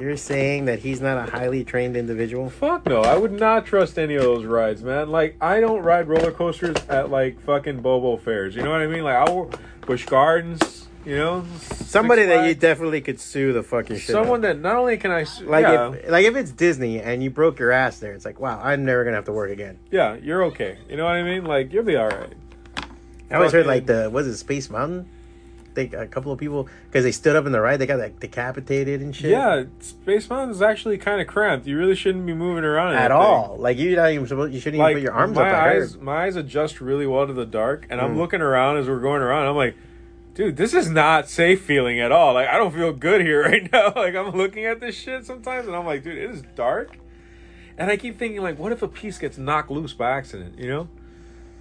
You're 0.01 0.17
saying 0.17 0.65
that 0.65 0.81
he's 0.81 1.01
not 1.01 1.29
a 1.29 1.31
highly 1.31 1.63
trained 1.63 1.97
individual. 1.97 2.51
fuck 2.51 2.87
no, 2.87 3.03
I 3.03 3.17
would 3.17 3.31
not 3.31 3.65
trust 3.65 3.97
any 3.97 4.17
of 4.17 4.23
those 4.23 4.45
rides, 4.45 4.83
man. 4.83 5.11
Like 5.11 5.37
I 5.41 5.61
don't 5.61 5.83
ride 5.83 6.09
roller 6.09 6.33
coasters 6.33 6.77
at 6.89 7.11
like 7.11 7.41
fucking 7.43 7.81
Bobo 7.81 8.17
fairs. 8.17 8.57
You 8.57 8.65
know 8.65 8.73
what 8.73 8.81
I 8.81 8.89
mean? 8.89 9.05
Like 9.05 9.29
I 9.29 9.31
will 9.31 9.53
Busch 9.83 10.07
Gardens. 10.07 10.84
You 11.05 11.17
know, 11.17 11.45
Somebody 11.85 12.25
that 12.27 12.47
you 12.49 12.55
definitely 12.55 13.03
could 13.03 13.21
sue 13.21 13.53
the 13.53 13.63
fucking 13.63 13.99
shit. 13.99 14.17
out. 14.17 14.23
Someone 14.23 14.41
that 14.41 14.59
not 14.61 14.77
only 14.77 14.97
can 14.97 15.11
I 15.11 15.21
s- 15.23 15.43
Like 15.43 15.63
yeah, 15.63 15.93
if 15.93 16.09
like 16.11 16.25
if 16.25 16.35
it's 16.35 16.51
Disney 16.51 17.01
and 17.01 17.23
you 17.23 17.29
broke 17.31 17.59
your 17.59 17.73
ass 17.73 17.99
there, 17.99 18.13
it's 18.15 18.25
like 18.25 18.41
wow, 18.41 18.59
I'm 18.63 18.85
never 18.87 19.05
gonna 19.05 19.17
have 19.17 19.27
to 19.27 19.33
work 19.33 19.51
again. 19.51 19.79
yeah, 19.91 20.15
you're 20.23 20.45
okay. 20.45 20.79
You 20.89 20.97
know 20.97 21.05
what 21.05 21.15
I 21.15 21.23
mean? 21.23 21.45
Like 21.45 21.73
you'll 21.73 21.85
be 21.85 21.97
all 21.97 22.09
right. 22.09 22.33
I 23.31 23.35
always 23.37 23.53
heard 23.53 23.67
like 23.67 23.85
the 23.87 24.09
was 24.11 24.27
it 24.27 24.37
Space 24.39 24.71
Mountain? 24.71 25.09
I 25.71 25.75
think 25.75 25.93
a 25.93 26.07
couple 26.07 26.31
of 26.31 26.39
people 26.39 26.69
because 26.87 27.05
they 27.05 27.11
stood 27.13 27.35
up 27.37 27.45
in 27.47 27.53
the 27.53 27.61
ride, 27.61 27.79
they 27.79 27.87
got 27.87 27.99
like 27.99 28.19
decapitated 28.21 29.01
and 29.03 29.15
shit. 29.15 29.33
Yeah, 29.33 29.65
Space 29.81 30.31
Mountain 30.31 30.51
is 30.53 30.63
actually 30.63 30.97
kind 30.99 31.21
of 31.21 31.27
cramped. 31.27 31.67
You 31.67 31.77
really 31.77 31.97
shouldn't 31.97 32.25
be 32.25 32.33
moving 32.33 32.65
around 32.65 32.95
at 32.95 33.11
all. 33.11 33.57
Like 33.59 33.77
you're 33.77 33.97
not 33.97 34.11
even 34.13 34.27
supposed. 34.27 34.55
You 34.55 34.61
shouldn't 34.61 34.81
Thing. 34.81 34.91
even 34.91 35.03
put 35.03 35.03
your 35.03 35.13
arms 35.13 35.37
my 35.37 35.51
up. 35.51 35.55
I 35.57 35.77
eyes, 35.77 35.97
my 35.99 36.25
eyes 36.25 36.37
adjust 36.37 36.81
really 36.81 37.07
well 37.07 37.27
to 37.27 37.33
the 37.35 37.45
dark, 37.45 37.87
and 37.91 38.01
I'm 38.01 38.15
Mm. 38.15 38.19
looking 38.19 38.41
around 38.41 38.79
as 38.79 38.89
we're 38.89 39.01
going 39.01 39.21
around. 39.21 39.49
I'm 39.49 39.57
like, 39.57 39.75
dude, 40.35 40.57
this 40.57 40.75
is 40.75 40.91
not 40.91 41.29
safe 41.29 41.63
feeling 41.63 42.01
at 42.01 42.13
all. 42.13 42.35
Like 42.35 42.49
I 42.49 42.59
don't 42.59 42.75
feel 42.75 42.93
good 42.93 43.21
here 43.21 43.43
right 43.49 43.71
now. 43.73 43.93
Like 43.95 44.15
I'm 44.15 44.31
looking 44.31 44.65
at 44.67 44.81
this 44.81 44.97
shit 44.97 45.25
sometimes, 45.25 45.67
and 45.67 45.75
I'm 45.75 45.87
like, 45.87 46.03
dude, 46.03 46.19
it 46.19 46.31
is 46.31 46.43
dark. 46.55 46.99
And 47.77 47.91
I 47.91 47.97
keep 47.97 48.19
thinking, 48.19 48.41
like, 48.41 48.59
what 48.59 48.71
if 48.71 48.83
a 48.83 48.89
piece 48.89 49.19
gets 49.19 49.37
knocked 49.37 49.71
loose 49.71 49.93
by 49.93 50.11
accident? 50.11 50.59
You 50.59 50.69
know, 50.69 50.89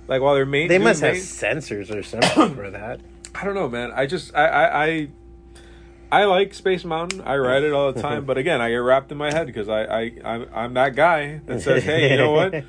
like 0.08 0.22
while 0.22 0.36
they're 0.36 0.46
main. 0.46 0.68
They 0.68 0.78
must 0.78 1.02
have 1.02 1.14
main- 1.14 1.22
sensors 1.22 1.94
or 1.94 2.04
something 2.04 2.56
for 2.56 2.70
that. 2.72 3.00
I 3.36 3.46
don't 3.46 3.56
know, 3.56 3.70
man. 3.70 3.92
I 3.92 4.06
just 4.06 4.36
I 4.36 4.46
I 4.46 4.86
I, 4.86 5.08
I 6.12 6.26
like 6.26 6.54
Space 6.54 6.86
Mountain. 6.86 7.22
I 7.22 7.38
ride 7.38 7.64
it 7.64 7.74
all 7.74 7.92
the 7.92 8.00
time, 8.02 8.26
but 8.26 8.38
again, 8.38 8.62
I 8.62 8.70
get 8.70 8.76
wrapped 8.76 9.12
in 9.12 9.18
my 9.18 9.34
head 9.34 9.48
because 9.48 9.68
I 9.70 9.84
I 9.84 10.12
I'm, 10.24 10.50
I'm 10.54 10.74
that 10.76 10.96
guy 10.96 11.42
that 11.48 11.62
says, 11.62 11.84
hey, 11.84 12.12
you 12.12 12.18
know 12.18 12.32
what? 12.32 12.54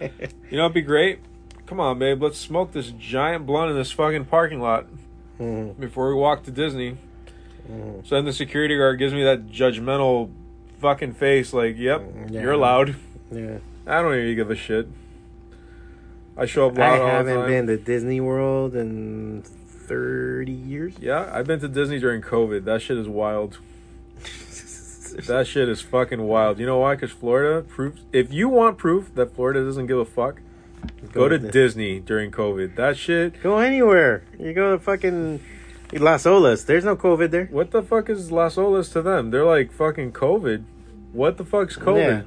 You 0.50 0.58
know, 0.58 0.66
it'd 0.66 0.74
be 0.74 0.82
great. 0.82 1.18
Come 1.66 1.80
on, 1.80 1.98
babe. 1.98 2.22
Let's 2.22 2.38
smoke 2.38 2.70
this 2.72 2.92
giant 2.92 3.44
blunt 3.44 3.72
in 3.72 3.76
this 3.76 3.90
fucking 3.90 4.26
parking 4.26 4.60
lot 4.60 4.86
Mhm. 5.40 5.78
before 5.80 6.08
we 6.08 6.14
walk 6.14 6.42
to 6.44 6.50
Disney. 6.50 6.96
Mhm. 7.70 8.06
So 8.06 8.14
then 8.16 8.24
the 8.24 8.32
security 8.32 8.76
guard 8.76 8.98
gives 8.98 9.12
me 9.14 9.22
that 9.24 9.48
judgmental 9.48 10.30
fucking 10.80 11.12
face, 11.14 11.52
like, 11.52 11.78
"Yep, 11.78 12.02
Yeah. 12.30 12.42
you're 12.42 12.52
allowed." 12.52 12.94
Yeah, 13.32 13.58
I 13.86 14.02
don't 14.02 14.14
even 14.14 14.34
give 14.36 14.50
a 14.50 14.54
shit. 14.54 14.86
I 16.36 16.46
show 16.46 16.66
up 16.68 16.78
I 16.78 16.82
loud 16.82 17.00
all 17.00 17.06
the 17.06 17.12
haven't 17.12 17.46
been 17.46 17.66
to 17.68 17.76
Disney 17.76 18.20
World 18.20 18.74
in 18.76 19.42
thirty 19.44 20.52
years. 20.52 20.94
Yeah, 21.00 21.30
I've 21.32 21.46
been 21.46 21.60
to 21.60 21.68
Disney 21.68 21.98
during 21.98 22.20
COVID. 22.22 22.64
That 22.64 22.82
shit 22.82 22.96
is 22.98 23.08
wild. 23.08 23.58
That 25.28 25.46
shit 25.46 25.68
is 25.68 25.80
fucking 25.80 26.22
wild. 26.22 26.58
You 26.58 26.66
know 26.66 26.78
why? 26.80 26.96
Because 26.96 27.12
Florida 27.12 27.62
proves. 27.62 28.02
If 28.12 28.32
you 28.32 28.48
want 28.48 28.78
proof 28.78 29.14
that 29.14 29.32
Florida 29.32 29.64
doesn't 29.64 29.86
give 29.86 29.98
a 29.98 30.04
fuck, 30.04 30.40
go 31.12 31.28
to 31.28 31.38
Di- 31.38 31.50
Disney 31.50 32.00
during 32.00 32.30
COVID. 32.30 32.76
That 32.76 32.96
shit. 32.96 33.42
Go 33.42 33.58
anywhere. 33.58 34.22
You 34.38 34.52
go 34.52 34.72
to 34.72 34.78
fucking 34.78 35.40
Las 35.92 36.24
Olas. 36.24 36.66
There's 36.66 36.84
no 36.84 36.96
COVID 36.96 37.30
there. 37.30 37.46
What 37.46 37.70
the 37.70 37.82
fuck 37.82 38.08
is 38.10 38.30
Las 38.32 38.56
Olas 38.56 38.92
to 38.92 39.02
them? 39.02 39.30
They're 39.30 39.44
like 39.44 39.72
fucking 39.72 40.12
COVID. 40.12 40.64
What 41.12 41.36
the 41.36 41.44
fuck's 41.44 41.76
COVID? 41.76 42.26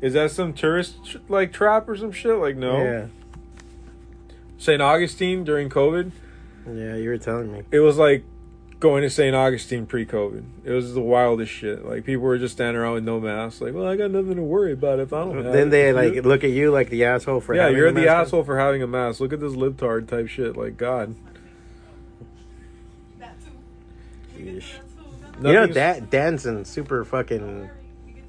Is 0.00 0.12
that 0.12 0.30
some 0.32 0.52
tourist 0.52 1.16
like 1.28 1.52
trap 1.52 1.88
or 1.88 1.96
some 1.96 2.12
shit? 2.12 2.36
Like 2.36 2.56
no. 2.56 2.82
Yeah. 2.82 3.06
St. 4.58 4.80
Augustine 4.80 5.44
during 5.44 5.68
COVID, 5.68 6.10
Yeah, 6.66 6.94
you 6.96 7.08
were 7.10 7.18
telling 7.18 7.52
me. 7.52 7.62
it 7.70 7.80
was 7.80 7.98
like 7.98 8.24
going 8.84 9.00
to 9.02 9.08
St. 9.08 9.34
Augustine 9.34 9.86
pre-COVID. 9.86 10.44
It 10.62 10.70
was 10.70 10.92
the 10.92 11.00
wildest 11.00 11.50
shit. 11.50 11.86
Like 11.86 12.04
people 12.04 12.24
were 12.24 12.36
just 12.36 12.52
standing 12.52 12.76
around 12.76 12.92
with 12.92 13.04
no 13.04 13.18
masks. 13.18 13.62
Like, 13.62 13.72
well, 13.72 13.86
I 13.86 13.96
got 13.96 14.10
nothing 14.10 14.36
to 14.36 14.42
worry 14.42 14.72
about 14.74 15.00
if 15.00 15.10
I 15.10 15.24
don't. 15.24 15.42
Have 15.42 15.54
Then 15.54 15.70
they 15.70 15.94
like 15.94 16.22
look 16.22 16.44
at 16.44 16.50
you 16.50 16.70
like 16.70 16.90
the 16.90 17.04
asshole 17.06 17.40
for 17.40 17.54
yeah, 17.54 17.62
having 17.62 17.78
you're 17.78 17.86
a 17.86 17.92
the 17.92 18.02
mask 18.02 18.10
on? 18.10 18.20
asshole 18.26 18.44
for 18.44 18.58
having 18.58 18.82
a 18.82 18.86
mask. 18.86 19.20
Look 19.20 19.32
at 19.32 19.40
this 19.40 19.54
libtard 19.54 20.06
type 20.06 20.28
shit. 20.28 20.54
Like 20.54 20.76
God, 20.76 21.14
Yeesh. 24.36 24.74
You 25.38 25.52
know, 25.52 25.66
that 25.66 25.74
Dan, 25.74 26.08
Dan's 26.10 26.44
in 26.46 26.64
super 26.66 27.04
fucking 27.06 27.70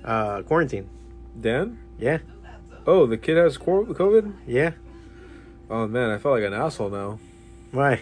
uh, 0.05 0.41
quarantine. 0.43 0.89
Dan. 1.39 1.77
Yeah, 1.99 2.19
Oh, 2.87 3.05
the 3.05 3.17
kid 3.17 3.35
has 3.35 3.57
COVID. 3.57 4.33
yeah. 4.47 4.71
Oh 5.69 5.85
man, 5.85 6.11
I 6.11 6.17
felt 6.17 6.35
like 6.35 6.43
an 6.45 6.53
asshole 6.53 6.89
now 6.91 7.19
Why? 7.71 8.01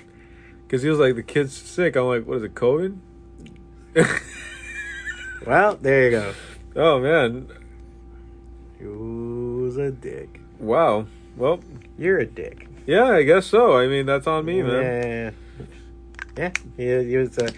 Because 0.68 0.82
he 0.84 0.90
was 0.90 1.00
like 1.00 1.16
the 1.16 1.24
kid's 1.24 1.54
sick. 1.56 1.96
I'm 1.96 2.06
like, 2.06 2.26
what 2.26 2.38
is 2.38 2.44
it, 2.44 2.56
COVID? 2.56 2.98
Well, 5.46 5.76
there 5.76 6.06
you 6.06 6.12
go. 6.12 6.34
oh 6.78 7.00
man, 7.02 7.50
Who's 8.80 9.76
a 9.78 9.92
dick? 9.92 10.40
wow. 10.60 11.06
Well, 11.36 11.60
You're 11.98 12.20
a 12.20 12.26
dick. 12.26 12.68
yeah, 12.86 13.06
I 13.06 13.24
guess 13.24 13.48
so. 13.48 13.78
I 13.78 13.88
mean, 13.88 14.06
that's 14.06 14.26
on 14.28 14.46
me, 14.46 14.62
man. 14.62 15.34
Yeah, 16.38 16.52
yeah. 16.78 17.04
He, 17.04 17.10
he 17.10 17.18
was. 17.18 17.38
Uh, 17.38 17.50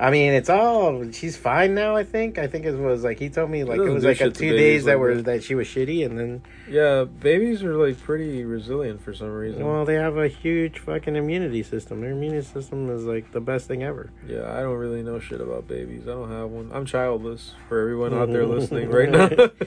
I 0.00 0.12
mean, 0.12 0.32
it's 0.32 0.48
all. 0.48 1.10
She's 1.10 1.36
fine 1.36 1.74
now. 1.74 1.96
I 1.96 2.04
think. 2.04 2.38
I 2.38 2.46
think 2.46 2.64
it 2.64 2.76
was 2.76 3.02
like 3.02 3.18
he 3.18 3.28
told 3.30 3.50
me 3.50 3.64
like 3.64 3.80
it 3.80 3.90
was 3.90 4.04
like 4.04 4.20
a 4.20 4.30
two 4.30 4.52
days 4.56 4.84
that 4.84 4.92
like 4.92 5.00
were 5.00 5.14
that. 5.16 5.24
that 5.24 5.42
she 5.42 5.56
was 5.56 5.66
shitty, 5.66 6.06
and 6.06 6.16
then 6.16 6.42
Yeah, 6.68 7.02
babies 7.04 7.64
are 7.64 7.74
like 7.76 8.00
pretty 8.00 8.44
resilient 8.44 9.02
for 9.02 9.12
some 9.12 9.32
reason. 9.34 9.66
well, 9.66 9.84
they 9.84 9.94
have 9.96 10.16
a 10.16 10.28
huge 10.28 10.78
fucking 10.78 11.16
immunity 11.16 11.64
system. 11.64 12.00
Their 12.00 12.12
immune 12.12 12.40
system 12.42 12.88
is 12.90 13.04
like 13.06 13.32
the 13.32 13.40
best 13.40 13.66
thing 13.66 13.82
ever. 13.82 14.10
Yeah, 14.26 14.56
I 14.56 14.60
don't 14.60 14.76
really 14.76 15.02
know 15.02 15.18
shit 15.18 15.40
about 15.40 15.66
babies. 15.66 16.02
I 16.04 16.12
don't 16.12 16.30
have 16.30 16.48
one. 16.48 16.70
I'm 16.72 16.86
childless 16.86 17.54
for 17.68 17.80
everyone 17.80 18.14
out 18.14 18.30
there 18.30 18.46
listening 18.46 18.90
right 18.90 19.10
now. 19.10 19.30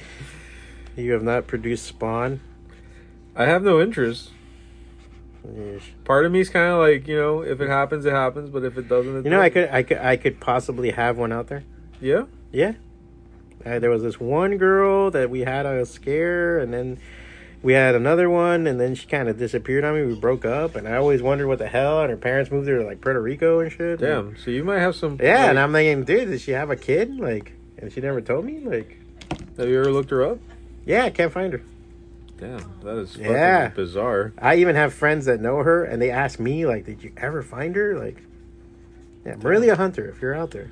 You 0.97 1.13
have 1.13 1.23
not 1.23 1.47
produced 1.47 1.85
spawn. 1.85 2.41
I 3.33 3.45
have 3.45 3.63
no 3.63 3.79
interest. 3.81 4.31
Part 6.05 6.25
of 6.25 6.31
me 6.31 6.39
is 6.41 6.49
kind 6.49 6.71
of 6.73 6.79
like, 6.79 7.07
you 7.07 7.15
know, 7.17 7.41
if 7.41 7.59
it 7.61 7.67
happens, 7.69 8.05
it 8.05 8.13
happens, 8.13 8.49
but 8.49 8.63
if 8.63 8.77
it 8.77 8.87
doesn't, 8.87 9.17
it 9.17 9.23
You 9.25 9.31
know, 9.31 9.41
I 9.41 9.49
doesn't. 9.49 9.67
could, 9.67 9.75
I 9.75 9.83
could, 9.83 9.97
I 9.97 10.15
could 10.17 10.39
possibly 10.39 10.91
have 10.91 11.17
one 11.17 11.31
out 11.31 11.47
there. 11.47 11.63
Yeah? 11.99 12.25
Yeah. 12.51 12.73
Uh, 13.65 13.79
there 13.79 13.89
was 13.89 14.03
this 14.03 14.19
one 14.19 14.57
girl 14.57 15.11
that 15.11 15.29
we 15.29 15.41
had 15.41 15.65
a 15.65 15.85
scare, 15.85 16.59
and 16.59 16.73
then 16.73 16.99
we 17.63 17.73
had 17.73 17.93
another 17.95 18.29
one, 18.29 18.65
and 18.67 18.79
then 18.79 18.95
she 18.95 19.05
kind 19.07 19.29
of 19.29 19.37
disappeared 19.37 19.83
on 19.83 19.95
me. 19.95 20.03
We 20.05 20.15
broke 20.19 20.45
up, 20.45 20.75
and 20.75 20.87
I 20.87 20.95
always 20.95 21.21
wondered 21.21 21.47
what 21.47 21.59
the 21.59 21.67
hell. 21.67 22.01
And 22.01 22.09
her 22.09 22.17
parents 22.17 22.49
moved 22.51 22.67
her 22.67 22.79
to 22.79 22.85
like 22.85 23.01
Puerto 23.01 23.21
Rico 23.21 23.59
and 23.59 23.71
shit. 23.71 23.99
Damn. 23.99 24.35
So 24.37 24.49
you 24.51 24.63
might 24.63 24.79
have 24.79 24.95
some. 24.95 25.17
Yeah, 25.21 25.41
like- 25.41 25.49
and 25.49 25.59
I'm 25.59 25.71
thinking, 25.73 26.03
dude, 26.05 26.29
did 26.29 26.41
she 26.41 26.51
have 26.51 26.69
a 26.71 26.75
kid? 26.75 27.19
Like, 27.19 27.53
and 27.77 27.91
she 27.91 28.01
never 28.01 28.19
told 28.21 28.45
me. 28.45 28.59
Like, 28.59 28.97
Have 29.57 29.67
you 29.69 29.79
ever 29.79 29.91
looked 29.91 30.09
her 30.09 30.23
up? 30.23 30.39
yeah, 30.85 31.03
I 31.05 31.09
can't 31.11 31.31
find 31.31 31.53
her. 31.53 31.61
Damn, 32.41 32.73
that 32.83 32.97
is 32.97 33.11
fucking 33.15 33.29
Yeah. 33.29 33.67
bizarre. 33.69 34.33
I 34.39 34.55
even 34.55 34.75
have 34.75 34.95
friends 34.95 35.25
that 35.27 35.39
know 35.39 35.57
her, 35.57 35.83
and 35.83 36.01
they 36.01 36.09
ask 36.09 36.39
me, 36.39 36.65
like, 36.65 36.87
did 36.87 37.03
you 37.03 37.11
ever 37.15 37.43
find 37.43 37.75
her? 37.75 37.95
Like, 37.99 38.17
yeah, 39.23 39.35
Marilia 39.35 39.75
Hunter, 39.75 40.09
if 40.09 40.23
you're 40.23 40.33
out 40.33 40.49
there. 40.49 40.71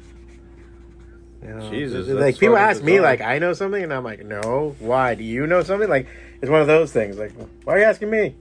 You 1.44 1.50
know, 1.50 1.70
Jesus, 1.70 2.08
like 2.08 2.40
people 2.40 2.58
ask 2.58 2.82
me, 2.82 3.00
like, 3.00 3.22
I 3.22 3.38
know 3.38 3.54
something, 3.54 3.84
and 3.84 3.94
I'm 3.94 4.04
like, 4.04 4.26
no. 4.26 4.76
Why? 4.80 5.14
Do 5.14 5.24
you 5.24 5.46
know 5.46 5.62
something? 5.62 5.88
Like, 5.88 6.08
it's 6.42 6.50
one 6.50 6.60
of 6.60 6.66
those 6.68 6.92
things. 6.92 7.20
Like, 7.20 7.34
why 7.64 7.76
are 7.76 7.78
you 7.78 7.86
asking 7.86 8.10
me? 8.10 8.34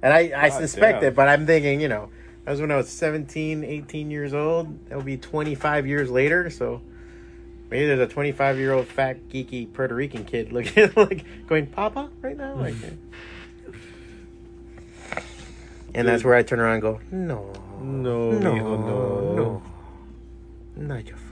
And 0.00 0.12
I, 0.12 0.32
I 0.36 0.48
God 0.50 0.60
suspect 0.60 1.00
damn. 1.00 1.08
it, 1.08 1.16
but 1.16 1.28
I'm 1.28 1.46
thinking, 1.46 1.80
you 1.80 1.88
know, 1.88 2.08
that 2.44 2.52
was 2.52 2.60
when 2.60 2.70
I 2.70 2.76
was 2.76 2.88
17, 2.88 3.64
18 3.64 4.12
years 4.12 4.32
old. 4.32 4.78
It'll 4.86 5.02
be 5.02 5.16
25 5.16 5.88
years 5.88 6.08
later, 6.08 6.48
so 6.50 6.82
maybe 7.70 7.86
there's 7.86 8.00
a 8.00 8.06
25 8.06 8.58
year 8.58 8.72
old 8.72 8.86
fat 8.86 9.28
geeky 9.28 9.72
Puerto 9.72 9.94
Rican 9.94 10.24
kid 10.24 10.52
looking 10.52 10.90
like 10.96 11.24
going 11.46 11.66
Papa 11.66 12.10
right 12.22 12.36
now, 12.36 12.54
like. 12.54 12.74
Hmm. 12.74 12.94
And 15.96 16.08
that's 16.08 16.24
where 16.24 16.34
I 16.34 16.42
turn 16.42 16.58
around 16.58 16.74
and 16.74 16.82
go, 16.82 17.00
no, 17.12 17.52
No, 17.80 18.32
no, 18.32 18.54
no. 18.56 19.34
no, 19.34 19.62
not 20.76 21.06
your 21.06 21.16
father. 21.16 21.30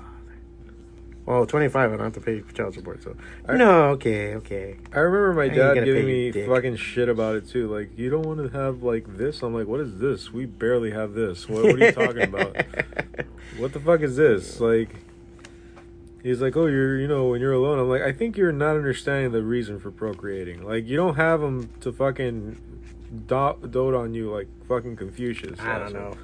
Well, 1.27 1.47
25, 1.47 1.93
I 1.93 1.97
don't 1.97 2.05
have 2.05 2.13
to 2.15 2.21
pay 2.21 2.43
child 2.55 2.75
support, 2.75 3.03
so. 3.03 3.17
I- 3.49 3.57
no, 3.57 3.89
okay, 3.91 4.37
okay. 4.37 4.77
I 4.93 5.01
remember 5.01 5.35
my 5.35 5.49
dad 5.49 5.85
giving 5.85 6.07
me 6.07 6.31
dick. 6.31 6.49
fucking 6.49 6.77
shit 6.77 7.09
about 7.09 7.35
it 7.35 7.49
too. 7.49 7.67
Like, 7.75 7.99
you 7.99 8.09
don't 8.09 8.23
want 8.25 8.39
to 8.39 8.57
have 8.57 8.85
like 8.85 9.17
this. 9.17 9.43
I'm 9.43 9.53
like, 9.53 9.67
what 9.67 9.81
is 9.81 9.99
this? 9.99 10.33
We 10.33 10.47
barely 10.47 10.93
have 10.93 11.15
this. 11.15 11.49
What, 11.49 11.65
what 11.65 11.75
are 11.75 11.79
you 11.87 11.93
talking 11.93 12.23
about? 12.23 12.57
What 13.59 13.75
the 13.75 13.81
fuck 13.81 14.01
is 14.01 14.17
this? 14.17 14.61
Like, 14.61 14.89
he's 16.23 16.41
like, 16.41 16.57
oh, 16.57 16.67
you're, 16.67 16.99
you 16.99 17.09
know, 17.09 17.29
when 17.29 17.41
you're 17.41 17.53
alone. 17.53 17.79
I'm 17.79 17.89
like, 17.89 18.03
I 18.03 18.13
think 18.13 18.37
you're 18.37 18.53
not 18.53 18.77
understanding 18.77 19.33
the 19.33 19.43
reason 19.43 19.79
for 19.81 19.91
procreating. 19.91 20.65
Like, 20.65 20.87
you 20.87 20.97
don't 20.97 21.17
have 21.17 21.41
them 21.41 21.71
to 21.81 21.93
fucking 21.93 22.61
do- 23.27 23.69
dote 23.69 23.95
on 23.95 24.15
you 24.15 24.31
like 24.31 24.49
fucking 24.69 24.97
Confucius. 24.97 25.59
I 25.61 25.79
don't 25.79 25.93
know. 25.93 26.17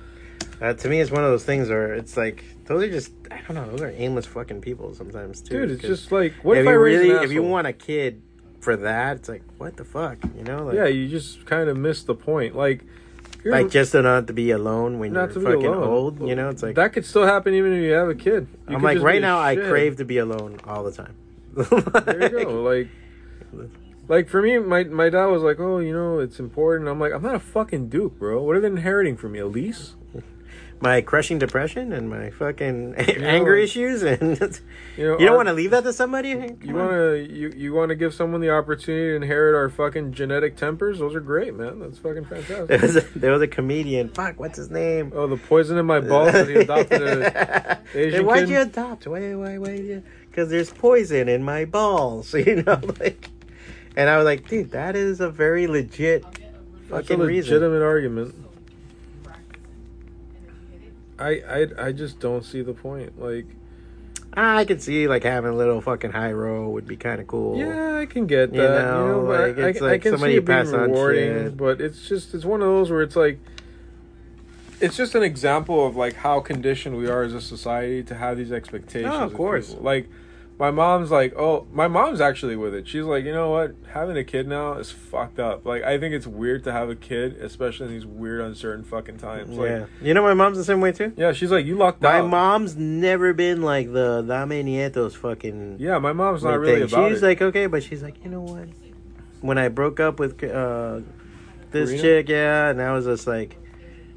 Uh, 0.61 0.75
to 0.75 0.89
me, 0.89 1.01
it's 1.01 1.11
one 1.11 1.23
of 1.23 1.31
those 1.31 1.45
things 1.45 1.69
where 1.69 1.95
it's 1.95 2.17
like 2.17 2.45
those 2.65 2.83
are 2.83 2.91
just 2.91 3.13
I 3.31 3.41
don't 3.47 3.55
know. 3.55 3.71
Those 3.71 3.83
are 3.83 3.91
aimless 3.91 4.27
fucking 4.27 4.61
people 4.61 4.93
sometimes 4.95 5.41
too. 5.41 5.61
Dude, 5.61 5.71
it's 5.71 5.83
just 5.83 6.11
like, 6.11 6.35
what 6.43 6.57
if, 6.59 6.63
if, 6.63 6.69
I 6.69 6.73
really 6.73 7.11
if 7.11 7.31
you 7.31 7.43
want 7.43 7.67
a 7.67 7.73
kid 7.73 8.23
for 8.61 8.77
that, 8.77 9.19
it's 9.19 9.29
like 9.29 9.43
what 9.59 9.77
the 9.77 9.85
fuck, 9.85 10.19
you 10.37 10.43
know? 10.43 10.65
Like, 10.65 10.75
yeah, 10.75 10.87
you 10.87 11.09
just 11.09 11.47
kind 11.47 11.69
of 11.69 11.77
miss 11.77 12.03
the 12.03 12.15
point. 12.15 12.57
Like, 12.57 12.85
you're- 13.45 13.63
like 13.63 13.71
just 13.71 13.93
to 13.93 14.03
not 14.03 14.27
to 14.27 14.33
be 14.33 14.51
alone 14.51 14.99
when 14.99 15.15
you're 15.15 15.29
fucking 15.29 15.67
old. 15.67 16.21
You 16.27 16.35
know, 16.35 16.49
it's 16.51 16.63
like 16.63 16.75
that 16.77 16.93
could 16.93 17.05
still 17.07 17.25
happen 17.27 17.55
even 17.55 17.73
if 17.73 17.83
you 17.83 17.93
have 17.93 18.09
a 18.09 18.15
kid. 18.15 18.49
You 18.69 18.77
I'm 18.77 18.83
like 18.83 19.01
right 19.01 19.21
now 19.23 19.39
I 19.39 19.55
shit. 19.55 19.69
crave 19.69 19.97
to 19.97 20.05
be 20.05 20.19
alone 20.19 20.59
all 20.65 20.85
the 20.85 20.93
time. 20.93 21.15
There 21.55 22.23
you 22.23 22.45
go. 22.45 22.63
Like, 22.69 22.89
like 24.09 24.29
for 24.29 24.41
me, 24.43 24.59
my 24.59 24.85
my 24.85 25.09
dad 25.11 25.27
was 25.27 25.43
like, 25.43 25.59
"Oh, 25.61 25.79
you 25.79 25.93
know, 25.93 26.19
it's 26.19 26.39
important." 26.39 26.89
I'm 26.89 26.99
like, 27.01 27.13
"I'm 27.13 27.23
not 27.23 27.35
a 27.35 27.41
fucking 27.41 27.89
duke, 27.89 28.19
bro. 28.19 28.43
What 28.43 28.57
are 28.57 28.61
they 28.61 28.69
inheriting 28.69 29.17
from 29.17 29.33
me? 29.33 29.39
A 29.41 29.47
lease?" 29.47 29.95
My 30.81 31.01
crushing 31.01 31.39
depression 31.39 31.93
and 31.93 32.09
my 32.09 32.31
fucking 32.31 32.95
anger 32.97 33.57
like- 33.57 33.65
issues 33.65 34.03
and 34.03 34.39
You 34.97 35.05
know, 35.05 35.19
you 35.19 35.27
don't 35.27 35.37
want 35.37 35.49
to 35.49 35.53
leave 35.55 35.71
that 35.71 35.85
to 35.85 35.93
somebody. 35.93 36.35
Come 36.35 36.59
You 36.63 36.75
want 36.75 36.91
to 36.91 37.29
you 37.31 37.53
you 37.57 37.73
want 37.73 37.91
to 37.91 37.95
give 37.95 38.13
someone 38.15 38.41
the 38.41 38.51
opportunity 38.51 39.11
to 39.11 39.17
inherit 39.17 39.55
our 39.55 39.69
fucking 39.69 40.13
genetic 40.13 40.57
tempers? 40.57 40.99
Those 40.99 41.15
are 41.15 41.21
great, 41.21 41.55
man. 41.55 41.79
That's 41.81 41.99
fucking 41.99 42.25
fantastic. 42.25 42.67
There 42.69 42.79
was, 42.81 42.97
a, 42.97 43.01
there 43.19 43.33
was 43.33 43.43
a 43.43 43.47
comedian. 43.49 44.09
Fuck, 44.11 44.41
what's 44.41 44.57
his 44.59 44.71
name? 44.71 45.13
Oh, 45.15 45.27
the 45.27 45.37
poison 45.37 45.79
in 45.79 45.87
my 45.87 46.01
balls 46.01 46.33
that 46.33 46.49
he 46.49 46.55
adopted 46.67 47.01
a 47.03 47.81
Asian 47.95 48.27
why'd 48.27 48.41
kid? 48.41 48.49
you 48.51 48.61
adopt? 48.61 49.07
Why, 49.07 49.35
why, 49.35 49.59
why? 49.59 50.03
Because 50.31 50.51
there's 50.51 50.71
poison 50.73 51.29
in 51.29 51.43
my 51.43 51.65
balls, 51.65 52.35
you 52.35 52.63
know, 52.63 52.81
like. 53.01 53.29
And 53.97 54.09
I 54.09 54.17
was 54.17 54.25
like, 54.27 54.47
dude, 54.49 54.71
that 54.73 54.95
is 54.95 55.21
a 55.21 55.29
very 55.29 55.67
legit 55.67 56.23
That's 56.23 56.39
a 56.39 56.89
fucking 57.15 57.19
reason. 57.19 57.55
legitimate 57.55 57.83
argument. 57.85 58.35
I, 61.19 61.31
I 61.41 61.87
I 61.87 61.93
just 61.93 62.21
don't 62.21 62.45
see 62.45 62.63
the 62.63 62.75
point. 62.75 63.21
Like, 63.21 63.47
I 64.35 64.65
could 64.65 64.81
see 64.83 65.09
like 65.09 65.25
having 65.25 65.51
a 65.51 65.57
little 65.57 65.81
fucking 65.81 66.13
Jayro 66.13 66.71
would 66.71 66.87
be 66.87 66.97
kind 66.97 67.21
of 67.21 67.27
cool. 67.27 67.59
yeah, 67.59 67.99
I 67.99 68.07
can 68.07 68.27
get 68.27 68.53
that. 68.53 68.57
You 68.57 68.63
You 68.63 68.69
know, 68.69 69.23
know, 69.23 69.27
but 69.27 69.57
like, 69.57 69.59
I, 69.59 69.69
it's 69.71 69.83
I, 69.83 69.85
like 69.85 69.93
I 69.95 69.99
can 69.99 70.13
somebody 70.13 70.35
see 70.35 70.39
it 70.39 70.45
being 70.45 70.71
rewarding. 70.71 71.55
But 71.57 71.81
it's 71.81 72.09
just 72.09 72.35
it's 72.35 72.45
one 72.45 72.61
of 72.63 72.69
those 72.69 72.91
where 72.91 73.03
it's 73.03 73.17
like, 73.17 73.39
it's 74.81 74.97
just 74.97 75.15
an 75.15 75.23
example 75.25 75.87
of 75.87 75.97
like 75.97 76.15
how 76.15 76.41
conditioned 76.41 76.97
we 76.97 77.09
are 77.09 77.23
as 77.23 77.35
a 77.35 77.41
society 77.41 78.03
to 78.05 78.15
have 78.15 78.37
these 78.37 78.53
expectations. 78.53 79.13
Oh, 79.13 79.25
of 79.25 79.35
course. 79.35 79.71
people. 79.71 79.85
Like, 79.85 80.09
my 80.59 80.71
mom's 80.73 81.11
like, 81.13 81.35
oh, 81.37 81.67
my 81.73 81.87
mom's 81.87 82.21
actually 82.21 82.57
with 82.57 82.75
it. 82.75 82.89
She's 82.89 83.05
like, 83.05 83.25
you 83.25 83.33
know 83.33 83.51
what, 83.51 83.77
having 83.93 84.17
a 84.17 84.25
kid 84.25 84.49
now 84.49 84.73
is 84.75 84.91
fucked 84.91 85.39
up. 85.39 85.65
Like, 85.65 85.85
I 85.85 85.99
think 85.99 86.15
it's 86.15 86.27
weird 86.27 86.65
to 86.65 86.73
have 86.73 86.91
a 86.91 86.97
kid, 86.97 87.37
especially 87.37 87.87
in 87.87 87.93
these 87.93 88.05
weird, 88.07 88.41
uncertain 88.41 88.83
fucking 88.85 89.19
times. 89.19 89.57
Like, 89.57 89.71
yeah. 89.71 89.87
You 90.03 90.15
know, 90.15 90.23
my 90.23 90.35
mom's 90.35 90.59
the 90.59 90.65
same 90.65 90.81
way 90.81 90.91
too. 90.91 91.13
Yeah, 91.17 91.33
she's 91.33 91.53
like, 91.53 91.65
you 91.65 91.77
locked 91.77 92.03
My 92.03 92.19
out. 92.19 92.29
mom's 92.29 92.77
never 92.77 93.33
been 93.33 93.63
like 93.63 93.93
the 93.93 94.23
Dame 94.23 94.67
Nietos 94.67 95.15
fucking. 95.15 95.77
Yeah, 95.79 95.99
my 95.99 96.13
mom's 96.13 96.43
not 96.43 96.59
really 96.59 96.81
thing. 96.81 96.93
about 96.93 97.09
She's 97.11 97.23
it. 97.23 97.27
like, 97.27 97.41
okay, 97.43 97.67
but 97.67 97.83
she's 97.85 98.03
like, 98.03 98.25
you 98.25 98.31
know 98.31 98.41
what? 98.43 98.69
When 99.41 99.59
I 99.59 99.69
broke 99.69 100.01
up 100.01 100.19
with 100.19 100.43
uh, 100.43 101.01
this 101.71 101.91
Karina? 101.91 102.03
chick, 102.03 102.29
yeah, 102.29 102.71
and 102.71 102.83
I 102.83 102.93
was 102.93 103.05
just 103.05 103.29
like, 103.29 103.57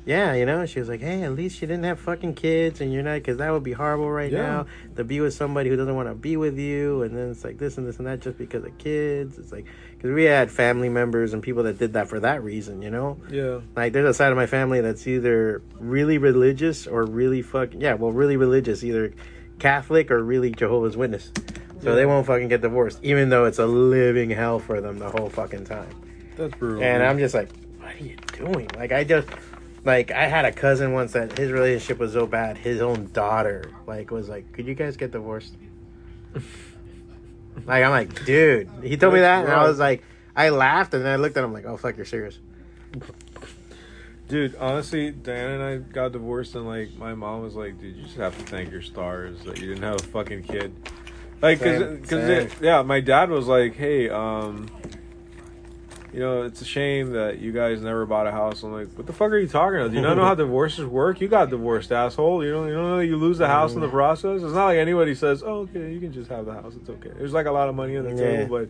yeah, 0.05 0.33
you 0.33 0.45
know, 0.45 0.65
she 0.65 0.79
was 0.79 0.89
like, 0.89 1.01
hey, 1.01 1.21
at 1.23 1.33
least 1.33 1.61
you 1.61 1.67
didn't 1.67 1.83
have 1.83 1.99
fucking 1.99 2.33
kids, 2.33 2.81
and 2.81 2.91
you're 2.91 3.03
not, 3.03 3.15
because 3.15 3.37
that 3.37 3.51
would 3.51 3.63
be 3.63 3.71
horrible 3.73 4.09
right 4.09 4.31
Yeah. 4.31 4.41
now 4.41 4.65
to 4.95 5.03
be 5.03 5.19
with 5.19 5.33
somebody 5.33 5.69
who 5.69 5.75
doesn't 5.75 5.95
want 5.95 6.09
to 6.09 6.15
be 6.15 6.37
with 6.37 6.57
you, 6.57 7.03
and 7.03 7.15
then 7.15 7.29
it's 7.31 7.43
like 7.43 7.57
this 7.59 7.77
and 7.77 7.87
this 7.87 7.97
and 7.99 8.07
that 8.07 8.19
just 8.19 8.37
because 8.37 8.63
of 8.63 8.75
kids. 8.79 9.37
It's 9.37 9.51
like, 9.51 9.65
because 9.97 10.11
we 10.11 10.23
had 10.23 10.49
family 10.49 10.89
members 10.89 11.33
and 11.33 11.43
people 11.43 11.63
that 11.63 11.77
did 11.77 11.93
that 11.93 12.07
for 12.07 12.19
that 12.21 12.43
reason, 12.43 12.81
you 12.81 12.89
know? 12.89 13.17
yeah, 13.29 13.59
Like, 13.75 13.93
there's 13.93 14.09
a 14.09 14.13
side 14.13 14.31
of 14.31 14.37
my 14.37 14.47
family 14.47 14.81
that's 14.81 15.05
either 15.05 15.61
really 15.79 16.17
religious 16.17 16.87
or 16.87 17.05
really 17.05 17.43
fucking, 17.43 17.79
yeah, 17.81 17.93
well, 17.93 18.11
really 18.11 18.37
religious, 18.37 18.83
either 18.83 19.13
Catholic 19.59 20.09
or 20.09 20.23
really 20.23 20.49
Jehovah's 20.51 20.97
Witness. 20.97 21.31
So 21.83 21.89
Yeah. 21.89 21.95
they 21.95 22.05
won't 22.07 22.25
fucking 22.25 22.47
get 22.47 22.61
divorced, 22.61 22.99
even 23.03 23.29
though 23.29 23.45
it's 23.45 23.59
a 23.59 23.65
living 23.67 24.31
hell 24.31 24.57
for 24.59 24.81
them 24.81 24.97
the 24.99 25.09
whole 25.09 25.29
fucking 25.29 25.65
time. 25.65 25.89
that's 26.37 26.55
brutal. 26.55 26.81
And 26.81 27.03
I'm 27.03 27.19
just 27.19 27.35
like, 27.35 27.49
what 27.79 27.93
are 27.93 28.03
you 28.03 28.15
doing? 28.37 28.67
Like, 28.75 28.91
I 28.91 29.03
just, 29.03 29.27
like 29.83 30.11
I 30.11 30.27
had 30.27 30.45
a 30.45 30.51
cousin 30.51 30.93
once 30.93 31.13
that 31.13 31.37
his 31.37 31.51
relationship 31.51 31.97
was 31.99 32.13
so 32.13 32.25
bad, 32.27 32.57
his 32.57 32.81
own 32.81 33.11
daughter 33.11 33.63
like 33.87 34.11
was 34.11 34.29
like, 34.29 34.51
"Could 34.53 34.67
you 34.67 34.75
guys 34.75 34.97
get 34.97 35.11
divorced?" 35.11 35.55
like 37.65 37.83
I'm 37.83 37.91
like, 37.91 38.25
dude. 38.25 38.69
He 38.83 38.97
told 38.97 39.13
me 39.13 39.19
that, 39.21 39.43
and 39.45 39.53
I 39.53 39.67
was 39.67 39.79
like, 39.79 40.03
I 40.35 40.49
laughed, 40.49 40.93
and 40.93 41.03
then 41.03 41.11
I 41.11 41.15
looked 41.17 41.35
at 41.37 41.43
him 41.43 41.53
like, 41.53 41.65
"Oh 41.65 41.77
fuck, 41.77 41.97
you're 41.97 42.05
serious." 42.05 42.39
Dude, 44.27 44.55
honestly, 44.55 45.11
Diana 45.11 45.55
and 45.55 45.63
I 45.63 45.77
got 45.91 46.13
divorced, 46.13 46.55
and 46.55 46.65
like 46.65 46.95
my 46.97 47.13
mom 47.13 47.41
was 47.41 47.55
like, 47.55 47.79
"Dude, 47.81 47.97
you 47.97 48.03
just 48.03 48.15
have 48.15 48.37
to 48.37 48.45
thank 48.45 48.71
your 48.71 48.81
stars 48.81 49.43
that 49.43 49.59
you 49.59 49.67
didn't 49.67 49.83
have 49.83 49.95
a 49.95 50.03
fucking 50.03 50.43
kid." 50.43 50.73
Like, 51.41 51.59
cause, 51.59 51.79
Same, 51.79 51.97
cause 52.01 52.09
same. 52.09 52.29
it- 52.47 52.53
yeah, 52.61 52.81
my 52.83 53.01
dad 53.01 53.29
was 53.29 53.47
like, 53.47 53.75
"Hey, 53.75 54.09
um, 54.09 54.69
you 56.13 56.19
know, 56.19 56.43
it's 56.43 56.61
a 56.61 56.65
shame 56.65 57.11
that 57.13 57.39
you 57.39 57.51
guys 57.51 57.81
never 57.81 58.05
bought 58.05 58.27
a 58.27 58.31
house." 58.31 58.63
I'm 58.63 58.71
like, 58.73 58.89
"What 58.97 59.07
the 59.07 59.13
fuck 59.13 59.31
are 59.31 59.37
you 59.37 59.47
talking 59.47 59.79
about? 59.79 59.91
Do 59.91 59.95
you 59.97 60.01
not 60.01 60.17
know 60.17 60.25
how 60.25 60.35
divorces 60.45 60.85
work? 60.85 61.21
You 61.21 61.27
got 61.27 61.49
divorced, 61.49 61.91
asshole. 61.91 62.43
You 62.43 62.51
don't, 62.51 62.67
you 62.67 62.73
don't 62.73 62.83
know 62.89 62.97
that 62.97 63.05
you 63.07 63.17
lose 63.17 63.37
the 63.37 63.47
house 63.47 63.73
in 63.73 63.79
the 63.81 63.89
process. 63.89 64.41
It's 64.41 64.53
not 64.53 64.65
like 64.65 64.77
anybody 64.77 65.15
says, 65.15 65.43
"Oh, 65.43 65.67
okay, 65.69 65.91
you 65.91 65.99
can 65.99 66.11
just 66.11 66.29
have 66.29 66.45
the 66.45 66.53
house. 66.53 66.73
It's 66.75 66.89
okay." 66.89 67.11
There's 67.17 67.33
like 67.33 67.45
a 67.45 67.51
lot 67.51 67.69
of 67.69 67.75
money 67.75 67.97
on 67.97 68.03
the 68.05 68.11
Yeah. 68.11 68.37
table, 68.37 68.59
but." 68.59 68.69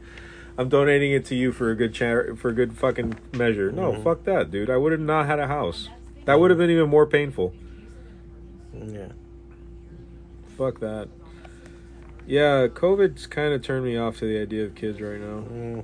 I'm 0.58 0.68
donating 0.68 1.14
it 1.14 1.24
to 1.28 1.36
you 1.36 1.54
for 1.54 1.72
a 1.72 1.76
good 1.76 1.94
char- 1.94 2.36
for 2.36 2.50
a 2.50 2.54
good 2.54 2.74
fucking 2.74 3.16
measure. 3.38 3.72
No, 3.72 3.94
Mhm. 3.94 4.04
fuck 4.04 4.26
that, 4.26 4.52
dude. 4.52 4.70
I 4.70 4.76
would 4.76 4.92
have 4.92 5.00
not 5.00 5.26
had 5.26 5.40
a 5.40 5.48
house. 5.48 5.88
That 6.26 6.42
would 6.42 6.52
have 6.52 6.58
been 6.60 6.70
even 6.70 6.90
more 6.90 7.06
painful. 7.08 7.54
Yeah. 8.78 9.08
Fuck 10.58 10.82
that. 10.82 11.08
Yeah, 12.28 12.68
COVID's 12.68 13.28
kind 13.28 13.54
of 13.54 13.62
turned 13.64 13.86
me 13.86 13.96
off 13.98 14.18
to 14.20 14.26
the 14.26 14.40
idea 14.40 14.66
of 14.66 14.76
kids 14.76 15.02
right 15.02 15.20
now. 15.22 15.44
Mm. 15.52 15.84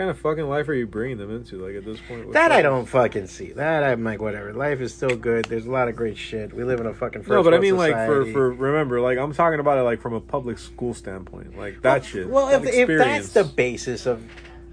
What 0.00 0.06
kind 0.06 0.16
of 0.16 0.22
fucking 0.22 0.48
life 0.48 0.66
are 0.70 0.72
you 0.72 0.86
bringing 0.86 1.18
them 1.18 1.30
into? 1.30 1.56
Like 1.56 1.74
at 1.76 1.84
this 1.84 2.00
point, 2.08 2.32
That 2.32 2.50
I 2.52 2.62
don't 2.62 2.86
fucking 2.86 3.26
see. 3.26 3.52
That 3.52 3.84
I'm 3.84 4.02
like, 4.02 4.22
whatever. 4.22 4.54
Life 4.54 4.80
is 4.80 4.94
still 4.94 5.14
good. 5.14 5.44
There's 5.44 5.66
a 5.66 5.70
lot 5.70 5.88
of 5.88 5.96
great 5.96 6.16
shit. 6.16 6.54
We 6.54 6.64
live 6.64 6.80
in 6.80 6.86
a 6.86 6.94
fucking 6.94 7.20
first 7.20 7.28
No, 7.28 7.42
but 7.42 7.52
I 7.52 7.58
mean, 7.58 7.76
like 7.76 7.92
for 8.06 8.24
for 8.32 8.50
remember, 8.50 9.02
like 9.02 9.18
I'm 9.18 9.34
talking 9.34 9.60
about 9.60 9.76
it 9.76 9.82
like 9.82 10.00
from 10.00 10.14
a 10.14 10.20
public 10.22 10.56
school 10.58 10.94
standpoint, 10.94 11.54
like 11.58 11.82
that 11.82 12.06
shit. 12.06 12.30
Well, 12.30 12.48
if, 12.48 12.62
that 12.62 12.74
if 12.74 12.88
that's 12.88 13.34
the 13.34 13.44
basis 13.44 14.06
of 14.06 14.24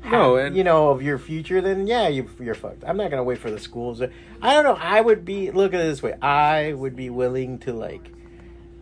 No, 0.06 0.38
and- 0.38 0.56
you 0.56 0.64
know 0.64 0.92
of 0.92 1.02
your 1.02 1.18
future, 1.18 1.60
then 1.60 1.88
yeah, 1.88 2.08
you, 2.08 2.30
you're 2.40 2.56
fucked. 2.56 2.86
I'm 2.88 2.96
not 2.96 3.12
gonna 3.12 3.26
wait 3.26 3.40
for 3.40 3.52
the 3.52 3.60
schools. 3.60 4.02
I 4.02 4.54
don't 4.54 4.64
know. 4.64 4.78
I 4.80 5.02
would 5.02 5.26
be 5.26 5.52
look 5.52 5.74
at 5.74 5.82
it 5.82 5.90
this 5.90 6.02
way. 6.02 6.14
I 6.22 6.72
would 6.72 6.96
be 6.96 7.10
willing 7.10 7.60
to 7.60 7.74
like. 7.74 8.14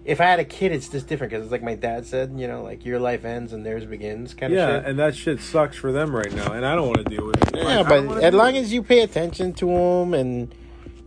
If 0.05 0.21
I 0.21 0.25
had 0.25 0.39
a 0.39 0.45
kid, 0.45 0.71
it's 0.71 0.87
just 0.87 1.07
different 1.07 1.31
because 1.31 1.43
it's 1.43 1.51
like 1.51 1.63
my 1.63 1.73
dad 1.75 2.05
said, 2.05 2.33
you 2.39 2.47
know, 2.47 2.61
like 2.61 2.85
your 2.85 2.99
life 2.99 3.25
ends 3.25 3.53
and 3.53 3.65
theirs 3.65 3.85
begins, 3.85 4.33
kind 4.35 4.53
of 4.53 4.57
yeah, 4.57 4.81
and 4.85 4.99
that 4.99 5.15
shit 5.15 5.39
sucks 5.41 5.75
for 5.77 5.91
them 5.91 6.15
right 6.15 6.31
now, 6.31 6.51
and 6.53 6.63
I 6.65 6.75
don't 6.75 6.85
want 6.87 6.99
to 6.99 7.03
deal 7.15 7.25
with 7.25 7.41
it. 7.47 7.55
Yeah, 7.57 7.79
Like, 7.79 7.87
but 7.87 8.23
as 8.23 8.33
long 8.33 8.53
with 8.53 8.63
as 8.63 8.71
you 8.73 8.83
pay 8.83 9.01
attention 9.01 9.53
to 9.53 9.65
them 9.65 10.13
and 10.13 10.53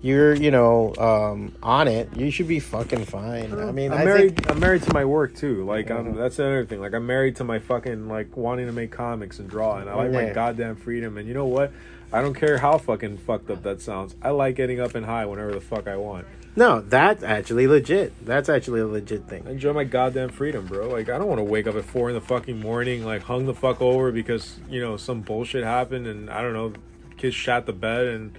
you're, 0.03 0.35
you 0.35 0.51
know, 0.51 0.95
um, 0.97 1.55
on 1.63 1.87
it, 1.89 2.09
you 2.17 2.31
should 2.33 2.49
be 2.49 2.59
fucking 2.61 3.05
fine. 3.05 3.53
I 3.53 3.71
mean, 3.73 3.93
I'm 3.93 3.99
I 3.99 4.05
married. 4.05 4.37
think 4.37 4.51
I'm 4.51 4.59
married 4.61 4.83
to 4.83 4.93
my 4.93 5.05
work 5.05 5.35
too. 5.37 5.65
Like, 5.65 5.91
I'm, 5.91 6.15
Mhm. 6.15 6.17
that's 6.17 6.39
another 6.41 6.65
thing. 6.67 6.81
Like, 6.81 6.95
I'm 6.95 7.07
married 7.07 7.37
to 7.37 7.45
my 7.45 7.59
fucking 7.61 8.09
like 8.09 8.37
wanting 8.37 8.67
to 8.67 8.73
make 8.73 8.91
comics 8.91 9.39
and 9.39 9.49
draw, 9.49 9.77
and 9.79 9.89
I 9.89 9.95
like 9.95 10.11
my 10.13 10.31
goddamn 10.31 10.75
freedom. 10.77 11.19
And 11.19 11.27
you 11.29 11.35
know 11.35 11.47
what? 11.47 11.73
I 12.13 12.23
don't 12.23 12.35
care 12.35 12.59
how 12.59 12.79
fucking 12.79 13.19
fucked 13.19 13.51
up 13.51 13.63
that 13.65 13.81
sounds. 13.81 14.17
I 14.23 14.31
like 14.31 14.57
getting 14.57 14.81
up 14.81 14.95
and 14.95 15.05
high 15.07 15.27
whenever 15.27 15.53
the 15.53 15.61
fuck 15.61 15.87
I 15.87 15.97
want. 15.97 16.27
No, 16.59 16.81
that's 16.81 17.23
actually 17.23 17.67
legit. 17.67 18.13
That's 18.27 18.49
actually 18.49 18.81
a 18.81 18.87
legit 18.87 19.23
I 19.27 19.31
thing. 19.31 19.47
enjoy 19.47 19.73
my 19.73 19.85
goddamn 19.85 20.31
freedom, 20.31 20.67
bro. 20.67 20.89
Like, 20.89 21.09
I 21.09 21.17
don't 21.17 21.29
want 21.29 21.39
to 21.39 21.45
wake 21.45 21.67
up 21.69 21.77
at 21.77 21.85
four 21.85 22.09
in 22.09 22.15
the 22.17 22.21
fucking 22.21 22.59
morning, 22.59 23.05
like 23.05 23.23
hung 23.23 23.47
the 23.47 23.55
fuck 23.55 23.81
over 23.81 24.11
because 24.11 24.59
you 24.69 24.81
know 24.81 24.97
some 24.97 25.23
bullshit 25.23 25.63
happened, 25.63 26.07
and 26.09 26.29
I 26.29 26.43
don't 26.43 26.53
know, 26.53 26.73
kids 27.17 27.37
shot 27.37 27.67
the 27.67 27.73
bed, 27.73 28.09
and 28.09 28.37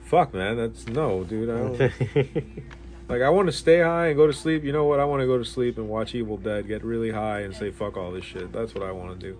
fuck, 0.00 0.32
man, 0.32 0.56
that's 0.56 0.86
no, 0.86 1.22
dude. 1.22 1.50
I 1.50 1.58
don't. 1.58 2.72
Like 3.08 3.22
I 3.22 3.30
want 3.30 3.46
to 3.46 3.52
stay 3.52 3.80
high 3.80 4.08
and 4.08 4.16
go 4.16 4.26
to 4.26 4.34
sleep. 4.34 4.64
You 4.64 4.72
know 4.72 4.84
what? 4.84 5.00
I 5.00 5.04
want 5.06 5.20
to 5.22 5.26
go 5.26 5.38
to 5.38 5.44
sleep 5.44 5.78
and 5.78 5.88
watch 5.88 6.14
Evil 6.14 6.36
Dead, 6.36 6.68
get 6.68 6.84
really 6.84 7.10
high, 7.10 7.40
and 7.40 7.54
say 7.56 7.70
fuck 7.70 7.96
all 7.96 8.12
this 8.12 8.24
shit. 8.24 8.52
That's 8.52 8.74
what 8.74 8.82
I 8.82 8.92
want 8.92 9.18
to 9.18 9.26
do. 9.26 9.38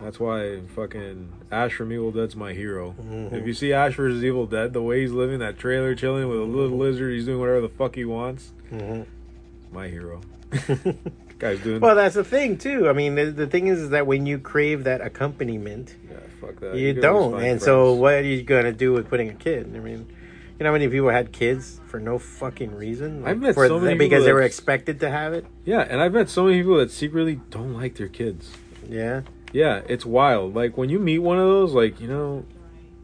That's 0.00 0.20
why 0.20 0.60
fucking 0.76 1.28
Ash 1.50 1.74
from 1.74 1.92
Evil 1.92 2.12
Dead's 2.12 2.36
my 2.36 2.52
hero. 2.52 2.94
Mhm. 3.00 3.32
If 3.32 3.46
you 3.46 3.52
see 3.54 3.72
Ash 3.72 3.96
versus 3.96 4.22
Evil 4.22 4.46
Dead, 4.46 4.72
the 4.72 4.82
way 4.82 5.00
he's 5.00 5.10
living 5.12 5.40
that 5.40 5.58
trailer, 5.58 5.94
chilling 5.94 6.28
with 6.28 6.38
a 6.38 6.42
little 6.44 6.76
lizard, 6.78 7.12
he's 7.12 7.26
doing 7.26 7.40
whatever 7.40 7.60
the 7.60 7.68
fuck 7.68 7.94
he 7.96 8.04
wants. 8.04 8.52
Mhm. 8.72 9.06
My 9.72 9.88
hero. 9.88 10.20
Guy's 11.38 11.60
doing. 11.60 11.80
well, 11.80 11.94
that's 11.94 12.14
the 12.16 12.24
thing 12.24 12.58
too. 12.58 12.88
I 12.88 12.92
mean, 12.92 13.14
the, 13.14 13.26
the 13.26 13.46
thing 13.46 13.68
is, 13.68 13.78
is 13.80 13.90
that 13.90 14.06
when 14.06 14.26
you 14.26 14.38
crave 14.38 14.84
that 14.84 15.00
accompaniment, 15.00 15.94
yeah, 16.10 16.16
fuck 16.40 16.58
that. 16.60 16.74
you 16.76 16.94
don't. 16.94 17.40
And 17.42 17.60
so, 17.62 17.92
what 17.92 18.14
are 18.14 18.22
you 18.22 18.42
gonna 18.42 18.72
do 18.72 18.92
with 18.92 19.08
putting 19.08 19.28
a 19.28 19.34
kid? 19.34 19.72
I 19.76 19.78
mean, 19.78 20.06
you 20.58 20.64
know 20.64 20.66
how 20.66 20.72
many 20.72 20.88
people 20.88 21.10
had 21.10 21.30
kids 21.30 21.80
for 21.86 22.00
no 22.00 22.18
fucking 22.18 22.74
reason? 22.74 23.22
I've 23.24 23.38
met 23.40 23.54
for 23.54 23.68
so 23.68 23.78
many 23.78 23.96
because 23.96 24.24
they 24.24 24.32
were 24.32 24.42
expected 24.42 24.98
to 25.00 25.10
have 25.10 25.32
it. 25.32 25.44
Yeah, 25.64 25.80
and 25.88 26.00
I've 26.00 26.12
met 26.12 26.28
so 26.28 26.44
many 26.44 26.58
people 26.58 26.78
that 26.78 26.90
secretly 26.90 27.40
don't 27.50 27.74
like 27.74 27.94
their 27.96 28.08
kids. 28.08 28.50
Yeah. 28.88 29.20
Yeah, 29.52 29.82
it's 29.88 30.04
wild. 30.04 30.54
Like 30.54 30.76
when 30.76 30.90
you 30.90 30.98
meet 30.98 31.18
one 31.18 31.38
of 31.38 31.46
those, 31.46 31.72
like 31.72 32.00
you 32.00 32.08
know, 32.08 32.44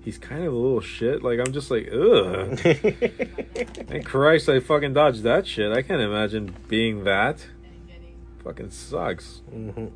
he's 0.03 0.19
kind 0.19 0.45
of 0.45 0.53
a 0.53 0.57
little 0.57 0.81
shit. 0.81 1.23
Like 1.23 1.39
I'm 1.39 1.53
just 1.53 1.71
like, 1.71 1.89
ugh. 1.93 2.59
Thank 2.59 4.05
Christ, 4.05 4.49
I 4.49 4.61
fucking 4.61 4.95
dodged 4.95 5.23
that 5.23 5.47
shit. 5.47 5.73
I 5.73 5.83
can't 5.83 6.03
imagine 6.03 6.55
being 6.69 7.05
that. 7.05 7.47
Fucking 8.43 8.71
sucks. 8.71 9.41
hmm 9.51 9.87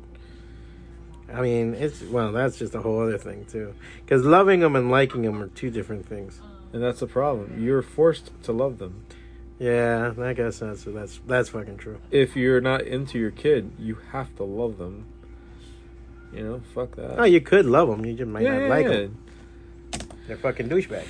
I 1.31 1.41
mean, 1.41 1.75
it's 1.75 2.01
well, 2.01 2.31
that's 2.31 2.57
just 2.57 2.73
a 2.73 2.81
whole 2.81 3.01
other 3.01 3.19
thing 3.19 3.45
too. 3.45 3.75
Because 4.03 4.25
loving 4.25 4.61
them 4.61 4.75
and 4.75 4.89
liking 4.89 5.21
them 5.21 5.41
are 5.41 5.47
two 5.49 5.69
different 5.69 6.07
things. 6.07 6.41
And 6.73 6.83
that's 6.83 6.99
the 6.99 7.07
problem. 7.07 7.63
You're 7.63 7.81
forced 7.81 8.31
to 8.43 8.51
love 8.51 8.79
them. 8.79 9.05
Yeah, 9.59 10.13
I 10.19 10.33
guess 10.33 10.59
that's 10.59 10.85
that's 10.85 11.19
that's 11.27 11.49
fucking 11.49 11.77
true. 11.77 11.99
If 12.09 12.35
you're 12.35 12.61
not 12.61 12.81
into 12.81 13.19
your 13.19 13.31
kid, 13.31 13.71
you 13.77 13.97
have 14.11 14.35
to 14.37 14.43
love 14.43 14.77
them. 14.77 15.05
You 16.33 16.43
know, 16.43 16.61
fuck 16.75 16.95
that. 16.95 17.19
Oh, 17.19 17.23
you 17.23 17.41
could 17.41 17.65
love 17.65 17.89
them, 17.89 18.05
you 18.05 18.13
just 18.13 18.29
might 18.29 18.43
yeah, 18.43 18.51
not 18.53 18.61
yeah, 18.61 18.67
like 18.67 18.85
yeah. 18.85 18.91
them. 18.91 19.17
They're 20.27 20.37
fucking 20.37 20.69
douchebags. 20.69 21.07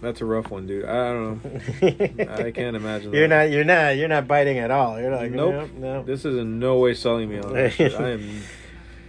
That's 0.00 0.20
a 0.20 0.24
rough 0.24 0.50
one, 0.50 0.66
dude. 0.66 0.84
I 0.84 1.12
don't 1.12 1.44
know. 1.44 2.34
I 2.34 2.50
can't 2.50 2.74
imagine. 2.74 3.12
You're 3.12 3.28
that. 3.28 3.44
not. 3.44 3.50
You're 3.52 3.64
not. 3.64 3.96
You're 3.96 4.08
not 4.08 4.26
biting 4.26 4.58
at 4.58 4.70
all. 4.72 4.98
You're 4.98 5.14
like, 5.14 5.30
Nope. 5.30 5.54
nope. 5.54 5.70
No. 5.74 6.02
This 6.02 6.24
is 6.24 6.36
in 6.38 6.58
no 6.58 6.78
way 6.78 6.94
selling 6.94 7.28
me 7.30 7.38
on 7.38 7.70
shit. 7.70 7.94
I 7.94 8.10
am. 8.12 8.42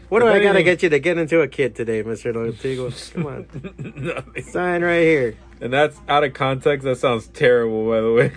What 0.09 0.19
do 0.19 0.27
I 0.27 0.33
gotta 0.33 0.49
anything- 0.49 0.65
get 0.65 0.83
you 0.83 0.89
to 0.89 0.99
get 0.99 1.17
into 1.17 1.41
a 1.41 1.47
kid 1.47 1.73
today, 1.75 2.03
Mister 2.03 2.31
Lantigua? 2.31 3.13
Come 3.13 3.25
on, 3.25 4.43
sign 4.43 4.83
right 4.83 5.01
here. 5.01 5.37
And 5.61 5.73
that's 5.73 5.97
out 6.07 6.23
of 6.23 6.33
context. 6.35 6.83
That 6.83 6.97
sounds 6.97 7.27
terrible, 7.29 7.89
by 7.89 8.01
the 8.01 8.11
way. 8.13 8.31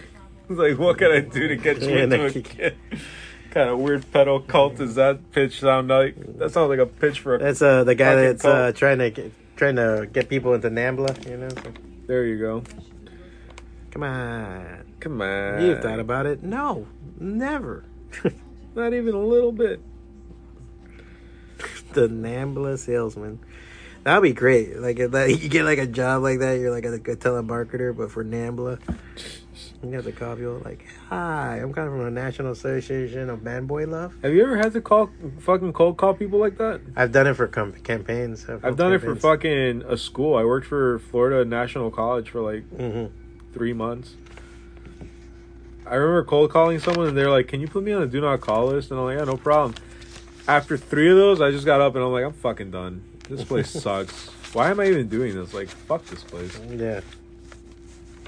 It's 0.48 0.58
like, 0.58 0.78
what 0.78 0.96
can 0.96 1.10
I 1.10 1.20
do 1.20 1.48
to 1.48 1.56
get 1.56 1.82
you 1.82 1.98
into 1.98 2.24
a 2.24 2.30
kid? 2.30 2.76
Kind 3.56 3.70
of 3.70 3.78
weird 3.78 4.12
pedal 4.12 4.38
cult 4.38 4.76
does 4.76 4.96
that 4.96 5.32
pitch 5.32 5.60
sound 5.60 5.88
like? 5.88 6.14
That 6.36 6.52
sounds 6.52 6.68
like 6.68 6.78
a 6.78 6.84
pitch 6.84 7.20
for 7.20 7.36
a. 7.36 7.38
That's 7.38 7.62
uh 7.62 7.84
the 7.84 7.94
guy 7.94 8.14
that's 8.14 8.44
uh, 8.44 8.72
trying 8.72 8.98
to 8.98 9.10
get, 9.10 9.32
trying 9.56 9.76
to 9.76 10.06
get 10.12 10.28
people 10.28 10.52
into 10.52 10.68
Nambla. 10.68 11.26
You 11.26 11.38
know, 11.38 11.48
There 12.06 12.26
you 12.26 12.38
go. 12.38 12.62
come 13.90 14.02
on. 14.02 14.84
Come 15.00 15.22
on. 15.22 15.62
You've 15.62 15.80
thought 15.80 16.00
about 16.00 16.26
it? 16.26 16.42
No, 16.42 16.86
never. 17.18 17.84
Not 18.74 18.92
even 18.92 19.14
a 19.14 19.24
little 19.24 19.52
bit. 19.52 19.80
the 21.94 22.08
Nambla 22.08 22.78
salesman. 22.78 23.38
That'd 24.04 24.22
be 24.22 24.34
great. 24.34 24.76
Like 24.76 24.98
if 24.98 25.12
that, 25.12 25.30
you 25.42 25.48
get 25.48 25.64
like 25.64 25.78
a 25.78 25.86
job 25.86 26.22
like 26.22 26.40
that, 26.40 26.58
you're 26.58 26.70
like 26.70 26.84
a, 26.84 26.92
a 26.92 27.16
telemarketer, 27.16 27.96
but 27.96 28.10
for 28.10 28.22
Nambla. 28.22 28.78
You 29.88 29.96
have 29.96 30.04
to 30.04 30.12
call 30.12 30.34
people 30.34 30.60
like, 30.64 30.84
"Hi, 31.08 31.58
I'm 31.62 31.72
coming 31.72 31.90
from 31.92 32.04
the 32.04 32.10
National 32.10 32.52
Association 32.52 33.30
of 33.30 33.42
Man 33.42 33.66
Boy 33.66 33.86
Love." 33.86 34.14
Have 34.22 34.32
you 34.32 34.42
ever 34.42 34.56
had 34.56 34.72
to 34.72 34.80
call 34.80 35.10
fucking 35.38 35.72
cold 35.74 35.96
call 35.96 36.14
people 36.14 36.38
like 36.40 36.58
that? 36.58 36.80
I've 36.96 37.12
done 37.12 37.26
it 37.28 37.34
for 37.34 37.46
com- 37.46 37.72
campaigns. 37.72 38.46
I've 38.48 38.76
done 38.76 38.92
it 38.92 39.00
for 39.00 39.14
fucking 39.14 39.82
a 39.86 39.96
school. 39.96 40.36
I 40.36 40.44
worked 40.44 40.66
for 40.66 40.98
Florida 40.98 41.44
National 41.48 41.90
College 41.90 42.30
for 42.30 42.40
like 42.40 42.64
hmm 42.70 43.06
three 43.52 43.72
months. 43.72 44.14
I 45.86 45.94
remember 45.94 46.24
cold 46.24 46.50
calling 46.50 46.80
someone 46.80 47.06
and 47.08 47.16
they're 47.16 47.30
like, 47.30 47.46
"Can 47.46 47.60
you 47.60 47.68
put 47.68 47.84
me 47.84 47.92
on 47.92 48.02
a 48.02 48.06
do 48.06 48.20
not 48.20 48.40
call 48.40 48.66
list?" 48.66 48.90
And 48.90 48.98
I'm 48.98 49.06
like, 49.06 49.18
"Yeah, 49.18 49.24
no 49.24 49.36
problem." 49.36 49.74
After 50.48 50.76
three 50.76 51.10
of 51.10 51.16
those, 51.16 51.40
I 51.40 51.52
just 51.52 51.64
got 51.64 51.80
up 51.80 51.94
and 51.94 52.04
I'm 52.04 52.10
like, 52.10 52.24
"I'm 52.24 52.32
fucking 52.32 52.72
done. 52.72 53.02
This 53.28 53.44
place 53.44 53.70
sucks. 53.82 54.28
Why 54.52 54.70
am 54.70 54.80
I 54.80 54.86
even 54.88 55.08
doing 55.08 55.34
this? 55.34 55.54
Like, 55.54 55.68
fuck 55.68 56.04
this 56.06 56.24
place." 56.24 56.58
Yeah. 56.70 57.00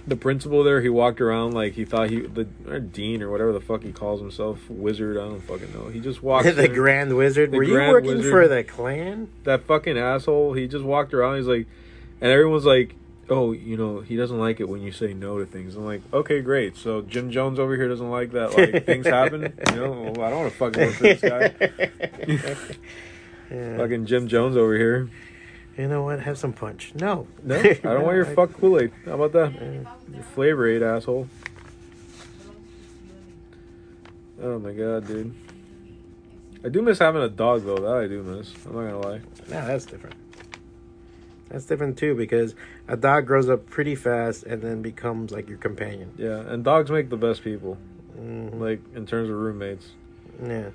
The 0.08 0.16
principal 0.16 0.64
there, 0.64 0.80
he 0.80 0.88
walked 0.88 1.20
around 1.20 1.52
like 1.52 1.74
he 1.74 1.84
thought 1.84 2.08
he 2.08 2.20
the 2.20 2.48
or 2.66 2.80
dean 2.80 3.22
or 3.22 3.30
whatever 3.30 3.52
the 3.52 3.60
fuck 3.60 3.82
he 3.82 3.92
calls 3.92 4.20
himself, 4.20 4.68
wizard. 4.70 5.18
I 5.18 5.20
don't 5.20 5.40
fucking 5.40 5.72
know. 5.74 5.88
He 5.88 6.00
just 6.00 6.22
walked. 6.22 6.44
the 6.56 6.64
in. 6.64 6.72
Grand 6.74 7.14
Wizard. 7.16 7.50
The 7.50 7.58
Were 7.58 7.62
you 7.62 7.74
Grand 7.74 7.92
working 7.92 8.16
Wizard. 8.16 8.30
for 8.30 8.48
the 8.48 8.64
Klan? 8.64 9.28
that 9.44 9.64
fucking 9.64 9.98
asshole, 9.98 10.54
he 10.54 10.66
just 10.66 10.84
walked 10.84 11.12
around. 11.12 11.36
He's 11.36 11.46
like, 11.46 11.66
and 12.20 12.30
everyone's 12.30 12.64
like, 12.64 12.94
oh, 13.28 13.52
you 13.52 13.76
know, 13.76 14.00
he 14.00 14.16
doesn't 14.16 14.38
like 14.38 14.60
it 14.60 14.68
when 14.68 14.80
you 14.80 14.92
say 14.92 15.12
no 15.12 15.38
to 15.38 15.44
things. 15.46 15.76
I'm 15.76 15.84
like, 15.84 16.00
okay, 16.12 16.40
great. 16.40 16.76
So 16.76 17.02
Jim 17.02 17.30
Jones 17.30 17.58
over 17.58 17.76
here 17.76 17.88
doesn't 17.88 18.10
like 18.10 18.32
that. 18.32 18.56
Like 18.56 18.86
things 18.86 19.06
happen. 19.18 19.52
You 19.70 19.76
know, 19.76 20.12
well, 20.16 20.26
I 20.26 20.30
don't 20.30 20.40
want 20.40 20.52
to 20.52 20.58
fucking 20.58 20.82
work 20.82 20.94
for 20.94 21.02
this 21.02 21.20
guy. 21.20 21.54
yeah. 23.50 23.76
fucking 23.76 24.06
Jim 24.06 24.28
Jones 24.28 24.56
over 24.56 24.76
here. 24.76 25.10
You 25.78 25.86
know 25.86 26.02
what? 26.02 26.18
Have 26.20 26.36
some 26.36 26.52
punch. 26.52 26.92
No. 26.96 27.26
No, 27.42 27.56
I 27.60 27.74
don't 27.74 28.02
want 28.02 28.16
your 28.16 28.26
I- 28.26 28.34
fuck 28.34 28.52
Kool 28.54 28.80
Aid. 28.80 28.92
How 29.06 29.12
about 29.12 29.32
that? 29.32 29.52
Your 30.12 30.22
flavor 30.34 30.66
aid, 30.66 30.82
asshole. 30.82 31.28
Oh 34.42 34.58
my 34.58 34.72
god, 34.72 35.06
dude. 35.06 35.34
I 36.64 36.68
do 36.68 36.82
miss 36.82 36.98
having 36.98 37.22
a 37.22 37.28
dog 37.28 37.64
though. 37.64 37.76
That 37.76 38.04
I 38.04 38.06
do 38.08 38.22
miss. 38.22 38.52
I'm 38.66 38.74
not 38.74 38.82
gonna 38.82 38.98
lie. 39.00 39.20
No, 39.48 39.66
that's 39.66 39.84
different. 39.86 40.16
That's 41.48 41.64
different 41.64 41.96
too 41.96 42.14
because 42.14 42.54
a 42.88 42.96
dog 42.96 43.26
grows 43.26 43.48
up 43.48 43.68
pretty 43.70 43.94
fast 43.94 44.42
and 44.44 44.60
then 44.60 44.82
becomes 44.82 45.30
like 45.32 45.48
your 45.48 45.58
companion. 45.58 46.12
Yeah, 46.16 46.40
and 46.40 46.62
dogs 46.64 46.90
make 46.90 47.08
the 47.10 47.16
best 47.16 47.42
people. 47.42 47.78
Mhm. 48.18 48.60
Like 48.60 48.80
in 48.94 49.06
terms 49.06 49.30
of 49.30 49.36
roommates. 49.36 49.90
Yeah. 50.44 50.70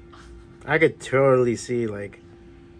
I 0.65 0.77
could 0.77 0.99
totally 1.01 1.55
see 1.57 1.87
like 1.87 2.19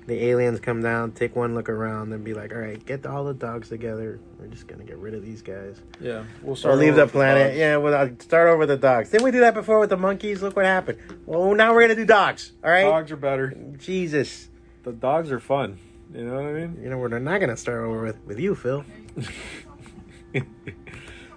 the 0.06 0.26
aliens 0.26 0.60
come 0.60 0.82
down, 0.82 1.12
take 1.12 1.36
one 1.36 1.56
look 1.56 1.70
around, 1.70 2.14
and 2.14 2.24
be 2.24 2.34
like, 2.34 2.54
"All 2.54 2.60
right, 2.60 2.84
get 2.86 3.06
all 3.06 3.24
the 3.24 3.34
dogs 3.34 3.70
together. 3.70 4.20
We're 4.40 4.48
just 4.48 4.68
gonna 4.68 4.84
get 4.84 4.98
rid 4.98 5.14
of 5.14 5.24
these 5.24 5.42
guys. 5.42 5.82
Yeah, 6.00 6.24
we'll 6.42 6.56
start. 6.56 6.76
Or 6.76 6.78
leave 6.78 6.94
over 6.94 7.06
the 7.06 7.12
planet. 7.12 7.48
dogs. 7.50 7.58
yeah, 7.58 7.78
well, 7.78 8.10
start 8.20 8.48
over 8.48 8.58
with 8.58 8.70
the 8.70 8.78
dogs. 8.78 9.10
Didn't 9.10 9.24
we 9.24 9.32
do 9.32 9.40
that 9.40 9.54
before 9.54 9.80
with 9.80 9.90
the 9.90 9.98
monkeys? 9.98 10.42
Look 10.42 10.56
what 10.56 10.66
happened. 10.66 11.00
Well, 11.26 11.54
now 11.56 11.74
we're 11.74 11.82
gonna 11.82 11.96
do 11.96 12.06
dogs. 12.06 12.52
All 12.64 12.72
right. 12.72 12.84
Dogs 12.84 13.12
are 13.12 13.18
better. 13.18 13.54
Jesus. 13.78 14.50
The 14.84 14.92
dogs 14.92 15.32
are 15.32 15.40
fun. 15.40 15.78
You 16.14 16.26
know 16.26 16.36
what 16.36 16.46
I 16.46 16.54
mean? 16.54 16.80
You 16.84 16.90
know 16.90 16.98
we're 16.98 17.20
not 17.20 17.40
gonna 17.40 17.58
start 17.58 17.84
over 17.84 18.02
with 18.04 18.18
with 18.26 18.40
you, 18.40 18.56
Phil. 18.56 18.84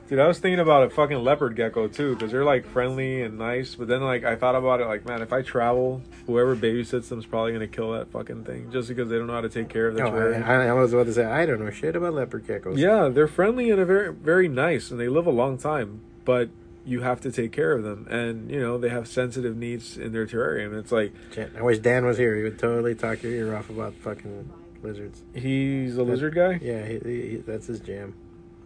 Dude, 0.09 0.21
I 0.21 0.29
was 0.29 0.39
thinking 0.39 0.61
about 0.61 0.85
a 0.85 0.91
fucking 0.91 1.19
leopard 1.19 1.57
gecko 1.57 1.89
too, 1.89 2.15
because 2.15 2.31
they're 2.31 2.45
like 2.45 2.65
friendly 2.69 3.23
and 3.23 3.39
nice. 3.39 3.75
But 3.75 3.89
then, 3.89 4.03
like, 4.03 4.23
I 4.25 4.37
thought 4.37 4.55
about 4.55 4.81
it, 4.81 4.87
like, 4.87 5.05
man, 5.05 5.21
if 5.21 5.33
I 5.33 5.43
travel, 5.43 6.01
whoever 6.27 6.55
babysits 6.55 7.09
them 7.09 7.19
is 7.19 7.27
probably 7.27 7.53
gonna 7.53 7.67
kill 7.67 7.93
that 7.93 8.13
fucking 8.13 8.45
thing, 8.45 8.71
just 8.71 8.89
because 8.89 9.09
they 9.09 9.17
don't 9.19 9.27
know 9.27 9.33
how 9.35 9.41
to 9.41 9.49
take 9.49 9.69
care 9.69 9.89
of 9.89 9.97
their 9.97 10.07
oh, 10.07 10.11
No, 10.11 10.17
terrarium. 10.17 10.45
I, 10.47 10.69
I 10.69 10.73
was 10.75 10.93
about 10.93 11.07
to 11.07 11.13
say 11.13 11.25
I 11.25 11.45
don't 11.45 11.59
know 11.59 11.71
shit 11.71 11.97
about 11.97 12.15
leopard 12.15 12.47
geckos. 12.47 12.79
Yeah, 12.79 13.09
they're 13.09 13.27
friendly 13.27 13.71
and 13.71 13.81
a 13.81 13.85
very, 13.85 14.13
very 14.13 14.49
nice, 14.49 14.91
and 14.93 15.01
they 15.01 15.09
live 15.09 15.27
a 15.27 15.31
long 15.33 15.59
time. 15.59 16.01
But 16.25 16.51
you 16.85 17.01
have 17.03 17.21
to 17.23 17.33
take 17.33 17.51
care 17.51 17.73
of 17.73 17.83
them, 17.83 18.07
and 18.09 18.49
you 18.49 18.61
know 18.61 18.79
they 18.79 18.91
have 18.91 19.09
sensitive 19.09 19.57
needs 19.57 19.97
in 19.99 20.13
their 20.13 20.27
terrarium. 20.27 20.79
It's 20.79 20.93
like 20.93 21.13
I 21.59 21.63
wish 21.63 21.79
Dan 21.79 22.05
was 22.05 22.17
here. 22.17 22.37
He 22.37 22.45
would 22.45 22.61
totally 22.61 22.95
talk 22.95 23.25
your 23.25 23.33
ear 23.33 23.57
off 23.57 23.71
about 23.71 23.95
fucking 23.95 24.51
lizards. 24.85 25.21
he's 25.35 25.97
a 25.97 26.05
lizard 26.05 26.35
guy. 26.37 26.61
Yeah, 26.63 26.87
he, 26.87 26.99
he, 27.01 27.29
he- 27.31 27.37
that's 27.39 27.67
his 27.67 27.81
jam. 27.81 28.15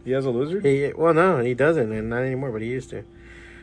He 0.05 0.13
has 0.13 0.25
a 0.25 0.31
lizard. 0.31 0.65
He 0.65 0.93
well, 0.97 1.15
no, 1.15 1.39
he 1.41 1.55
doesn't, 1.55 1.93
and 1.93 2.11
not 2.11 2.23
anymore. 2.23 2.51
But 2.53 2.63
he 2.63 2.69
used 2.69 2.91
to. 2.91 3.05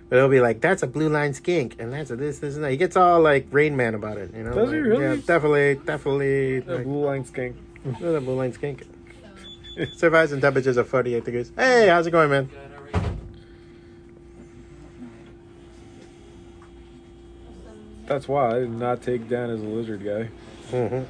But 0.09 0.17
he'll 0.17 0.29
be 0.29 0.39
like, 0.39 0.61
"That's 0.61 0.83
a 0.83 0.87
blue 0.87 1.09
line 1.09 1.33
skink," 1.33 1.75
and 1.79 1.91
that's 1.91 2.11
a 2.11 2.15
this, 2.15 2.39
this, 2.39 2.55
and 2.55 2.63
that. 2.63 2.71
He 2.71 2.77
gets 2.77 2.95
all 2.95 3.19
like 3.19 3.47
Rain 3.51 3.75
Man 3.75 3.93
about 3.95 4.17
it. 4.17 4.33
You 4.35 4.43
know? 4.43 4.53
Does 4.53 4.71
he 4.71 4.77
really? 4.77 5.03
Yeah, 5.03 5.15
definitely, 5.25 5.75
definitely. 5.85 6.57
A 6.57 6.75
Like, 6.75 6.83
blue 6.83 7.03
line 7.05 7.25
skink. 7.25 7.57
Look 7.83 7.95
at 7.95 7.99
that 8.01 8.21
blue 8.21 8.35
line 8.35 8.53
skink. 8.53 8.83
Survives 9.95 10.31
in 10.31 10.41
temperatures 10.41 10.77
of 10.77 10.87
48 10.87 11.23
degrees. 11.23 11.51
Hey, 11.55 11.87
how's 11.87 12.07
it 12.07 12.11
going, 12.11 12.29
man? 12.29 12.49
That's 18.07 18.27
why 18.27 18.55
I 18.55 18.59
did 18.59 18.71
not 18.71 19.01
take 19.01 19.27
Dan 19.27 19.49
as 19.49 19.61
a 19.61 19.65
lizard 19.65 20.03
guy. 20.03 20.29
hmm 20.69 21.03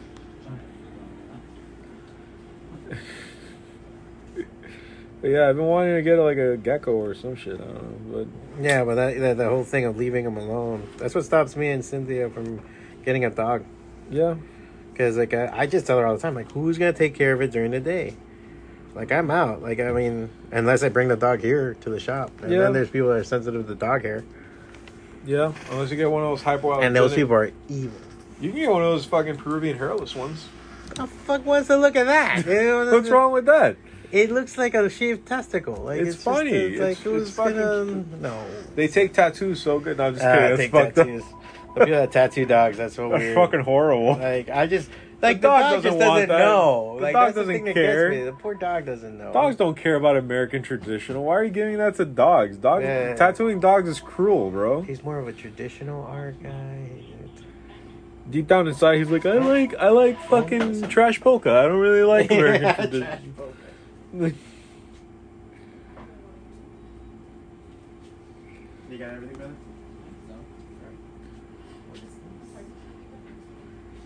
But 5.21 5.29
yeah, 5.29 5.49
I've 5.49 5.55
been 5.55 5.65
wanting 5.65 5.95
to 5.95 6.01
get 6.03 6.17
like 6.19 6.37
a 6.37 6.57
gecko 6.57 6.91
or 6.91 7.15
some 7.15 7.35
shit. 7.35 7.55
I 7.55 7.63
don't 7.63 8.11
know, 8.11 8.25
but 8.55 8.63
Yeah, 8.63 8.83
but 8.83 8.95
that, 8.95 9.19
that 9.19 9.37
the 9.37 9.49
whole 9.49 9.63
thing 9.63 9.85
of 9.85 9.97
leaving 9.97 10.23
them 10.25 10.37
alone. 10.37 10.87
That's 10.97 11.15
what 11.15 11.25
stops 11.25 11.55
me 11.55 11.69
and 11.69 11.83
Cynthia 11.83 12.29
from 12.29 12.61
getting 13.03 13.25
a 13.25 13.29
dog. 13.31 13.63
yeah, 14.11 14.35
Because 14.91 15.17
like 15.17 15.33
I, 15.33 15.51
I 15.61 15.65
just 15.65 15.87
tell 15.87 15.97
her 15.97 16.05
all 16.05 16.15
the 16.15 16.21
time, 16.21 16.35
like, 16.35 16.51
who's 16.51 16.77
gonna 16.77 16.93
take 16.93 17.15
care 17.15 17.33
of 17.33 17.41
it 17.41 17.51
during 17.51 17.71
the 17.71 17.79
day? 17.79 18.15
Like 18.93 19.11
I'm 19.11 19.31
out. 19.31 19.61
Like 19.63 19.79
I 19.79 19.91
mean, 19.91 20.29
unless 20.51 20.83
I 20.83 20.89
bring 20.89 21.07
the 21.07 21.15
dog 21.17 21.39
here 21.41 21.73
to 21.81 21.89
the 21.89 21.99
shop, 21.99 22.31
and 22.43 22.51
Yeah. 22.51 22.59
then 22.59 22.73
there's 22.73 22.89
people 22.89 23.09
that 23.09 23.17
are 23.17 23.23
sensitive 23.23 23.67
to 23.67 23.75
dog 23.75 24.03
hair, 24.03 24.23
yeah. 25.25 25.51
Unless 25.71 25.89
you 25.91 25.97
get 25.97 26.09
one 26.11 26.23
of 26.23 26.29
those 26.29 26.41
hypoallergenic. 26.43 26.85
and 26.85 26.95
those 26.95 27.13
people 27.15 27.33
are 27.35 27.51
evil. 27.69 27.99
You 28.39 28.51
can 28.51 28.59
get 28.59 28.71
one 28.71 28.83
of 28.83 28.91
those 28.91 29.05
fucking 29.05 29.37
Peruvian 29.37 29.77
hairless 29.77 30.15
ones. 30.15 30.47
The 30.95 31.05
fuck 31.07 31.45
wants 31.45 31.67
to 31.67 31.75
look 31.77 31.95
at 31.95 32.05
that? 32.05 32.45
What's 32.91 33.09
wrong 33.09 33.31
with 33.33 33.45
that? 33.47 33.75
It 34.11 34.31
looks 34.31 34.57
like 34.57 34.73
a 34.73 34.89
shaved 34.89 35.25
testicle. 35.27 35.75
Like 35.83 35.99
It's 35.99 36.09
it's, 36.09 36.15
just- 36.17 36.25
funny. 36.25 36.51
it's 36.51 36.79
like 36.79 36.91
It's- 36.91 37.03
who's 37.03 37.27
it's 37.27 37.35
fucking- 37.35 37.55
gonna 37.57 38.03
no? 38.21 38.43
They 38.75 38.87
take 38.87 39.13
tattoos 39.13 39.61
so 39.61 39.79
good. 39.79 39.97
No, 39.97 40.05
I'm 40.07 40.13
just 40.13 40.25
Ah, 40.25 40.33
kidding. 40.33 40.47
That's 40.49 40.61
take 40.61 40.71
fucked 40.71 40.95
tattoos. 40.95 41.21
up. 41.23 41.29
The 41.75 41.85
people 41.85 41.99
that 41.99 42.11
tattoo 42.11 42.45
dogs, 42.45 42.77
that's 42.77 42.95
so 42.95 43.09
That's 43.09 43.21
weird. 43.21 43.35
fucking 43.35 43.59
horrible. 43.61 44.13
Like 44.17 44.49
I 44.49 44.65
just 44.65 44.89
like 45.21 45.37
The 45.37 45.41
the, 45.41 45.47
dog 45.47 45.59
dog, 45.61 45.71
doesn't 45.71 45.83
just 45.91 45.99
doesn't 45.99 46.29
that. 46.29 46.37
know. 46.39 46.95
The 46.97 47.03
like 47.03 47.13
dog 47.13 47.35
doesn't 47.35 47.65
that 47.65 47.73
care. 47.73 48.25
The 48.25 48.31
poor 48.31 48.53
dog 48.55 48.85
doesn't 48.85 49.17
know. 49.17 49.33
Dogs 49.33 49.55
don't 49.57 49.75
care 49.75 49.95
about 49.95 50.15
American 50.17 50.61
traditional. 50.63 51.25
Why 51.25 51.33
are 51.35 51.43
you 51.43 51.49
giving 51.51 51.77
that 51.77 51.95
to 51.95 52.05
dogs? 52.05 52.57
Dogs 52.57 52.83
Yeah. 52.85 53.13
tattooing 53.15 53.59
dogs 53.59 53.89
is 53.89 53.99
cruel, 53.99 54.51
bro. 54.51 54.81
He's 54.83 55.03
more 55.03 55.19
of 55.19 55.27
a 55.27 55.33
traditional 55.33 56.03
art 56.05 56.41
guy. 56.41 56.89
Deep 58.29 58.47
down 58.47 58.67
inside, 58.67 58.97
he's 58.97 59.09
like, 59.09 59.25
I 59.25 59.33
like, 59.39 59.73
I 59.75 59.87
like 59.89 60.19
fucking 60.25 60.89
trash 60.89 61.21
polka. 61.21 61.49
I 61.49 61.63
don't 61.63 61.79
really 61.79 62.03
like 62.03 62.29
American 62.31 63.01
Yeah. 63.01 63.17
You 64.17 64.33
got 68.97 69.13
everything, 69.13 69.37
brother? 69.37 69.53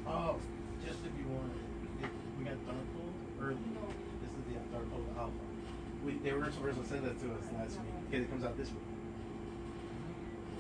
Oh, 0.06 0.36
just 0.86 1.00
if 1.06 1.18
you 1.18 1.28
want, 1.32 1.54
we 2.38 2.44
got 2.44 2.56
Darkhold 2.68 3.14
early. 3.42 3.56
This 4.22 4.32
is 4.32 4.44
the 4.50 4.60
Darkhold 4.76 5.18
Alpha. 5.18 5.32
We, 6.06 6.18
they 6.18 6.34
were 6.34 6.52
supposed 6.52 6.82
to 6.82 6.88
send 6.90 7.06
that 7.06 7.18
to 7.22 7.32
us 7.32 7.44
last 7.58 7.80
week 7.80 7.94
because 8.10 8.26
it 8.26 8.30
comes 8.30 8.44
out 8.44 8.58
this 8.58 8.68
week. 8.68 8.80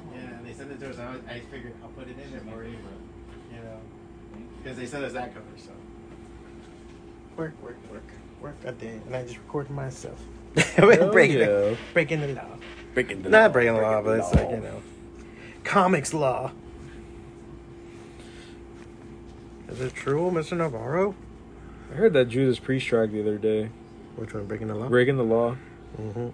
Mm-hmm. 0.07 0.15
Yeah, 0.15 0.37
and 0.37 0.47
they 0.47 0.53
sent 0.53 0.71
it 0.71 0.79
to 0.79 0.89
us. 0.91 0.97
And 0.97 1.09
I, 1.29 1.33
I 1.33 1.39
figured 1.51 1.73
I'll 1.83 1.89
put 1.89 2.07
it 2.07 2.17
in 2.17 2.31
there 2.31 2.39
for 2.39 2.63
you, 2.63 2.77
you 3.51 3.57
know, 3.57 3.81
because 4.63 4.77
they 4.77 4.85
sent 4.85 5.03
us 5.03 5.11
that 5.11 5.33
cover. 5.33 5.45
So 5.57 5.71
work, 7.35 7.61
work, 7.61 7.75
work, 7.91 8.07
work 8.41 8.55
a 8.65 8.71
day, 8.71 8.99
and 9.05 9.15
I 9.15 9.23
just 9.23 9.37
recorded 9.37 9.71
myself. 9.71 10.19
Hell 10.57 11.11
breaking, 11.11 11.39
yeah. 11.39 11.75
breaking 11.93 12.21
the 12.21 12.27
law. 12.33 12.57
Breaking 12.93 13.21
the 13.21 13.29
Not 13.29 13.53
breaking 13.53 13.75
the 13.75 13.81
law, 13.81 14.01
but 14.01 14.19
it's 14.19 14.33
like 14.33 14.49
you 14.49 14.57
know, 14.57 14.81
comics 15.63 16.13
law. 16.13 16.51
Is 19.69 19.79
it 19.79 19.93
true, 19.93 20.29
Mr. 20.31 20.57
Navarro? 20.57 21.15
I 21.91 21.95
heard 21.95 22.13
that 22.13 22.25
Judas 22.25 22.59
Priest 22.59 22.87
track 22.87 23.11
the 23.11 23.21
other 23.21 23.37
day. 23.37 23.69
Which 24.17 24.33
one, 24.33 24.45
breaking 24.45 24.67
the 24.67 24.75
law? 24.75 24.89
Breaking 24.89 25.17
the 25.17 25.23
law. 25.23 25.55
hmm 25.95 26.29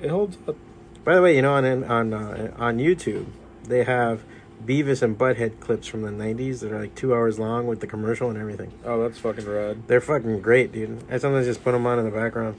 It 0.00 0.10
holds 0.10 0.38
up. 0.46 0.56
By 1.04 1.16
the 1.16 1.22
way, 1.22 1.34
you 1.34 1.42
know 1.42 1.54
on 1.54 1.64
on 1.84 2.14
uh, 2.14 2.54
on 2.58 2.78
YouTube 2.78 3.26
they 3.64 3.82
have 3.84 4.22
Beavis 4.66 5.02
and 5.02 5.18
Butthead 5.18 5.60
clips 5.60 5.86
from 5.86 6.02
the 6.02 6.10
'90s 6.10 6.60
that 6.60 6.72
are 6.72 6.80
like 6.80 6.94
two 6.94 7.14
hours 7.14 7.38
long 7.38 7.66
with 7.66 7.80
the 7.80 7.86
commercial 7.86 8.30
and 8.30 8.38
everything. 8.38 8.72
Oh, 8.84 9.02
that's 9.02 9.18
fucking 9.18 9.46
rad. 9.46 9.86
They're 9.86 10.00
fucking 10.00 10.40
great, 10.40 10.72
dude. 10.72 11.02
I 11.10 11.18
sometimes 11.18 11.46
just 11.46 11.64
put 11.64 11.72
them 11.72 11.86
on 11.86 11.98
in 11.98 12.04
the 12.04 12.10
background. 12.10 12.56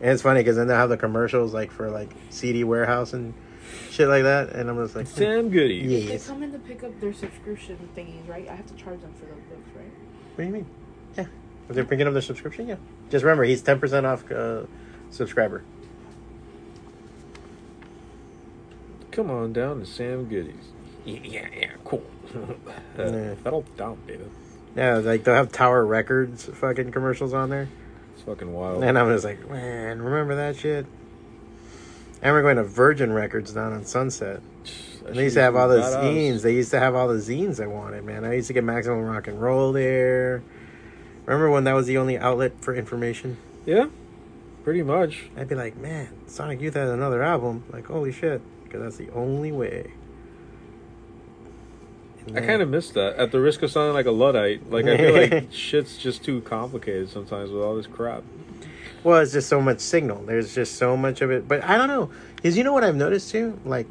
And 0.00 0.10
it's 0.10 0.22
funny 0.22 0.40
because 0.40 0.56
then 0.56 0.66
they 0.66 0.74
have 0.74 0.88
the 0.88 0.96
commercials 0.96 1.54
like 1.54 1.70
for 1.70 1.90
like 1.90 2.10
CD 2.30 2.64
warehouse 2.64 3.12
and 3.12 3.34
shit 3.90 4.08
like 4.08 4.24
that, 4.24 4.50
and 4.50 4.68
I'm 4.68 4.82
just 4.82 4.96
like, 4.96 5.06
hmm, 5.08 5.14
Sam 5.14 5.50
Goody. 5.50 5.76
Yeah. 5.76 6.16
They 6.16 6.18
come 6.18 6.42
in 6.42 6.52
to 6.52 6.58
pick 6.58 6.82
up 6.82 6.98
their 7.00 7.12
subscription 7.12 7.88
thingies, 7.96 8.28
right? 8.28 8.48
I 8.48 8.54
have 8.54 8.66
to 8.66 8.74
charge 8.74 9.00
them 9.00 9.12
for 9.14 9.26
those 9.26 9.42
books, 9.48 9.68
right? 9.76 9.90
what 10.34 10.38
do 10.38 10.44
you 10.44 10.52
mean? 10.52 10.66
Yeah, 11.16 11.26
if 11.68 11.74
they're 11.74 11.84
picking 11.84 12.06
up 12.06 12.12
their 12.12 12.22
subscription, 12.22 12.68
yeah. 12.68 12.76
Just 13.10 13.24
remember, 13.24 13.44
he's 13.44 13.62
ten 13.62 13.78
percent 13.78 14.06
off 14.06 14.30
uh, 14.30 14.62
subscriber. 15.10 15.62
Come 19.12 19.30
on 19.30 19.52
down 19.52 19.80
to 19.80 19.86
Sam 19.86 20.24
Goody's. 20.24 20.71
Yeah, 21.04 21.18
yeah, 21.24 21.46
yeah, 21.58 21.70
cool. 21.84 22.02
Uh, 22.98 23.04
Yeah. 23.04 23.34
That'll 23.42 23.62
dump, 23.76 24.06
David. 24.06 24.30
Yeah, 24.76 24.96
like 24.98 25.24
they'll 25.24 25.34
have 25.34 25.52
Tower 25.52 25.84
Records 25.84 26.44
fucking 26.46 26.92
commercials 26.92 27.34
on 27.34 27.50
there. 27.50 27.68
It's 28.14 28.22
fucking 28.22 28.52
wild. 28.52 28.84
And 28.84 28.98
I'm 28.98 29.08
just 29.08 29.24
like, 29.24 29.48
man, 29.50 30.00
remember 30.00 30.36
that 30.36 30.56
shit? 30.56 30.86
And 32.22 32.32
we're 32.34 32.42
going 32.42 32.56
to 32.56 32.64
Virgin 32.64 33.12
Records 33.12 33.52
down 33.52 33.72
on 33.72 33.84
Sunset. 33.84 34.40
And 35.06 35.16
they 35.16 35.24
used 35.24 35.34
to 35.34 35.42
have 35.42 35.56
all 35.56 35.68
the 35.68 35.80
zines. 35.80 36.42
They 36.42 36.54
used 36.54 36.70
to 36.70 36.78
have 36.78 36.94
all 36.94 37.08
the 37.08 37.14
zines 37.14 37.60
I 37.62 37.66
wanted, 37.66 38.04
man. 38.04 38.24
I 38.24 38.34
used 38.34 38.46
to 38.46 38.52
get 38.52 38.62
Maximum 38.62 39.00
Rock 39.00 39.26
and 39.26 39.40
Roll 39.42 39.72
there. 39.72 40.42
Remember 41.26 41.50
when 41.50 41.64
that 41.64 41.72
was 41.72 41.86
the 41.86 41.98
only 41.98 42.16
outlet 42.18 42.52
for 42.60 42.74
information? 42.74 43.36
Yeah, 43.66 43.86
pretty 44.64 44.82
much. 44.82 45.24
I'd 45.36 45.48
be 45.48 45.54
like, 45.56 45.76
man, 45.76 46.08
Sonic 46.28 46.60
Youth 46.60 46.74
has 46.74 46.90
another 46.90 47.22
album. 47.22 47.64
Like, 47.70 47.86
holy 47.86 48.12
shit. 48.12 48.40
Because 48.64 48.80
that's 48.82 48.96
the 48.96 49.10
only 49.10 49.50
way. 49.52 49.92
I 52.34 52.40
kind 52.40 52.62
of 52.62 52.68
miss 52.68 52.90
that. 52.90 53.16
At 53.16 53.32
the 53.32 53.40
risk 53.40 53.62
of 53.62 53.70
sounding 53.70 53.94
like 53.94 54.06
a 54.06 54.10
luddite, 54.10 54.70
like 54.70 54.86
I 54.86 54.96
feel 54.96 55.14
like 55.14 55.48
shit's 55.52 55.98
just 55.98 56.24
too 56.24 56.40
complicated 56.42 57.10
sometimes 57.10 57.50
with 57.50 57.62
all 57.62 57.76
this 57.76 57.86
crap. 57.86 58.22
Well, 59.04 59.20
it's 59.20 59.32
just 59.32 59.48
so 59.48 59.60
much 59.60 59.80
signal. 59.80 60.22
There's 60.24 60.54
just 60.54 60.76
so 60.76 60.96
much 60.96 61.20
of 61.22 61.30
it. 61.30 61.48
But 61.48 61.64
I 61.64 61.76
don't 61.76 61.88
know. 61.88 62.10
Because 62.36 62.56
you 62.56 62.64
know 62.64 62.72
what 62.72 62.84
I've 62.84 62.94
noticed 62.94 63.30
too? 63.30 63.58
Like, 63.64 63.88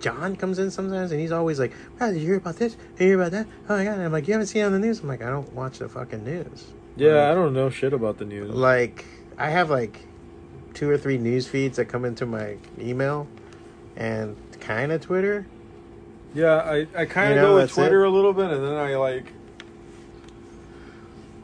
John 0.00 0.36
comes 0.36 0.58
in 0.58 0.70
sometimes 0.70 1.12
and 1.12 1.20
he's 1.20 1.32
always 1.32 1.58
like, 1.58 1.72
wow, 2.00 2.10
did 2.10 2.20
you 2.20 2.26
hear 2.26 2.36
about 2.36 2.56
this? 2.56 2.74
Did 2.96 3.04
you 3.04 3.06
hear 3.08 3.20
about 3.20 3.32
that? 3.32 3.46
Oh 3.68 3.76
my 3.76 3.84
God. 3.84 3.94
And 3.94 4.02
I'm 4.04 4.12
like, 4.12 4.26
you 4.26 4.32
haven't 4.32 4.46
seen 4.46 4.62
it 4.62 4.66
on 4.66 4.72
the 4.72 4.78
news? 4.78 5.00
I'm 5.00 5.08
like, 5.08 5.22
I 5.22 5.28
don't 5.28 5.52
watch 5.52 5.78
the 5.78 5.88
fucking 5.88 6.24
news. 6.24 6.72
Yeah, 6.96 7.30
I 7.30 7.34
don't 7.34 7.52
know 7.52 7.68
shit 7.68 7.92
about 7.92 8.18
the 8.18 8.24
news. 8.24 8.50
Like 8.50 9.04
I 9.36 9.50
have 9.50 9.68
like 9.68 10.00
two 10.76 10.88
or 10.90 10.98
three 10.98 11.18
news 11.18 11.46
feeds 11.46 11.76
that 11.76 11.86
come 11.86 12.04
into 12.04 12.26
my 12.26 12.56
email, 12.78 13.26
and 13.96 14.36
kind 14.60 14.92
of 14.92 15.00
Twitter. 15.00 15.46
Yeah, 16.34 16.56
I, 16.56 16.86
I 16.94 17.04
kind 17.06 17.30
of 17.32 17.36
You 17.36 17.42
know, 17.42 17.48
go 17.52 17.54
with 17.56 17.72
Twitter 17.72 18.04
it. 18.04 18.08
a 18.08 18.10
little 18.10 18.32
bit, 18.32 18.50
and 18.50 18.62
then 18.64 18.74
I 18.74 18.96
like 18.96 19.32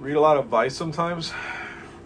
read 0.01 0.17
a 0.17 0.21
lot 0.21 0.37
of 0.37 0.47
Vice 0.47 0.77
sometimes. 0.77 1.33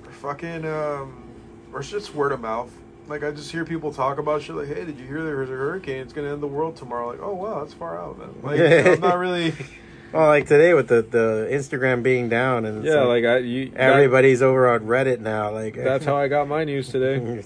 Or 0.06 0.12
fucking, 0.12 0.64
um, 0.66 1.24
or 1.72 1.80
it's 1.80 1.90
just 1.90 2.14
word 2.14 2.32
of 2.32 2.40
mouth. 2.40 2.70
Like 3.08 3.22
I 3.22 3.30
just 3.30 3.50
hear 3.52 3.64
people 3.64 3.92
talk 3.92 4.18
about 4.18 4.42
shit. 4.42 4.56
Like, 4.56 4.68
hey, 4.68 4.84
did 4.84 4.98
you 4.98 5.06
hear 5.06 5.22
there's 5.22 5.48
a 5.48 5.52
hurricane? 5.52 6.00
It's 6.02 6.12
gonna 6.12 6.32
end 6.32 6.42
the 6.42 6.46
world 6.48 6.76
tomorrow. 6.76 7.08
Like, 7.08 7.20
oh 7.22 7.34
wow, 7.34 7.60
that's 7.60 7.74
far 7.74 8.00
out, 8.00 8.18
man. 8.18 8.34
Like, 8.42 8.60
I'm 8.60 9.00
not 9.00 9.18
really. 9.18 9.52
Well, 10.12 10.28
like 10.28 10.46
today 10.46 10.72
with 10.72 10.86
the 10.86 11.02
the 11.02 11.48
Instagram 11.50 12.00
being 12.04 12.28
down 12.28 12.64
and 12.64 12.84
Yeah, 12.84 13.00
like 13.02 13.24
I 13.24 13.38
you. 13.38 13.70
that- 13.70 13.80
everybody's 13.80 14.40
over 14.40 14.68
on 14.68 14.82
Reddit 14.86 15.18
now. 15.18 15.50
Like 15.50 15.74
that's 15.74 16.04
how 16.04 16.16
I 16.16 16.28
got 16.28 16.46
my 16.48 16.62
news 16.64 16.88
today. 16.88 17.16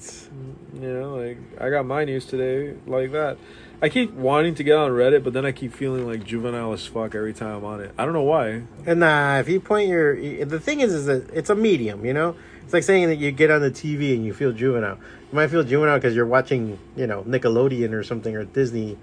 You 0.75 0.93
know, 0.95 1.17
like 1.17 1.39
I 1.61 1.69
got 1.71 1.85
my 1.87 2.05
news 2.05 2.27
today 2.27 2.75
like 2.87 3.13
that. 3.13 3.39
I 3.83 3.89
keep 3.89 4.13
wanting 4.13 4.55
to 4.57 4.63
get 4.63 4.77
on 4.77 4.91
Reddit, 4.91 5.25
but 5.25 5.33
then 5.33 5.47
I 5.47 5.53
keep 5.53 5.73
feeling 5.73 6.07
like 6.07 6.25
juvenile 6.25 6.73
as 6.73 6.87
fuck 6.87 7.15
every 7.15 7.33
time 7.33 7.57
I'm 7.57 7.65
on 7.65 7.81
it. 7.81 7.93
I 7.97 8.05
don't 8.05 8.13
know 8.13 8.23
why. 8.23 8.63
And 8.85 9.01
nah, 9.01 9.39
if 9.39 9.49
you 9.49 9.59
point 9.61 9.89
your, 9.89 10.45
the 10.45 10.61
thing 10.61 10.81
is, 10.81 10.93
is 10.93 11.07
that 11.07 11.31
it's 11.33 11.49
a 11.49 11.55
medium. 11.55 12.05
You 12.05 12.13
know, 12.13 12.37
it's 12.63 12.75
like 12.75 12.83
saying 12.83 13.09
that 13.09 13.17
you 13.17 13.33
get 13.33 13.51
on 13.51 13.63
the 13.63 13.71
TV 13.71 14.15
and 14.15 14.25
you 14.25 14.35
feel 14.35 14.53
juvenile. 14.53 14.97
You 14.97 15.37
might 15.37 15.49
feel 15.49 15.65
juvenile 15.65 15.97
because 15.97 16.15
you're 16.15 16.27
watching, 16.27 16.79
you 16.95 17.07
know, 17.07 17.23
Nickelodeon 17.23 17.93
or 17.93 18.03
something 18.03 18.37
or 18.37 18.45
Disney, 18.45 18.99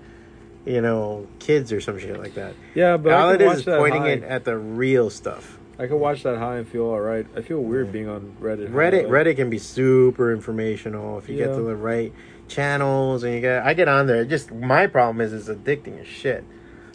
you 0.65 0.81
know, 0.81 1.27
kids 1.39 1.71
or 1.71 1.81
some 1.81 1.97
shit 1.97 2.19
like 2.19 2.35
that. 2.35 2.53
Yeah, 2.75 2.97
but 2.97 3.13
All 3.13 3.31
it 3.31 3.41
is 3.41 3.59
is 3.59 3.63
pointing 3.65 4.01
high. 4.03 4.09
it 4.09 4.23
at 4.23 4.45
the 4.45 4.57
real 4.57 5.09
stuff. 5.09 5.57
I 5.79 5.87
can 5.87 5.99
watch 5.99 6.23
that 6.23 6.37
high 6.37 6.57
and 6.57 6.67
feel 6.67 6.85
all 6.85 6.99
right. 6.99 7.25
I 7.35 7.41
feel 7.41 7.61
weird 7.61 7.91
being 7.91 8.09
on 8.09 8.35
Reddit. 8.41 8.69
Reddit, 8.71 9.03
Like, 9.03 9.27
Reddit 9.27 9.35
can 9.37 9.49
be 9.49 9.59
super 9.59 10.33
informational 10.33 11.17
if 11.19 11.29
you 11.29 11.37
get 11.37 11.53
to 11.55 11.61
the 11.61 11.75
right 11.75 12.11
channels 12.47 13.23
and 13.23 13.33
you 13.33 13.41
get. 13.41 13.65
I 13.65 13.73
get 13.73 13.87
on 13.87 14.07
there. 14.07 14.25
Just 14.25 14.51
my 14.51 14.87
problem 14.87 15.21
is 15.21 15.33
it's 15.33 15.47
addicting 15.49 15.99
as 15.99 16.07
shit. 16.07 16.43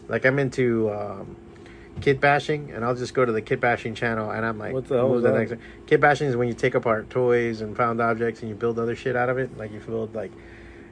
Like 0.09 0.24
I'm 0.24 0.38
into 0.38 0.90
um, 0.90 1.36
kid 2.00 2.20
bashing, 2.20 2.70
and 2.72 2.84
I'll 2.84 2.94
just 2.94 3.14
go 3.14 3.24
to 3.24 3.32
the 3.32 3.42
kid 3.42 3.61
bashing 3.61 3.94
channel, 3.94 4.30
and 4.30 4.44
I'm 4.44 4.59
like, 4.59 4.72
What 4.74 4.88
the 4.88 4.96
hell 4.96 5.09
move 5.09 5.18
is 5.18 5.22
to 5.24 5.30
that? 5.32 5.38
next 5.38 5.50
one. 5.53 5.61
Kid 5.86 6.00
bashing 6.00 6.28
is 6.28 6.36
when 6.36 6.48
you 6.48 6.55
take 6.55 6.74
apart 6.74 7.09
toys 7.11 7.61
and 7.61 7.76
found 7.76 8.00
objects 8.00 8.40
and 8.40 8.48
you 8.48 8.55
build 8.55 8.78
other 8.78 8.96
shit 8.96 9.16
out 9.16 9.28
of 9.28 9.38
it. 9.38 9.57
Like 9.57 9.72
you 9.72 9.80
build 9.80 10.14
like 10.14 10.32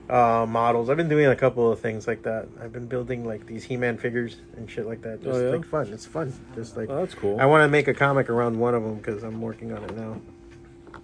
uh, 0.09 0.47
models. 0.49 0.91
I've 0.91 0.97
been 0.97 1.09
doing 1.09 1.27
a 1.27 1.37
couple 1.37 1.71
of 1.71 1.81
things 1.81 2.07
like 2.07 2.23
that. 2.25 2.49
I've 2.63 2.73
been 2.73 2.87
building 2.87 3.25
like 3.25 3.47
these 3.47 3.65
He-Man 3.65 3.97
figures 3.99 4.37
and 4.57 4.71
shit 4.71 4.87
like 4.87 5.03
that. 5.03 5.23
Just 5.23 5.37
Oh, 5.39 5.45
yeah? 5.45 5.57
like 5.57 5.65
fun. 5.65 5.89
It's 5.93 6.07
fun. 6.07 6.33
Just 6.55 6.77
like 6.77 6.89
Oh, 6.91 6.97
that's 7.01 7.15
cool. 7.15 7.41
I 7.41 7.47
want 7.47 7.63
to 7.63 7.69
make 7.69 7.89
a 7.89 7.95
comic 7.95 8.29
around 8.29 8.59
one 8.59 8.75
of 8.75 8.83
them 8.83 8.97
because 8.97 9.23
I'm 9.23 9.41
working 9.41 9.73
on 9.73 9.85
it 9.85 9.97
now. 9.97 10.21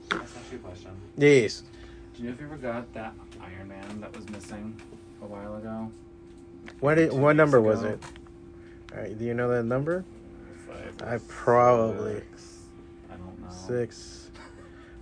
Can 0.08 0.20
I 0.20 0.22
ask 0.22 0.34
you 0.52 0.58
a 0.58 0.60
question? 0.60 0.90
Yes. 1.16 1.62
Do 2.16 2.22
you 2.22 2.28
know 2.28 2.34
if 2.34 2.40
you 2.40 2.46
ever 2.46 2.56
got 2.56 2.92
that 2.94 3.12
Iron 3.46 3.68
Man 3.68 4.00
that 4.00 4.14
was 4.16 4.28
missing 4.30 4.76
a 5.22 5.26
while 5.26 5.56
ago? 5.56 5.90
What 6.80 6.96
did, 6.96 7.12
what 7.12 7.36
number 7.36 7.60
was 7.60 7.82
it? 7.82 8.00
All 8.94 9.00
right, 9.00 9.16
do 9.18 9.24
you 9.24 9.34
know 9.34 9.48
that 9.50 9.64
number? 9.64 10.04
Five. 10.66 11.08
I 11.08 11.18
probably 11.28 12.14
Six. 12.32 12.58
I 13.10 13.16
don't 13.16 13.40
know. 13.40 13.48
six. 13.50 14.30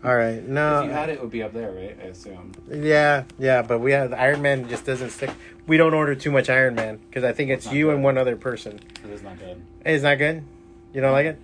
All 0.05 0.15
right, 0.15 0.43
no. 0.47 0.81
If 0.81 0.87
you 0.87 0.91
had 0.93 1.09
it, 1.09 1.13
it 1.15 1.21
would 1.23 1.31
be 1.31 1.43
up 1.43 1.55
there, 1.55 1.71
right? 1.73 1.97
I 1.99 2.07
assume. 2.09 2.53
Yeah, 2.71 3.25
yeah, 3.39 3.63
but 3.63 3.79
we 3.79 3.93
have 3.93 4.13
Iron 4.13 4.43
Man 4.43 4.69
just 4.69 4.85
doesn't 4.85 5.11
stick. 5.11 5.31
We 5.67 5.79
don't 5.79 5.95
order 5.95 6.15
too 6.15 6.31
much 6.31 6.51
Iron 6.51 6.75
Man 6.75 6.99
because 7.09 7.25
I 7.25 7.33
think 7.33 7.51
it's 7.51 7.65
Not 7.67 7.75
you 7.75 7.87
good. 7.87 7.95
and 7.95 8.05
one 8.05 8.19
other 8.19 8.37
person. 8.37 8.81
It 9.03 9.11
is 9.11 9.23
not 9.23 9.39
good. 9.39 9.63
It's 9.87 10.03
not 10.03 10.19
good. 10.19 10.45
You 10.93 11.01
don't 11.01 11.13
like 11.13 11.27
it? 11.27 11.41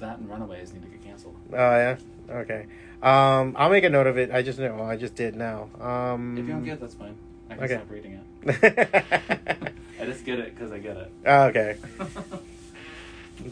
That 0.00 0.18
and 0.18 0.28
Runaways 0.28 0.72
need 0.72 0.82
to 0.82 0.88
get 0.88 1.04
canceled. 1.04 1.36
Oh 1.52 1.56
yeah. 1.56 1.96
Okay. 2.28 2.66
Um, 3.02 3.54
I'll 3.56 3.70
make 3.70 3.84
a 3.84 3.90
note 3.90 4.06
of 4.08 4.18
it. 4.18 4.30
I 4.32 4.42
just 4.42 4.58
know. 4.58 4.74
Well, 4.74 4.86
I 4.86 4.96
just 4.96 5.14
did 5.14 5.36
now. 5.36 5.68
Um. 5.80 6.36
If 6.38 6.46
you 6.46 6.52
don't 6.52 6.64
get 6.64 6.74
it, 6.74 6.80
that's 6.80 6.94
fine. 6.94 7.14
I 7.50 7.54
can 7.54 7.64
Okay. 7.64 7.74
stop 7.74 7.90
reading 7.90 8.12
it. 8.44 9.74
I 10.00 10.04
just 10.04 10.24
get 10.24 10.38
it 10.38 10.54
because 10.54 10.72
I 10.72 10.78
get 10.78 10.96
it. 10.96 11.12
Oh, 11.26 11.42
okay. 11.44 11.76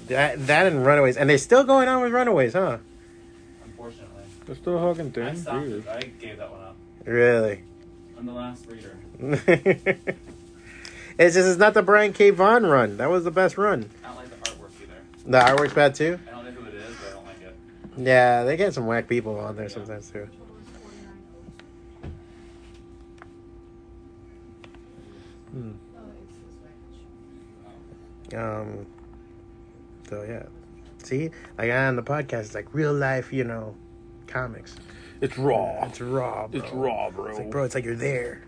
That 0.09 0.47
that 0.49 0.67
and 0.67 0.85
Runaways, 0.85 1.17
and 1.17 1.31
they're 1.31 1.39
still 1.39 1.63
going 1.65 1.89
on 1.89 2.03
with 2.03 2.13
Runaways, 2.13 2.55
huh? 2.55 2.79
Unfortunately, 3.65 4.23
they're 4.47 4.57
still 4.57 4.77
a 4.79 4.95
fucking 4.95 5.23
I 5.23 5.35
stopped 5.35 5.67
Weird. 5.67 5.87
it. 5.87 5.89
I 5.89 6.01
gave 6.21 6.39
that 6.39 6.51
one 6.51 6.61
up. 6.61 6.77
Really? 7.05 7.63
I'm 8.19 8.27
the 8.27 8.33
last 8.33 8.67
reader. 8.69 8.97
it's 11.19 11.35
just 11.35 11.49
it's 11.49 11.59
not 11.59 11.75
the 11.75 11.83
Brian 11.83 12.13
K. 12.13 12.31
Vaughan 12.31 12.67
run. 12.67 12.97
That 12.97 13.11
was 13.11 13.23
the 13.25 13.31
best 13.31 13.57
run. 13.59 13.89
I 14.05 14.09
don't 14.09 14.17
like 14.17 14.29
the 14.31 14.51
artwork 14.51 14.71
either. 14.83 14.95
The 15.27 15.39
artwork's 15.39 15.75
bad 15.75 15.95
too. 15.95 16.19
I 16.27 16.31
don't 16.33 16.45
know 16.47 16.51
who 16.51 16.67
it 16.69 16.75
is, 16.75 16.97
but 16.97 17.09
I 17.09 17.15
don't 17.15 17.27
like 17.27 17.43
it. 17.43 17.55
Yeah, 17.97 18.45
they 18.45 18.57
get 18.57 18.75
some 18.75 18.87
whack 18.87 19.09
people 19.09 19.39
on 19.39 19.57
there 19.57 19.69
sometimes 19.69 20.11
too. 20.11 20.29
Hmm. 25.51 25.71
Um. 28.35 28.87
So 30.09 30.23
yeah, 30.29 30.45
see, 31.03 31.31
like 31.57 31.71
on 31.71 31.97
the 31.97 32.03
podcast, 32.03 32.41
it's 32.41 32.55
like 32.55 32.69
real 32.75 32.93
life, 32.93 33.33
you 33.33 33.45
know, 33.45 33.75
comics. 34.27 34.77
It's 35.21 35.39
raw. 35.39 35.87
It's 35.87 36.01
raw. 36.01 36.47
Bro. 36.47 36.61
It's 36.61 36.73
raw, 36.73 37.11
bro. 37.11 37.27
It's 37.27 37.39
like, 37.39 37.51
bro, 37.51 37.65
it's 37.65 37.75
like 37.75 37.85
you're 37.85 37.97
there. 37.97 38.43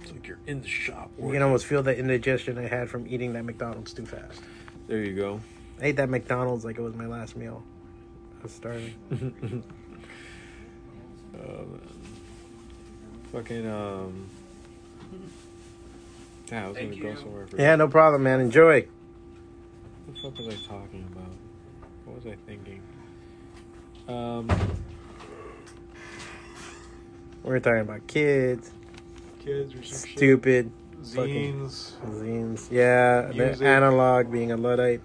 It's 0.00 0.10
like 0.10 0.26
you're 0.26 0.40
in 0.46 0.60
the 0.60 0.68
shop. 0.68 1.10
You 1.22 1.30
can 1.30 1.42
almost 1.42 1.66
feel 1.66 1.82
the 1.82 1.96
indigestion 1.96 2.58
I 2.58 2.66
had 2.66 2.88
from 2.88 3.06
eating 3.06 3.32
that 3.34 3.44
McDonald's 3.44 3.92
too 3.92 4.06
fast. 4.06 4.40
There 4.88 5.02
you 5.02 5.14
go. 5.14 5.40
I 5.80 5.86
ate 5.86 5.96
that 5.96 6.08
McDonald's 6.08 6.64
like 6.64 6.78
it 6.78 6.82
was 6.82 6.94
my 6.94 7.06
last 7.06 7.36
meal. 7.36 7.62
I 8.46 8.48
was 8.48 8.54
starving. 8.54 8.94
Oh, 11.34 11.38
man. 11.42 11.80
Fucking 13.32 13.68
um. 13.68 14.28
Yeah, 16.52 16.66
I 16.66 16.68
was 16.68 16.76
Thank 16.76 17.00
gonna 17.00 17.14
go 17.14 17.20
somewhere. 17.20 17.48
For 17.48 17.60
Yeah, 17.60 17.74
no 17.74 17.88
problem, 17.88 18.22
man. 18.22 18.38
Enjoy. 18.38 18.86
What 20.04 20.14
the 20.14 20.22
fuck 20.22 20.38
was 20.38 20.46
I 20.46 20.68
talking 20.68 21.04
about? 21.10 21.32
What 22.04 22.22
was 22.22 22.26
I 22.28 22.36
thinking? 22.46 22.80
Um, 24.06 24.48
we're 27.42 27.58
talking 27.58 27.80
about 27.80 28.06
kids, 28.06 28.70
kids 29.44 29.74
or 29.74 29.82
some 29.82 30.08
shit. 30.08 30.18
stupid 30.18 30.70
Zines. 31.02 31.94
zines. 32.06 32.70
Yeah, 32.70 33.32
Music. 33.34 33.58
the 33.58 33.66
analog 33.66 34.30
being 34.30 34.52
a 34.52 34.56
luddite. 34.56 35.00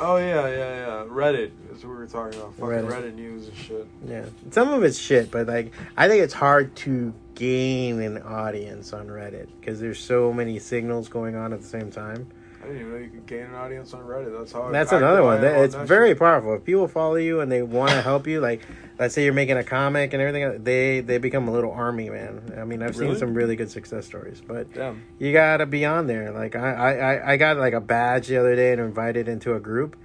Oh 0.00 0.16
yeah, 0.16 0.48
yeah, 0.48 0.56
yeah. 0.56 1.04
Reddit 1.08 1.50
is 1.72 1.84
what 1.84 1.90
we 1.90 1.96
were 1.96 2.06
talking 2.06 2.38
about. 2.38 2.54
Fucking 2.54 2.68
Reddit. 2.68 2.90
Reddit, 2.90 3.14
news 3.14 3.48
and 3.48 3.56
shit. 3.56 3.86
Yeah, 4.06 4.24
some 4.50 4.68
of 4.70 4.84
it's 4.84 4.98
shit, 4.98 5.30
but 5.30 5.46
like 5.46 5.72
I 5.96 6.08
think 6.08 6.22
it's 6.22 6.34
hard 6.34 6.74
to 6.76 7.12
gain 7.34 8.00
an 8.00 8.22
audience 8.22 8.92
on 8.92 9.08
Reddit 9.08 9.48
because 9.60 9.80
there's 9.80 10.00
so 10.00 10.32
many 10.32 10.58
signals 10.58 11.08
going 11.08 11.36
on 11.36 11.52
at 11.52 11.60
the 11.60 11.66
same 11.66 11.90
time. 11.90 12.28
I 12.68 12.72
didn't 12.72 12.90
know 12.92 12.98
you 12.98 13.08
could 13.08 13.26
gain 13.26 13.44
an 13.46 13.54
audience 13.54 13.94
on 13.94 14.00
Reddit. 14.02 14.36
That's 14.38 14.52
how. 14.52 14.70
That's 14.70 14.92
active 14.92 15.02
another 15.08 15.22
I 15.22 15.24
one. 15.24 15.40
That, 15.40 15.64
it's 15.64 15.74
very 15.74 16.10
shit. 16.10 16.18
powerful. 16.18 16.54
If 16.54 16.64
people 16.64 16.86
follow 16.86 17.14
you 17.14 17.40
and 17.40 17.50
they 17.50 17.62
want 17.62 17.92
to 17.92 18.02
help 18.02 18.26
you, 18.26 18.40
like 18.40 18.60
let's 18.98 19.14
say 19.14 19.24
you're 19.24 19.32
making 19.32 19.56
a 19.56 19.64
comic 19.64 20.12
and 20.12 20.20
everything, 20.20 20.64
they 20.64 21.00
they 21.00 21.16
become 21.16 21.48
a 21.48 21.50
little 21.50 21.72
army, 21.72 22.10
man. 22.10 22.52
I 22.58 22.64
mean, 22.64 22.82
I've 22.82 22.94
seen 22.94 23.16
some 23.16 23.32
really 23.32 23.56
good 23.56 23.70
success 23.70 24.04
stories, 24.04 24.42
but 24.46 24.72
Damn. 24.74 25.02
you 25.18 25.32
gotta 25.32 25.64
be 25.64 25.86
on 25.86 26.06
there. 26.06 26.30
Like 26.32 26.56
I, 26.56 26.72
I, 26.72 26.92
I- 27.14 27.32
I 27.32 27.36
got 27.38 27.56
like 27.56 27.72
a 27.72 27.80
badge 27.80 28.26
the 28.28 28.36
other 28.36 28.54
day 28.54 28.72
and 28.72 28.80
invited 28.82 29.28
into 29.28 29.54
a 29.54 29.60
group, 29.60 29.96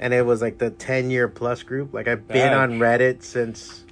and 0.00 0.14
it 0.14 0.24
was 0.24 0.40
like 0.40 0.56
the 0.56 0.70
ten 0.70 1.10
year 1.10 1.28
plus 1.28 1.62
group. 1.62 1.92
Like 1.92 2.08
I've 2.08 2.26
been 2.26 2.54
on 2.54 2.78
Reddit 2.78 3.22
since. 3.22 3.84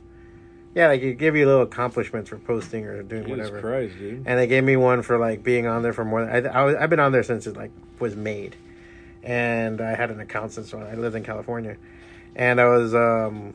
Yeah, 0.77 0.89
like 0.89 1.01
it 1.01 1.15
give 1.15 1.35
you 1.35 1.47
little 1.47 1.63
accomplishments 1.63 2.29
for 2.29 2.37
posting 2.37 2.85
or 2.85 3.03
doing 3.03 3.25
Jesus 3.25 3.51
whatever. 3.51 3.61
Christ, 3.63 3.97
dude. 3.97 4.25
And 4.27 4.39
they 4.39 4.47
gave 4.47 4.63
me 4.63 4.77
one 4.77 5.01
for 5.01 5.17
like 5.17 5.43
being 5.43 5.67
on 5.67 5.81
there 5.81 5.95
for 5.95 6.05
more. 6.05 6.27
Than, 6.27 6.47
I, 6.47 6.51
I 6.51 6.83
I've 6.83 6.91
been 6.91 7.01
on 7.01 7.13
there 7.13 7.23
since 7.23 7.47
it 7.47 7.57
like 7.57 7.71
was 7.99 8.15
made, 8.15 8.57
and 9.23 9.81
I 9.81 9.95
had 9.95 10.11
an 10.11 10.21
account 10.21 10.53
since 10.53 10.75
when 10.75 10.83
I 10.83 10.93
lived 10.93 11.17
in 11.17 11.25
California, 11.25 11.79
and 12.35 12.61
I 12.61 12.67
was 12.67 12.95
um, 12.95 13.55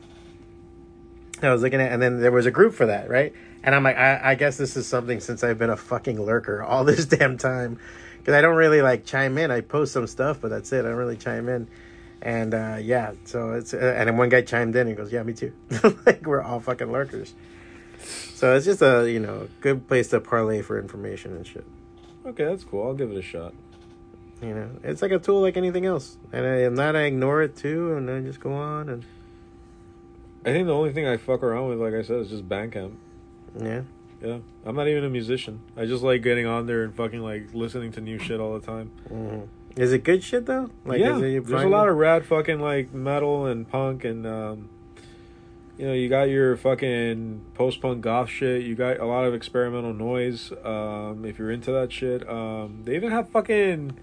I 1.40 1.52
was 1.52 1.62
looking 1.62 1.80
at, 1.80 1.92
and 1.92 2.02
then 2.02 2.20
there 2.20 2.32
was 2.32 2.46
a 2.46 2.50
group 2.50 2.74
for 2.74 2.86
that, 2.86 3.08
right? 3.08 3.32
And 3.62 3.72
I'm 3.72 3.84
like, 3.84 3.96
I, 3.96 4.32
I 4.32 4.34
guess 4.34 4.56
this 4.56 4.76
is 4.76 4.88
something 4.88 5.20
since 5.20 5.44
I've 5.44 5.60
been 5.60 5.70
a 5.70 5.76
fucking 5.76 6.20
lurker 6.20 6.60
all 6.64 6.82
this 6.82 7.06
damn 7.06 7.38
time, 7.38 7.78
because 8.18 8.34
I 8.34 8.40
don't 8.40 8.56
really 8.56 8.82
like 8.82 9.06
chime 9.06 9.38
in. 9.38 9.52
I 9.52 9.60
post 9.60 9.92
some 9.92 10.08
stuff, 10.08 10.40
but 10.40 10.48
that's 10.48 10.72
it. 10.72 10.80
I 10.80 10.88
don't 10.88 10.96
really 10.96 11.16
chime 11.16 11.48
in. 11.48 11.68
And 12.22 12.54
uh, 12.54 12.76
yeah, 12.80 13.14
so 13.24 13.52
it's 13.52 13.74
uh, 13.74 13.94
and 13.98 14.08
then 14.08 14.16
one 14.16 14.28
guy 14.28 14.42
chimed 14.42 14.76
in. 14.76 14.86
and 14.86 14.96
goes, 14.96 15.12
"Yeah, 15.12 15.24
me 15.24 15.32
too." 15.34 15.52
like 16.06 16.24
we're 16.24 16.40
all 16.40 16.60
fucking 16.60 16.90
lurkers. 16.92 17.34
So 17.98 18.54
it's 18.54 18.64
just 18.64 18.80
a 18.80 19.10
you 19.10 19.18
know 19.18 19.48
good 19.60 19.88
place 19.88 20.08
to 20.10 20.20
parlay 20.20 20.62
for 20.62 20.78
information 20.78 21.34
and 21.34 21.44
shit. 21.46 21.66
Okay, 22.24 22.44
that's 22.44 22.62
cool. 22.62 22.86
I'll 22.86 22.94
give 22.94 23.10
it 23.10 23.16
a 23.18 23.22
shot. 23.22 23.52
You 24.40 24.54
know, 24.54 24.70
it's 24.84 25.02
like 25.02 25.10
a 25.10 25.18
tool 25.18 25.40
like 25.40 25.56
anything 25.56 25.84
else. 25.84 26.16
And 26.32 26.46
I 26.46 26.62
am 26.62 26.74
not 26.74 26.94
I 26.94 27.02
ignore 27.02 27.42
it 27.42 27.56
too, 27.56 27.94
and 27.96 28.08
I 28.08 28.20
just 28.20 28.38
go 28.40 28.52
on 28.52 28.88
and 28.88 29.04
I 30.44 30.50
think 30.50 30.66
the 30.66 30.74
only 30.74 30.92
thing 30.92 31.06
I 31.06 31.16
fuck 31.16 31.42
around 31.42 31.68
with, 31.68 31.78
like 31.80 31.94
I 31.94 32.02
said, 32.02 32.18
is 32.18 32.30
just 32.30 32.48
Bandcamp. 32.48 32.94
yeah. 33.58 33.82
Yeah, 34.20 34.38
I'm 34.64 34.76
not 34.76 34.86
even 34.86 35.04
a 35.04 35.08
musician. 35.08 35.60
I 35.76 35.84
just 35.84 36.04
like 36.04 36.22
getting 36.22 36.46
on 36.46 36.66
there 36.66 36.84
and 36.84 36.94
fucking 36.94 37.18
like 37.20 37.52
listening 37.54 37.90
to 37.92 38.00
new 38.00 38.18
shit 38.20 38.38
all 38.38 38.56
the 38.56 38.64
time. 38.64 38.92
hmm 39.08 39.40
Is 39.76 39.92
it 39.92 40.04
good 40.04 40.22
shit 40.22 40.46
though? 40.46 40.70
Like, 40.84 41.00
yeah, 41.00 41.16
is 41.16 41.22
it 41.22 41.46
there's 41.46 41.62
a 41.62 41.68
lot 41.68 41.88
of 41.88 41.96
rad 41.96 42.24
fucking 42.26 42.60
like 42.60 42.92
metal 42.92 43.46
and 43.46 43.68
punk 43.68 44.04
and 44.04 44.26
um, 44.26 44.68
you 45.78 45.86
know 45.86 45.92
you 45.92 46.08
got 46.08 46.24
your 46.24 46.56
fucking 46.56 47.44
post 47.54 47.80
punk 47.80 48.02
goth 48.02 48.28
shit. 48.28 48.62
You 48.62 48.74
got 48.74 49.00
a 49.00 49.06
lot 49.06 49.24
of 49.24 49.34
experimental 49.34 49.94
noise. 49.94 50.52
Um, 50.64 51.24
if 51.24 51.38
you're 51.38 51.50
into 51.50 51.72
that 51.72 51.92
shit, 51.92 52.28
um, 52.28 52.82
they 52.84 52.94
even 52.96 53.10
have 53.10 53.28
fucking. 53.30 53.96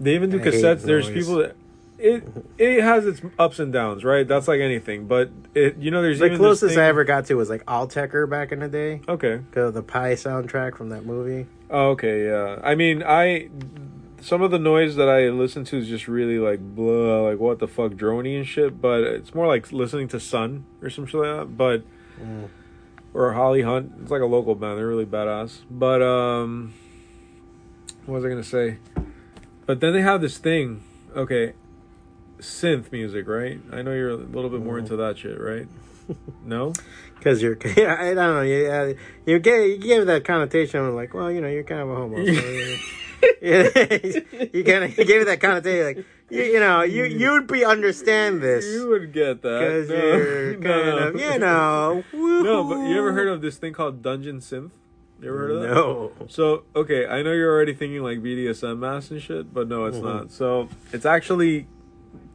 They 0.00 0.14
even 0.14 0.30
do 0.30 0.40
I 0.40 0.44
cassettes. 0.44 0.82
There's 0.82 1.08
noise. 1.08 1.14
people 1.14 1.34
that 1.36 1.56
it 1.98 2.24
it 2.56 2.82
has 2.82 3.06
its 3.06 3.20
ups 3.38 3.58
and 3.58 3.72
downs, 3.72 4.04
right? 4.04 4.26
That's 4.26 4.48
like 4.48 4.60
anything, 4.60 5.06
but 5.06 5.30
it 5.54 5.76
you 5.78 5.90
know 5.90 6.00
there's 6.00 6.20
The 6.20 6.36
closest 6.36 6.78
I 6.78 6.84
ever 6.84 7.04
got 7.04 7.26
to 7.26 7.34
was 7.34 7.50
like 7.50 7.64
Autechre 7.66 8.28
back 8.30 8.52
in 8.52 8.60
the 8.60 8.68
day. 8.68 9.02
Okay. 9.08 9.36
Because 9.36 9.74
the 9.74 9.82
Pi 9.82 10.12
soundtrack 10.12 10.76
from 10.76 10.90
that 10.90 11.04
movie. 11.04 11.46
Oh, 11.70 11.90
okay, 11.90 12.26
yeah. 12.26 12.60
I 12.62 12.76
mean, 12.76 13.02
I 13.02 13.50
some 14.20 14.42
of 14.42 14.50
the 14.50 14.58
noise 14.58 14.96
that 14.96 15.08
I 15.08 15.28
listen 15.28 15.64
to 15.66 15.78
is 15.78 15.88
just 15.88 16.08
really 16.08 16.38
like 16.38 16.60
blah, 16.60 17.22
like 17.22 17.38
what 17.38 17.58
the 17.58 17.68
fuck, 17.68 17.92
drony 17.92 18.36
and 18.36 18.46
shit. 18.46 18.80
But 18.80 19.02
it's 19.02 19.34
more 19.34 19.46
like 19.46 19.72
listening 19.72 20.08
to 20.08 20.20
Sun 20.20 20.64
or 20.82 20.90
some 20.90 21.06
shit 21.06 21.20
like 21.20 21.36
that. 21.36 21.56
But 21.56 21.82
Mm. 22.20 22.48
or 23.14 23.32
Holly 23.34 23.62
Hunt. 23.62 23.92
It's 24.02 24.10
like 24.10 24.22
a 24.22 24.26
local 24.26 24.56
band. 24.56 24.76
They're 24.78 24.88
really 24.88 25.06
badass. 25.06 25.60
But 25.70 26.02
um, 26.02 26.74
what 28.06 28.16
was 28.16 28.24
I 28.24 28.28
gonna 28.28 28.42
say? 28.42 28.78
But 29.66 29.80
then 29.80 29.92
they 29.92 30.00
have 30.02 30.20
this 30.20 30.38
thing. 30.38 30.82
Okay, 31.14 31.52
synth 32.38 32.90
music, 32.92 33.28
right? 33.28 33.60
I 33.72 33.82
know 33.82 33.92
you're 33.92 34.10
a 34.10 34.16
little 34.16 34.50
bit 34.50 34.62
more 34.64 34.78
into 34.78 34.96
that 34.96 35.18
shit, 35.18 35.40
right? 35.40 35.66
No. 36.44 36.72
Because 37.18 37.42
you're, 37.42 37.58
yeah, 37.76 37.96
I 38.00 38.14
don't 38.14 38.34
know, 38.34 38.40
you, 38.40 38.66
uh, 38.66 38.94
you, 39.26 39.38
gave, 39.40 39.68
you 39.70 39.76
gave 39.78 40.06
that 40.06 40.24
connotation 40.24 40.80
of 40.80 40.94
like, 40.94 41.12
well, 41.12 41.30
you 41.30 41.40
know, 41.42 41.48
you're 41.48 41.64
kind 41.64 41.82
of 41.82 41.90
a 41.90 41.94
homo. 41.96 42.24
So, 42.24 42.76
you, 43.40 44.64
kind 44.64 44.84
of 44.84 44.96
gave 44.96 45.22
it 45.22 45.26
that 45.26 45.40
connotation, 45.40 45.84
like, 45.86 46.06
you, 46.30 46.42
you 46.42 46.60
know, 46.60 46.82
you 46.82 47.04
you'd 47.04 47.46
be 47.46 47.64
understand 47.64 48.40
this 48.42 48.66
You 48.66 48.88
would 48.88 49.12
get 49.12 49.42
that. 49.42 49.58
because 49.60 49.88
No. 49.88 49.94
you're 49.96 50.52
kind 50.60 50.62
No. 50.62 50.98
of, 51.08 51.20
you 51.20 51.38
know, 51.38 52.04
No, 52.42 52.64
but 52.64 52.86
you 52.88 52.98
ever 52.98 53.12
heard 53.12 53.28
of 53.28 53.40
this 53.40 53.56
thing 53.56 53.72
called 53.72 54.02
Dungeon 54.02 54.40
Synth? 54.40 54.70
You 55.20 55.28
ever 55.30 55.38
heard 55.38 55.50
of 55.50 55.60
that? 55.62 55.68
No. 55.74 56.12
So, 56.28 56.64
okay, 56.76 57.06
I 57.06 57.22
know 57.22 57.32
you're 57.32 57.50
already 57.52 57.74
thinking 57.74 58.02
like 58.02 58.18
BDSM 58.18 58.78
mass 58.78 59.10
and 59.10 59.20
shit, 59.20 59.52
but 59.52 59.66
no, 59.68 59.86
it's 59.86 59.96
Mhm. 59.98 60.02
not. 60.04 60.30
So, 60.30 60.68
it's 60.92 61.04
actually 61.06 61.66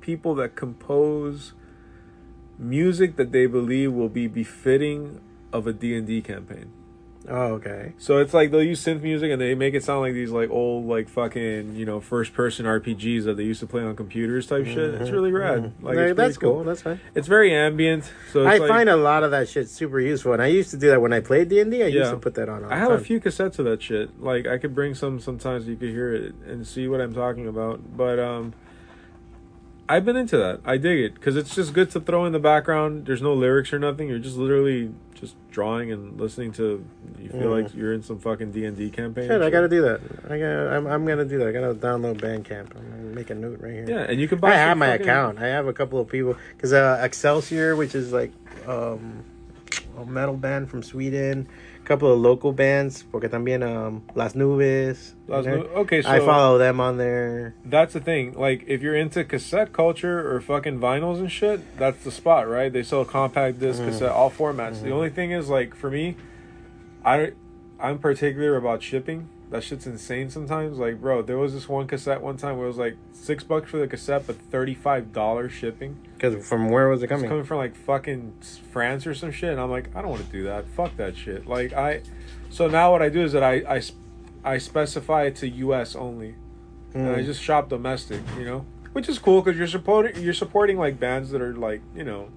people 0.01 0.35
that 0.35 0.55
compose 0.55 1.53
music 2.59 3.15
that 3.15 3.31
they 3.31 3.45
believe 3.45 3.93
will 3.93 4.09
be 4.09 4.27
befitting 4.27 5.19
of 5.51 5.65
a 5.67 5.73
D&D 5.73 6.21
campaign. 6.21 6.71
Oh, 7.27 7.53
okay. 7.53 7.93
So 7.97 8.17
it's 8.17 8.33
like 8.33 8.51
they'll 8.51 8.63
use 8.63 8.83
synth 8.83 9.01
music 9.01 9.31
and 9.31 9.41
they 9.41 9.55
make 9.55 9.73
it 9.73 9.83
sound 9.83 10.01
like 10.01 10.13
these 10.13 10.31
like 10.31 10.49
old 10.49 10.85
like 10.85 11.07
fucking, 11.07 11.75
you 11.75 11.85
know, 11.85 11.99
first 11.99 12.33
person 12.33 12.65
RPGs 12.65 13.23
that 13.25 13.37
they 13.37 13.43
used 13.43 13.61
to 13.61 13.67
play 13.67 13.81
on 13.81 13.95
computers 13.95 14.47
type 14.47 14.65
shit. 14.65 14.95
It's 14.95 15.09
really 15.09 15.31
rad. 15.31 15.73
Like 15.81 15.95
Like, 15.95 16.15
that's 16.15 16.37
pretty 16.37 16.53
cool. 16.53 16.63
That's 16.63 16.81
fine. 16.81 16.99
It's 17.15 17.27
very 17.27 17.53
ambient. 17.53 18.11
So 18.31 18.41
it's 18.41 18.55
I 18.55 18.57
like, 18.57 18.67
find 18.67 18.89
a 18.89 18.97
lot 18.97 19.23
of 19.23 19.31
that 19.31 19.47
shit 19.47 19.69
super 19.69 19.99
useful, 19.99 20.33
and 20.33 20.41
I 20.41 20.47
used 20.47 20.71
to 20.71 20.77
do 20.77 20.89
that 20.89 21.01
when 21.01 21.13
I 21.13 21.21
played 21.21 21.49
D 21.49 21.59
and 21.59 21.71
D. 21.71 21.83
I 21.83 21.87
used 21.87 22.11
to 22.11 22.17
put 22.17 22.35
that 22.35 22.49
on. 22.49 22.63
All 22.65 22.71
I 22.71 22.77
have 22.77 22.91
a 22.91 22.99
few 22.99 23.19
cassettes 23.19 23.59
of 23.59 23.65
that 23.65 23.81
shit. 23.81 24.21
Like 24.21 24.45
I 24.45 24.57
could 24.57 24.75
bring 24.75 24.93
some 24.93 25.19
sometimes 25.19 25.67
you 25.67 25.75
could 25.75 25.89
hear 25.89 26.13
it 26.13 26.35
and 26.45 26.67
see 26.67 26.87
what 26.87 27.01
I'm 27.01 27.13
talking 27.13 27.47
about. 27.47 27.95
But 27.95 28.19
um 28.19 28.53
I've 29.89 30.05
been 30.05 30.15
into 30.15 30.37
that. 30.37 30.61
I 30.65 30.77
dig 30.77 30.99
it 30.99 31.13
because 31.15 31.35
it's 31.35 31.53
just 31.55 31.73
good 31.73 31.89
to 31.91 31.99
throw 31.99 32.25
in 32.25 32.31
the 32.31 32.39
background. 32.39 33.05
There's 33.05 33.21
no 33.21 33.33
lyrics 33.33 33.73
or 33.73 33.79
nothing. 33.79 34.07
You're 34.07 34.19
just 34.19 34.37
literally 34.37 34.93
just 35.13 35.35
drawing 35.51 35.91
and 35.91 36.19
listening 36.19 36.51
to. 36.53 36.85
You 37.19 37.29
feel 37.29 37.41
Mm. 37.41 37.63
like 37.63 37.75
you're 37.75 37.93
in 37.93 38.01
some 38.01 38.17
fucking 38.19 38.51
D 38.51 38.65
and 38.65 38.77
D 38.77 38.89
campaign. 38.89 39.27
Shit, 39.27 39.41
I 39.41 39.49
gotta 39.49 39.67
do 39.67 39.81
that. 39.81 39.99
I 40.29 40.39
got. 40.39 40.73
I'm, 40.73 40.87
I'm 40.87 41.05
gonna 41.05 41.25
do 41.25 41.37
that. 41.39 41.47
I 41.47 41.51
gotta 41.51 41.73
download 41.75 42.15
Bandcamp. 42.21 42.75
I'm 42.77 42.89
gonna 42.91 43.15
make 43.15 43.29
a 43.29 43.35
note 43.35 43.59
right 43.61 43.73
here. 43.73 43.85
Yeah, 43.89 44.05
and 44.09 44.19
you 44.21 44.27
can 44.27 44.39
buy. 44.39 44.51
I 44.53 44.55
have 44.55 44.77
my 44.77 44.87
fucking- 44.91 45.01
account. 45.05 45.39
I 45.39 45.47
have 45.47 45.67
a 45.67 45.73
couple 45.73 45.99
of 45.99 46.07
people 46.07 46.37
because 46.55 46.71
uh, 46.73 46.99
Excelsior, 47.03 47.75
which 47.75 47.93
is 47.93 48.13
like 48.13 48.31
um, 48.67 49.23
a 49.97 50.05
metal 50.05 50.37
band 50.37 50.69
from 50.69 50.81
Sweden, 50.81 51.47
couple 51.85 52.11
of 52.11 52.19
local 52.19 52.51
bands, 52.53 53.03
porque 53.11 53.29
también 53.29 53.61
um, 53.63 54.03
Las 54.15 54.33
Nubes. 54.35 55.13
Las 55.27 55.45
you? 55.45 55.51
Nu- 55.51 55.69
okay, 55.81 56.01
so 56.01 56.09
I 56.09 56.19
follow 56.19 56.57
them 56.57 56.79
on 56.79 56.97
there. 56.97 57.55
That's 57.65 57.93
the 57.93 57.99
thing. 57.99 58.33
Like, 58.33 58.63
if 58.67 58.81
you're 58.81 58.95
into 58.95 59.23
cassette 59.23 59.73
culture 59.73 60.33
or 60.33 60.39
fucking 60.41 60.79
vinyls 60.79 61.19
and 61.19 61.31
shit, 61.31 61.77
that's 61.77 62.03
the 62.03 62.11
spot, 62.11 62.47
right? 62.47 62.71
They 62.71 62.83
sell 62.83 63.05
compact 63.05 63.59
disc, 63.59 63.81
Mm. 63.81 63.87
cassette, 63.87 64.11
all 64.11 64.31
formats. 64.31 64.75
Mm-hmm. 64.77 64.85
The 64.85 64.91
only 64.91 65.09
thing 65.09 65.31
is, 65.31 65.49
like, 65.49 65.75
for 65.75 65.89
me, 65.89 66.15
I, 67.05 67.33
I'm 67.79 67.99
particular 67.99 68.55
about 68.55 68.81
shipping. 68.81 69.27
That 69.53 69.63
shit's 69.63 69.85
insane 69.85 70.31
sometimes. 70.31 70.79
Like, 70.79 70.99
bro, 70.99 71.21
there 71.21 71.37
was 71.37 71.53
this 71.53 71.69
one 71.69 71.85
cassette 71.85 72.23
one 72.23 72.37
time 72.37 72.57
where 72.57 72.65
it 72.65 72.69
was 72.69 72.79
like 72.79 72.97
six 73.11 73.43
bucks 73.43 73.69
for 73.69 73.77
the 73.77 73.87
cassette, 73.87 74.25
but 74.25 74.35
thirty-five 74.35 75.13
dollars 75.13 75.51
shipping. 75.51 75.95
Because 76.17 76.47
from 76.47 76.71
where 76.71 76.89
was 76.89 77.03
it 77.03 77.07
coming? 77.07 77.25
It's 77.25 77.29
coming? 77.29 77.43
from 77.43 77.57
like 77.59 77.75
fucking 77.75 78.33
France 78.71 79.05
or 79.05 79.13
some 79.13 79.29
shit, 79.31 79.51
and 79.51 79.61
I'm 79.61 79.69
like, 79.69 79.95
I 79.95 80.01
don't 80.01 80.09
want 80.09 80.25
to 80.25 80.31
do 80.31 80.45
that. 80.45 80.65
Fuck 80.69 80.97
that 80.97 81.15
shit. 81.15 81.45
Like, 81.45 81.71
I. 81.71 82.01
So 82.49 82.67
now 82.67 82.91
what 82.93 83.03
I 83.03 83.09
do 83.09 83.21
is 83.21 83.31
that 83.33 83.43
I 83.43 83.57
I, 83.77 83.81
I 84.43 84.57
specify 84.57 85.25
it 85.25 85.35
to 85.35 85.47
U.S. 85.47 85.95
only 85.95 86.33
and 86.95 87.09
I 87.09 87.19
Mm. 87.19 87.25
just 87.25 87.39
shop 87.39 87.69
domestic, 87.69 88.21
you 88.39 88.45
know, 88.45 88.65
which 88.93 89.07
is 89.07 89.19
cool 89.19 89.43
because 89.43 89.55
you're 89.55 89.67
supporting 89.67 90.19
you're 90.23 90.33
supporting 90.33 90.79
like 90.79 90.99
bands 90.99 91.29
that 91.29 91.43
are 91.43 91.53
like 91.55 91.81
you 91.95 92.03
know 92.03 92.29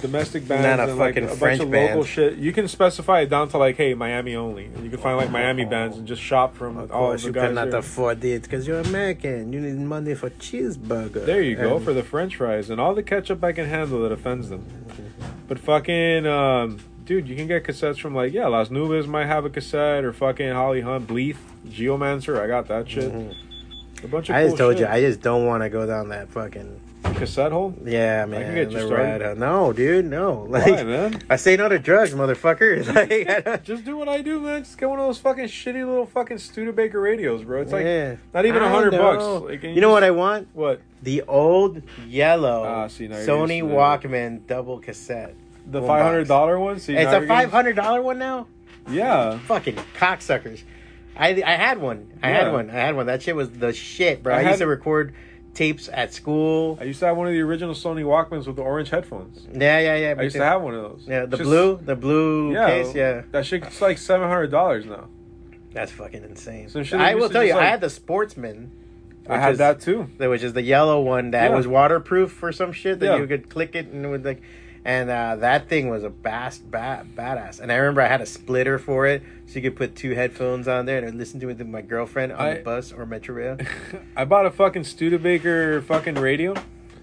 domestic 0.00 0.46
bands 0.48 0.64
Not 0.64 0.80
a 0.80 0.90
and 0.90 0.98
like 0.98 1.14
fucking 1.14 1.24
a 1.24 1.26
bunch 1.28 1.38
French 1.38 1.60
of 1.62 1.68
local 1.70 1.94
band. 1.96 2.06
shit. 2.06 2.36
You 2.38 2.52
can 2.52 2.68
specify 2.68 3.20
it 3.20 3.30
down 3.30 3.48
to 3.50 3.58
like, 3.58 3.76
hey, 3.76 3.94
Miami 3.94 4.34
only, 4.36 4.66
and 4.66 4.82
you 4.84 4.90
can 4.90 4.98
find 4.98 5.16
like 5.16 5.30
Miami 5.30 5.64
bands 5.64 5.96
and 5.96 6.06
just 6.06 6.22
shop 6.22 6.56
from 6.56 6.76
Of 6.76 6.90
all 6.92 7.08
course, 7.08 7.22
the 7.22 7.28
you 7.28 7.32
guys. 7.32 7.48
cannot 7.48 7.70
there. 7.70 7.80
afford 7.80 8.24
it 8.24 8.42
because 8.42 8.66
you're 8.66 8.80
American. 8.80 9.52
You 9.52 9.60
need 9.60 9.78
money 9.78 10.14
for 10.14 10.30
cheeseburger. 10.30 11.24
There 11.26 11.42
you 11.42 11.56
go 11.56 11.76
And- 11.76 11.84
for 11.84 11.92
the 11.92 12.02
French 12.02 12.36
fries 12.36 12.70
and 12.70 12.80
all 12.80 12.94
the 12.94 13.02
ketchup 13.02 13.42
I 13.44 13.52
can 13.52 13.66
handle 13.66 14.02
that 14.02 14.12
offends 14.12 14.48
them. 14.48 14.64
But 15.48 15.58
fucking, 15.58 16.26
um, 16.26 16.78
dude, 17.04 17.28
you 17.28 17.34
can 17.36 17.46
get 17.48 17.64
cassettes 17.64 17.98
from 18.00 18.14
like 18.14 18.32
yeah, 18.32 18.46
Las 18.46 18.68
Nubes 18.68 19.06
might 19.06 19.26
have 19.26 19.44
a 19.44 19.50
cassette 19.50 20.04
or 20.04 20.12
fucking 20.12 20.50
Holly 20.52 20.80
Hunt, 20.80 21.06
Bleeth, 21.08 21.36
Geomancer. 21.68 22.40
I 22.40 22.46
got 22.46 22.68
that 22.68 22.88
shit. 22.88 23.12
A 24.02 24.08
bunch 24.08 24.28
of 24.30 24.34
Mm-hmm. 24.34 24.34
I 24.34 24.42
just 24.44 24.50
cool 24.52 24.56
told 24.58 24.72
shit. 24.78 24.80
you, 24.80 24.86
I 24.94 25.00
just 25.00 25.20
don't 25.20 25.44
want 25.46 25.62
to 25.62 25.68
go 25.68 25.86
down 25.86 26.08
that 26.10 26.28
fucking. 26.30 26.80
Cassette 27.02 27.52
hole. 27.52 27.74
Yeah, 27.84 28.26
man. 28.26 28.40
I 28.40 28.44
can 28.44 28.54
get 28.54 28.70
you 28.72 28.86
started. 28.86 29.38
No, 29.38 29.72
dude, 29.72 30.04
no. 30.06 30.46
Like, 30.48 30.66
Why, 30.66 30.82
man? 30.84 31.22
I 31.30 31.36
say 31.36 31.56
no 31.56 31.68
to 31.68 31.78
drugs, 31.78 32.12
motherfucker. 32.12 32.80
Like, 32.90 33.62
Just 33.64 33.84
do 33.84 33.96
what 33.96 34.08
I 34.08 34.22
do, 34.22 34.40
man. 34.40 34.64
Just 34.64 34.78
get 34.78 34.88
one 34.88 34.98
of 34.98 35.06
those 35.06 35.18
fucking 35.18 35.46
shitty 35.46 35.86
little 35.86 36.06
fucking 36.06 36.38
Studebaker 36.38 37.00
radios, 37.00 37.44
bro. 37.44 37.62
It's 37.62 37.72
like 37.72 37.84
yeah. 37.84 38.16
not 38.34 38.46
even 38.46 38.62
a 38.62 38.68
hundred 38.68 38.92
bucks. 38.92 39.44
Like, 39.44 39.64
and 39.64 39.74
you 39.74 39.80
know 39.80 39.88
just- 39.88 39.94
what 39.94 40.04
I 40.04 40.10
want? 40.10 40.48
What 40.54 40.80
The 41.02 41.22
old 41.22 41.82
yellow 42.06 42.64
Ah, 42.64 42.86
see, 42.88 43.08
Sony 43.08 43.62
Walkman 43.62 44.46
double 44.46 44.78
cassette. 44.78 45.34
the 45.66 45.82
five 45.82 46.02
hundred 46.02 46.28
dollar 46.28 46.58
one? 46.58 46.78
See, 46.78 46.94
it's 46.96 47.12
a 47.12 47.26
five 47.26 47.50
hundred 47.50 47.76
dollar 47.76 48.02
one 48.02 48.18
now. 48.18 48.46
Yeah, 48.90 49.38
Fucking 49.40 49.76
cocksuckers. 49.96 50.62
I 51.16 51.42
I 51.44 51.52
had 51.52 51.78
one. 51.78 52.18
I 52.22 52.30
Yeah. 52.30 52.44
had 52.44 52.52
one. 52.52 52.70
I 52.70 52.74
had 52.74 52.96
one. 52.96 53.06
That 53.06 53.22
shit 53.22 53.36
was 53.36 53.50
the 53.50 53.72
shit, 53.72 54.22
bro. 54.22 54.34
I 54.34 54.38
I, 54.38 54.48
used 54.48 54.58
to 54.60 54.66
record 54.66 55.14
tapes 55.54 55.88
at 55.92 56.12
school. 56.14 56.78
I 56.80 56.84
used 56.84 57.00
to 57.00 57.06
have 57.06 57.16
one 57.16 57.26
of 57.26 57.32
the 57.32 57.40
original 57.40 57.74
Sony 57.74 58.04
Walkmans 58.04 58.46
with 58.46 58.56
the 58.56 58.62
orange 58.62 58.90
headphones. 58.90 59.46
Yeah, 59.52 59.78
yeah, 59.80 59.96
yeah. 59.96 60.14
I 60.18 60.22
used 60.22 60.34
too. 60.34 60.38
to 60.40 60.44
have 60.44 60.62
one 60.62 60.74
of 60.74 60.82
those. 60.82 61.04
Yeah, 61.06 61.26
the 61.26 61.36
Just- 61.36 61.42
blue, 61.48 61.76
the 61.84 61.96
blue 61.96 62.52
Yeah, 62.52 62.66
case. 62.68 62.94
Yeah, 62.94 63.22
that 63.32 63.46
shit's 63.46 63.80
like 63.80 63.98
seven 63.98 64.28
hundred 64.28 64.50
dollars 64.50 64.86
now. 64.86 65.08
that's 65.72 65.92
fucking 65.92 66.24
insane. 66.24 66.68
So 66.68 66.80
I 66.96 67.14
will 67.14 67.28
tell 67.28 67.42
you, 67.44 67.50
just, 67.50 67.60
I 67.60 67.66
had 67.66 67.80
the 67.80 67.90
Sportsman. 67.90 68.72
I 69.28 69.38
had 69.38 69.52
is- 69.52 69.58
that 69.58 69.80
too. 69.80 70.08
Was 70.18 70.40
just 70.40 70.54
the 70.54 70.62
yellow 70.62 71.00
one 71.00 71.30
that 71.32 71.50
Yeah. 71.50 71.56
was 71.56 71.66
waterproof 71.68 72.42
or 72.42 72.50
some 72.52 72.72
shit 72.72 72.98
that 73.00 73.06
Yeah. 73.06 73.16
you 73.18 73.26
could 73.26 73.48
click 73.48 73.74
it 73.76 73.86
and 73.88 74.04
it 74.04 74.08
would 74.08 74.24
like, 74.24 74.42
and 74.84 75.10
uh, 75.10 75.36
that 75.36 75.68
thing 75.68 75.88
was 75.88 76.04
a 76.04 76.10
bass 76.10 76.58
ba- 76.58 77.06
badass. 77.14 77.60
And 77.60 77.70
I 77.70 77.76
remember 77.76 78.00
I 78.02 78.08
had 78.08 78.20
a 78.20 78.26
splitter 78.26 78.78
for 78.78 79.06
it, 79.06 79.22
so 79.46 79.54
you 79.56 79.62
could 79.62 79.76
put 79.76 79.94
two 79.96 80.14
headphones 80.14 80.66
on 80.68 80.86
there 80.86 80.98
and 80.98 81.06
I'd 81.06 81.14
listen 81.14 81.38
to 81.40 81.48
it 81.50 81.58
with 81.58 81.66
my 81.68 81.82
girlfriend 81.82 82.32
on 82.32 82.40
I- 82.40 82.54
the 82.54 82.60
bus 82.62 82.92
or 82.92 83.04
Metro 83.06 83.34
Rail. 83.34 83.58
I 84.16 84.24
bought 84.24 84.46
a 84.46 84.50
fucking 84.50 84.84
Studebaker 84.84 85.82
fucking 85.82 86.14
radio. 86.14 86.54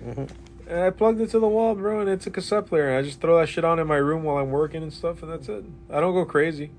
Mhm. 0.04 0.30
And 0.70 0.80
I 0.82 0.90
plugged 0.90 1.22
it 1.22 1.30
to 1.30 1.40
the 1.40 1.48
wall, 1.48 1.76
bro, 1.76 2.02
and 2.02 2.10
it's 2.10 2.28
a 2.28 2.32
cassette 2.32 2.66
player. 2.66 2.90
And 2.90 2.98
I 2.98 3.02
just 3.02 3.22
throw 3.22 3.38
that 3.40 3.48
shit 3.48 3.64
on 3.64 3.80
in 3.80 3.88
my 3.88 3.96
room 3.96 4.24
while 4.24 4.38
I'm 4.38 4.50
working 4.52 4.84
and 4.84 4.92
stuff, 4.92 5.24
and 5.24 5.32
that's 5.32 5.48
it. 5.48 5.64
I 5.90 6.00
don't 6.02 6.14
go 6.14 6.26
crazy. 6.26 6.72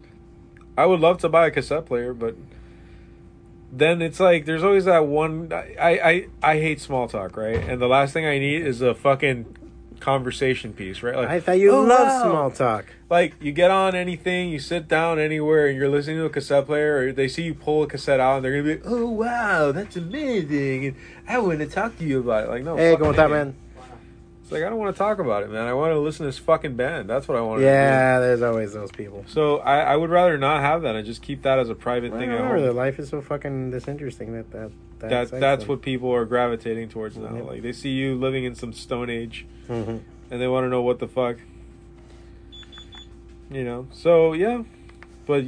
I 0.76 0.84
would 0.86 1.01
love 1.01 1.18
to 1.18 1.28
buy 1.28 1.46
a 1.46 1.51
cassette 1.51 1.86
player, 1.86 2.12
but 2.12 2.36
then 3.72 4.01
it's 4.01 4.20
like 4.20 4.44
there's 4.46 4.62
always 4.64 4.84
that 4.86 5.07
one. 5.07 5.53
I 5.53 5.76
I 5.80 6.26
I 6.42 6.55
hate 6.59 6.80
small 6.80 7.09
talk, 7.09 7.36
right? 7.36 7.57
And 7.57 7.80
the 7.80 7.86
last 7.88 8.12
thing 8.12 8.24
I 8.26 8.38
need 8.38 8.62
is 8.62 8.80
a 8.80 8.94
fucking 8.94 9.57
conversation 10.01 10.72
piece, 10.72 11.03
right? 11.03 11.16
Like 11.16 11.28
I 11.28 11.40
thought 11.40 11.59
you 11.59 11.70
"Oh, 11.70 11.82
loved 11.82 12.11
wow." 12.11 12.22
small 12.22 12.51
talk. 12.51 12.86
like 13.11 13.34
you 13.40 13.53
get 13.53 13.70
on 13.70 13.94
anything, 13.94 14.51
you 14.51 14.59
sit 14.59 14.88
down 14.88 15.18
anywhere, 15.18 15.66
and 15.66 15.76
you're 15.76 15.88
listening 15.88 16.16
to 16.18 16.24
a 16.24 16.30
cassette 16.30 16.66
player, 16.66 16.96
or 16.99 17.12
they 17.12 17.28
see 17.28 17.42
you 17.42 17.55
pull 17.55 17.82
a 17.82 17.86
cassette 17.86 18.20
out, 18.20 18.36
and 18.36 18.44
they're 18.44 18.53
gonna 18.53 18.64
be 18.64 18.82
like, 18.82 18.82
"Oh 18.86 19.09
wow, 19.11 19.72
that's 19.72 19.96
amazing," 19.96 20.86
and 20.86 20.96
I 21.28 21.38
want 21.38 21.59
to 21.61 21.66
talk 21.66 21.96
to 21.99 22.05
you 22.05 22.20
about 22.20 22.44
it. 22.44 22.51
Like, 22.51 22.64
no, 22.64 22.76
Hey, 22.76 22.96
¿cómo 22.96 23.12
está, 23.14 23.28
man? 23.28 23.55
It's 24.49 24.53
like 24.55 24.62
I 24.62 24.70
don't 24.70 24.78
want 24.78 24.94
to 24.94 24.99
talk 24.99 25.18
about 25.18 25.42
it, 25.42 25.51
man. 25.51 25.66
I 25.66 25.74
want 25.74 25.92
to 25.92 25.99
listen 25.99 26.24
to 26.24 26.28
this 26.28 26.38
fucking 26.38 26.74
band. 26.74 27.07
That's 27.07 27.28
what 27.28 27.36
I 27.36 27.42
want. 27.42 27.59
to 27.59 27.64
do. 27.64 27.66
Yeah, 27.66 28.18
there's 28.18 28.40
always 28.40 28.72
those 28.72 28.90
people. 28.90 29.26
So 29.28 29.59
I, 29.59 29.80
I 29.80 29.94
would 29.94 30.09
rather 30.09 30.38
not 30.38 30.62
have 30.62 30.80
that 30.82 30.96
and 30.96 31.05
just 31.05 31.20
keep 31.20 31.42
that 31.42 31.59
as 31.59 31.68
a 31.68 31.74
private 31.74 32.12
Well, 32.12 32.20
thing 32.20 32.30
at 32.30 32.36
remember, 32.36 32.59
their 32.61 32.68
home. 32.68 32.76
life 32.78 32.99
is 32.99 33.11
so 33.11 33.20
fucking 33.20 33.72
disinteresting 33.72 34.32
that 34.32 34.51
that 34.53 34.70
that, 35.01 35.11
That 35.11 35.38
that's 35.40 35.62
them. 35.64 35.68
what 35.68 35.82
people 35.82 36.11
are 36.14 36.24
gravitating 36.24 36.88
towards 36.88 37.18
now. 37.18 37.28
Like 37.42 37.61
they 37.61 37.72
see 37.74 37.90
you 37.90 38.14
living 38.14 38.44
in 38.44 38.55
some 38.55 38.72
stone 38.72 39.11
age 39.11 39.44
Mhm. 39.68 40.01
and 40.30 40.40
they 40.40 40.49
want 40.49 40.64
to 40.64 40.70
know 40.70 40.80
what 40.80 40.99
the 40.99 41.09
fuck. 41.09 41.36
You 43.51 43.64
know. 43.64 43.86
So 43.92 44.32
yeah, 44.32 44.62
but 45.26 45.44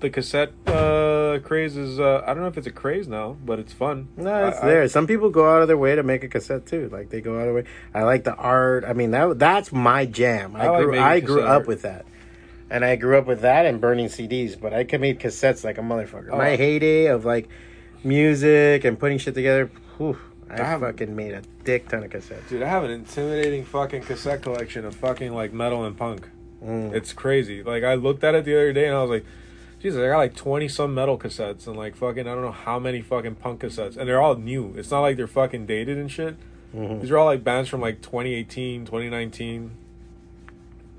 the 0.00 0.10
cassette 0.10 0.52
uh, 0.66 1.38
craze 1.44 1.76
is 1.76 2.00
uh, 2.00 2.22
I 2.26 2.32
don't 2.34 2.42
know 2.42 2.48
if 2.48 2.58
it's 2.58 2.66
a 2.66 2.70
craze 2.72 3.06
now, 3.06 3.36
but 3.44 3.58
it's 3.58 3.72
fun. 3.72 4.08
No, 4.16 4.48
it's 4.48 4.58
I- 4.58 4.62
I- 4.62 4.66
there. 4.66 4.88
Some 4.88 5.06
people 5.06 5.30
go 5.30 5.48
out 5.48 5.62
of 5.62 5.68
their 5.68 5.76
way 5.78 5.94
to 5.94 6.02
make 6.02 6.24
a 6.24 6.28
cassette 6.28 6.66
too. 6.66 6.88
Like 6.90 7.10
they 7.10 7.20
go 7.20 7.36
out 7.36 7.40
of 7.40 7.46
their 7.46 7.54
way. 7.54 7.64
I 7.94 8.02
like 8.02 8.24
the 8.24 8.34
art. 8.34 8.84
I 8.84 8.92
mean, 8.94 9.10
that 9.12 9.38
that's 9.38 9.72
my 9.72 10.06
jam. 10.06 10.56
I, 10.56 10.68
I 10.68 10.80
grew 10.82 10.90
making 10.92 11.02
I 11.04 11.20
grew 11.20 11.42
up 11.42 11.48
art. 11.48 11.66
with 11.66 11.82
that, 11.82 12.06
and 12.70 12.84
I 12.84 12.96
grew 12.96 13.18
up 13.18 13.26
with 13.26 13.42
that 13.42 13.66
and 13.66 13.80
burning 13.80 14.06
CDs. 14.06 14.58
But 14.60 14.72
I 14.72 14.84
could 14.84 15.00
make 15.00 15.20
cassettes 15.20 15.64
like 15.64 15.78
a 15.78 15.82
motherfucker. 15.82 16.28
My 16.30 16.52
Oh. 16.52 16.56
heyday 16.56 17.06
of 17.06 17.24
like 17.24 17.48
music 18.04 18.84
and 18.84 18.98
putting 18.98 19.18
shit 19.18 19.34
together. 19.34 19.70
Whew, 19.98 20.18
I 20.48 20.74
I 20.74 20.78
fucking 20.78 21.14
made 21.14 21.32
a 21.34 21.42
dick 21.64 21.88
ton 21.88 22.02
of 22.04 22.10
cassettes. 22.10 22.48
Dude, 22.48 22.62
I 22.62 22.68
have 22.68 22.84
an 22.84 22.90
intimidating 22.90 23.64
fucking 23.64 24.02
cassette 24.02 24.42
collection 24.42 24.84
of 24.84 24.94
fucking 24.96 25.32
like 25.34 25.52
metal 25.52 25.84
and 25.84 25.96
punk. 25.96 26.28
Mm. 26.64 26.92
It's 26.94 27.12
crazy. 27.12 27.62
Like 27.62 27.84
I 27.84 27.94
looked 27.94 28.24
at 28.24 28.34
it 28.34 28.44
the 28.44 28.54
other 28.54 28.72
day 28.72 28.86
and 28.86 28.96
I 28.96 29.00
was 29.02 29.10
like, 29.10 29.24
Jesus, 29.80 29.98
I 29.98 30.08
got 30.08 30.18
like 30.18 30.36
twenty 30.36 30.68
some 30.68 30.94
metal 30.94 31.18
cassettes 31.18 31.66
and 31.66 31.76
like 31.76 31.96
fucking 31.96 32.28
I 32.28 32.34
don't 32.34 32.42
know 32.42 32.52
how 32.52 32.78
many 32.78 33.00
fucking 33.00 33.36
punk 33.36 33.62
cassettes. 33.62 33.96
And 33.96 34.08
they're 34.08 34.20
all 34.20 34.36
new. 34.36 34.74
It's 34.76 34.90
not 34.90 35.00
like 35.00 35.16
they're 35.16 35.26
fucking 35.26 35.66
dated 35.66 35.96
and 35.98 36.10
shit. 36.10 36.36
Mhm. 36.76 37.00
These 37.00 37.10
are 37.10 37.18
all 37.18 37.26
like 37.26 37.42
bands 37.42 37.68
from 37.70 37.80
like 37.80 38.02
2018, 38.02 38.84
2019. 38.84 39.70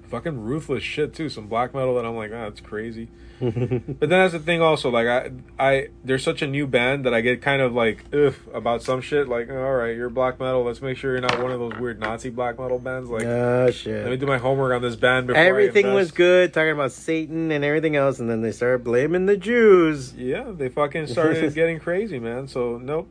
Fucking 0.09 0.41
ruthless 0.41 0.83
shit 0.83 1.13
too. 1.13 1.29
Some 1.29 1.47
black 1.47 1.73
metal 1.73 1.95
that 1.95 2.05
I'm 2.05 2.15
like, 2.15 2.31
ah, 2.33 2.49
that's 2.49 2.59
crazy. 2.59 3.07
But 3.99 4.09
then 4.09 4.19
that's 4.19 4.33
the 4.33 4.39
thing 4.39 4.61
also, 4.61 4.89
like 4.89 5.07
I 5.07 5.31
I 5.59 5.87
there's 6.03 6.23
such 6.23 6.41
a 6.41 6.47
new 6.47 6.67
band 6.67 7.05
that 7.05 7.13
I 7.13 7.21
get 7.21 7.41
kind 7.41 7.61
of 7.61 7.73
like 7.73 8.05
ugh 8.13 8.35
about 8.53 8.83
some 8.83 9.01
shit. 9.01 9.27
Like, 9.27 9.49
oh, 9.49 9.63
all 9.63 9.73
right, 9.73 9.95
you're 9.95 10.09
black 10.09 10.39
metal. 10.39 10.63
Let's 10.63 10.81
make 10.81 10.97
sure 10.97 11.11
you're 11.11 11.21
not 11.21 11.41
one 11.41 11.51
of 11.51 11.59
those 11.59 11.79
weird 11.79 11.99
Nazi 11.99 12.29
black 12.29 12.59
metal 12.59 12.79
bands. 12.79 13.09
Like, 13.09 13.23
oh 13.23 13.71
shit. 13.71 14.03
let 14.03 14.11
me 14.11 14.17
do 14.17 14.27
my 14.27 14.37
homework 14.37 14.73
on 14.73 14.81
this 14.81 14.95
band 14.95 15.27
before 15.27 15.41
I 15.41 15.45
Everything 15.45 15.93
was 15.93 16.11
good, 16.11 16.53
talking 16.53 16.71
about 16.71 16.91
Satan 16.91 17.51
and 17.51 17.65
everything 17.65 17.95
else, 17.95 18.19
and 18.19 18.29
then 18.29 18.41
they 18.41 18.51
started 18.51 18.83
blaming 18.83 19.25
the 19.25 19.37
Jews. 19.37 20.13
Yeah, 20.13 20.51
they 20.51 20.69
fucking 20.69 21.07
started 21.07 21.53
getting 21.55 21.79
crazy, 21.79 22.19
man. 22.19 22.47
So 22.47 22.77
nope. 22.77 23.07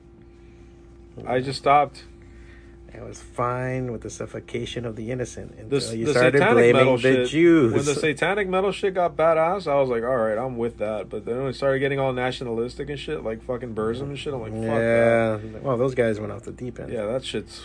I 1.26 1.40
just 1.40 1.58
stopped. 1.58 2.04
It 2.92 3.02
was 3.04 3.20
fine 3.20 3.92
with 3.92 4.00
the 4.02 4.10
suffocation 4.10 4.84
of 4.84 4.96
the 4.96 5.10
innocent 5.12 5.54
until 5.58 5.78
The, 5.80 5.96
you 5.96 6.06
started 6.08 6.40
blaming 6.40 6.72
metal 6.72 6.96
the 6.96 7.02
shit. 7.02 7.28
Jews. 7.28 7.72
When 7.72 7.84
the 7.84 7.94
satanic 7.94 8.48
metal 8.48 8.72
shit 8.72 8.94
got 8.94 9.16
badass, 9.16 9.70
I 9.70 9.76
was 9.80 9.88
like, 9.88 10.02
all 10.02 10.16
right, 10.16 10.36
I'm 10.36 10.56
with 10.56 10.78
that. 10.78 11.08
But 11.08 11.24
then 11.24 11.38
when 11.38 11.46
it 11.48 11.54
started 11.54 11.78
getting 11.78 12.00
all 12.00 12.12
nationalistic 12.12 12.90
and 12.90 12.98
shit, 12.98 13.22
like 13.22 13.42
fucking 13.44 13.74
Burzum 13.74 14.02
and 14.02 14.18
shit, 14.18 14.34
I'm 14.34 14.40
like, 14.42 14.52
fuck 14.52 14.60
that. 14.62 15.40
yeah, 15.44 15.58
well, 15.60 15.76
those 15.76 15.94
guys 15.94 16.18
went 16.18 16.32
off 16.32 16.42
the 16.42 16.52
deep 16.52 16.80
end. 16.80 16.92
Yeah, 16.92 17.06
that 17.06 17.24
shit's 17.24 17.62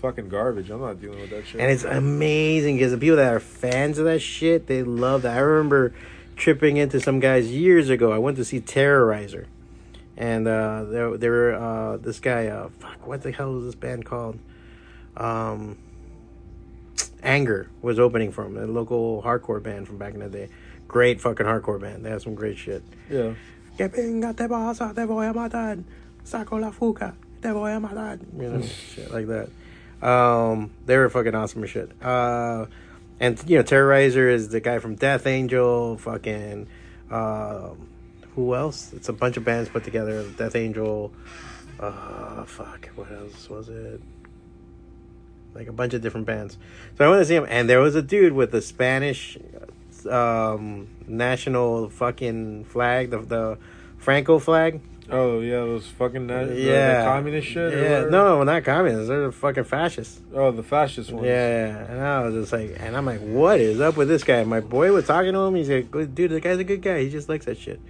fucking 0.00 0.28
garbage. 0.28 0.70
I'm 0.70 0.80
not 0.80 1.00
dealing 1.00 1.20
with 1.20 1.30
that 1.30 1.44
shit. 1.46 1.60
And 1.60 1.70
it's 1.70 1.84
amazing 1.84 2.76
because 2.76 2.92
the 2.92 2.98
people 2.98 3.16
that 3.16 3.32
are 3.34 3.40
fans 3.40 3.98
of 3.98 4.04
that 4.04 4.20
shit, 4.20 4.68
they 4.68 4.82
love 4.84 5.22
that. 5.22 5.36
I 5.36 5.40
remember 5.40 5.92
tripping 6.36 6.76
into 6.76 7.00
some 7.00 7.18
guys 7.20 7.50
years 7.50 7.88
ago. 7.90 8.12
I 8.12 8.18
went 8.18 8.36
to 8.36 8.44
see 8.44 8.60
Terrorizer, 8.60 9.46
and 10.16 10.46
uh, 10.46 10.84
there, 10.84 11.16
there 11.16 11.30
were 11.32 11.54
uh, 11.54 11.96
this 11.96 12.20
guy. 12.20 12.46
Uh, 12.46 12.68
fuck, 12.78 13.06
what 13.06 13.22
the 13.22 13.32
hell 13.32 13.52
was 13.54 13.64
this 13.64 13.74
band 13.74 14.04
called? 14.04 14.38
Um, 15.16 15.78
Anger 17.22 17.68
was 17.80 17.98
opening 17.98 18.32
for 18.32 18.44
him, 18.44 18.56
a 18.56 18.66
local 18.66 19.22
hardcore 19.22 19.62
band 19.62 19.86
from 19.86 19.98
back 19.98 20.14
in 20.14 20.20
the 20.20 20.28
day. 20.28 20.48
Great 20.88 21.20
fucking 21.20 21.46
hardcore 21.46 21.80
band. 21.80 22.04
They 22.04 22.10
had 22.10 22.22
some 22.22 22.34
great 22.34 22.58
shit. 22.58 22.82
yeah. 23.08 23.34
Que 23.78 23.88
venga, 23.88 24.34
te 24.34 24.46
vas 24.46 24.78
te 24.78 25.04
voy 25.06 25.26
a 25.30 25.32
matar. 25.32 25.82
Saco 26.24 26.56
la 26.56 26.70
fuga, 26.70 27.14
te 27.40 27.48
voy 27.50 27.70
a 27.74 27.80
matar. 27.80 28.20
You 28.38 28.48
know, 28.50 28.62
shit 28.62 29.10
like 29.10 29.26
that. 29.28 29.48
Um, 30.06 30.72
they 30.84 30.96
were 30.98 31.08
fucking 31.08 31.34
awesome 31.34 31.64
as 31.64 31.70
shit. 31.70 31.90
Uh, 32.02 32.66
and 33.20 33.42
you 33.48 33.56
know, 33.56 33.62
Terrorizer 33.64 34.30
is 34.30 34.48
the 34.50 34.60
guy 34.60 34.78
from 34.78 34.96
Death 34.96 35.26
Angel. 35.26 35.96
Fucking, 35.96 36.66
um, 37.10 37.88
who 38.34 38.54
else? 38.54 38.92
It's 38.92 39.08
a 39.08 39.12
bunch 39.12 39.36
of 39.36 39.44
bands 39.44 39.68
put 39.70 39.84
together. 39.84 40.28
Death 40.36 40.56
Angel. 40.56 41.12
Uh, 41.80 42.44
fuck. 42.44 42.90
What 42.96 43.10
else 43.12 43.48
was 43.48 43.68
it? 43.70 44.02
Like 45.54 45.68
a 45.68 45.72
bunch 45.72 45.92
of 45.94 46.00
different 46.00 46.26
bands. 46.26 46.56
So 46.96 47.04
I 47.04 47.08
went 47.10 47.20
to 47.20 47.26
see 47.26 47.34
him, 47.34 47.46
and 47.48 47.68
there 47.68 47.80
was 47.80 47.94
a 47.94 48.02
dude 48.02 48.32
with 48.32 48.52
the 48.52 48.62
Spanish 48.62 49.36
um, 50.10 50.88
national 51.06 51.88
fucking 51.90 52.64
flag, 52.64 53.10
the 53.10 53.18
the 53.18 53.58
Franco 53.98 54.38
flag. 54.38 54.80
Oh 55.10 55.40
yeah, 55.40 55.56
those 55.56 55.86
fucking 55.88 56.26
na- 56.26 56.42
yeah, 56.42 57.00
the 57.00 57.04
communist 57.04 57.48
shit. 57.48 57.74
Yeah, 57.74 58.04
no, 58.08 58.42
not 58.44 58.64
communists. 58.64 59.08
They're 59.08 59.26
the 59.26 59.32
fucking 59.32 59.64
fascists. 59.64 60.20
Oh, 60.32 60.52
the 60.52 60.62
fascist 60.62 61.10
ones. 61.12 61.26
Yeah, 61.26 61.84
and 61.90 62.00
I 62.00 62.22
was 62.22 62.34
just 62.34 62.52
like, 62.52 62.76
and 62.78 62.96
I'm 62.96 63.04
like, 63.04 63.20
what 63.20 63.60
is 63.60 63.80
up 63.80 63.96
with 63.96 64.08
this 64.08 64.24
guy? 64.24 64.42
My 64.44 64.60
boy 64.60 64.92
was 64.92 65.06
talking 65.06 65.32
to 65.32 65.38
him. 65.40 65.54
He's 65.56 65.68
like, 65.68 65.90
dude, 66.14 66.30
the 66.30 66.40
guy's 66.40 66.58
a 66.58 66.64
good 66.64 66.80
guy. 66.82 67.00
He 67.02 67.10
just 67.10 67.28
likes 67.28 67.44
that 67.44 67.58
shit. 67.58 67.80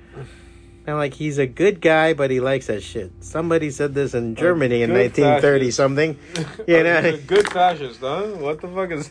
And 0.87 0.97
like, 0.97 1.15
he's 1.15 1.39
a 1.39 1.47
good 1.47 1.81
guy, 1.81 2.13
but 2.13 2.31
he 2.31 2.41
likes 2.41 2.67
that 2.67 2.83
shit. 2.83 3.13
Somebody 3.21 3.71
said 3.71 3.95
this 3.95 4.15
in 4.15 4.35
Germany 4.35 4.83
in 4.83 4.93
1930 4.93 5.59
fascist. 5.67 5.77
something. 5.77 6.19
You 6.67 6.83
know, 6.83 6.99
A 6.99 7.19
good 7.19 7.49
fascist, 7.53 8.01
huh? 8.01 8.23
What 8.39 8.61
the 8.61 8.69
fuck 8.69 8.91
is? 8.91 9.11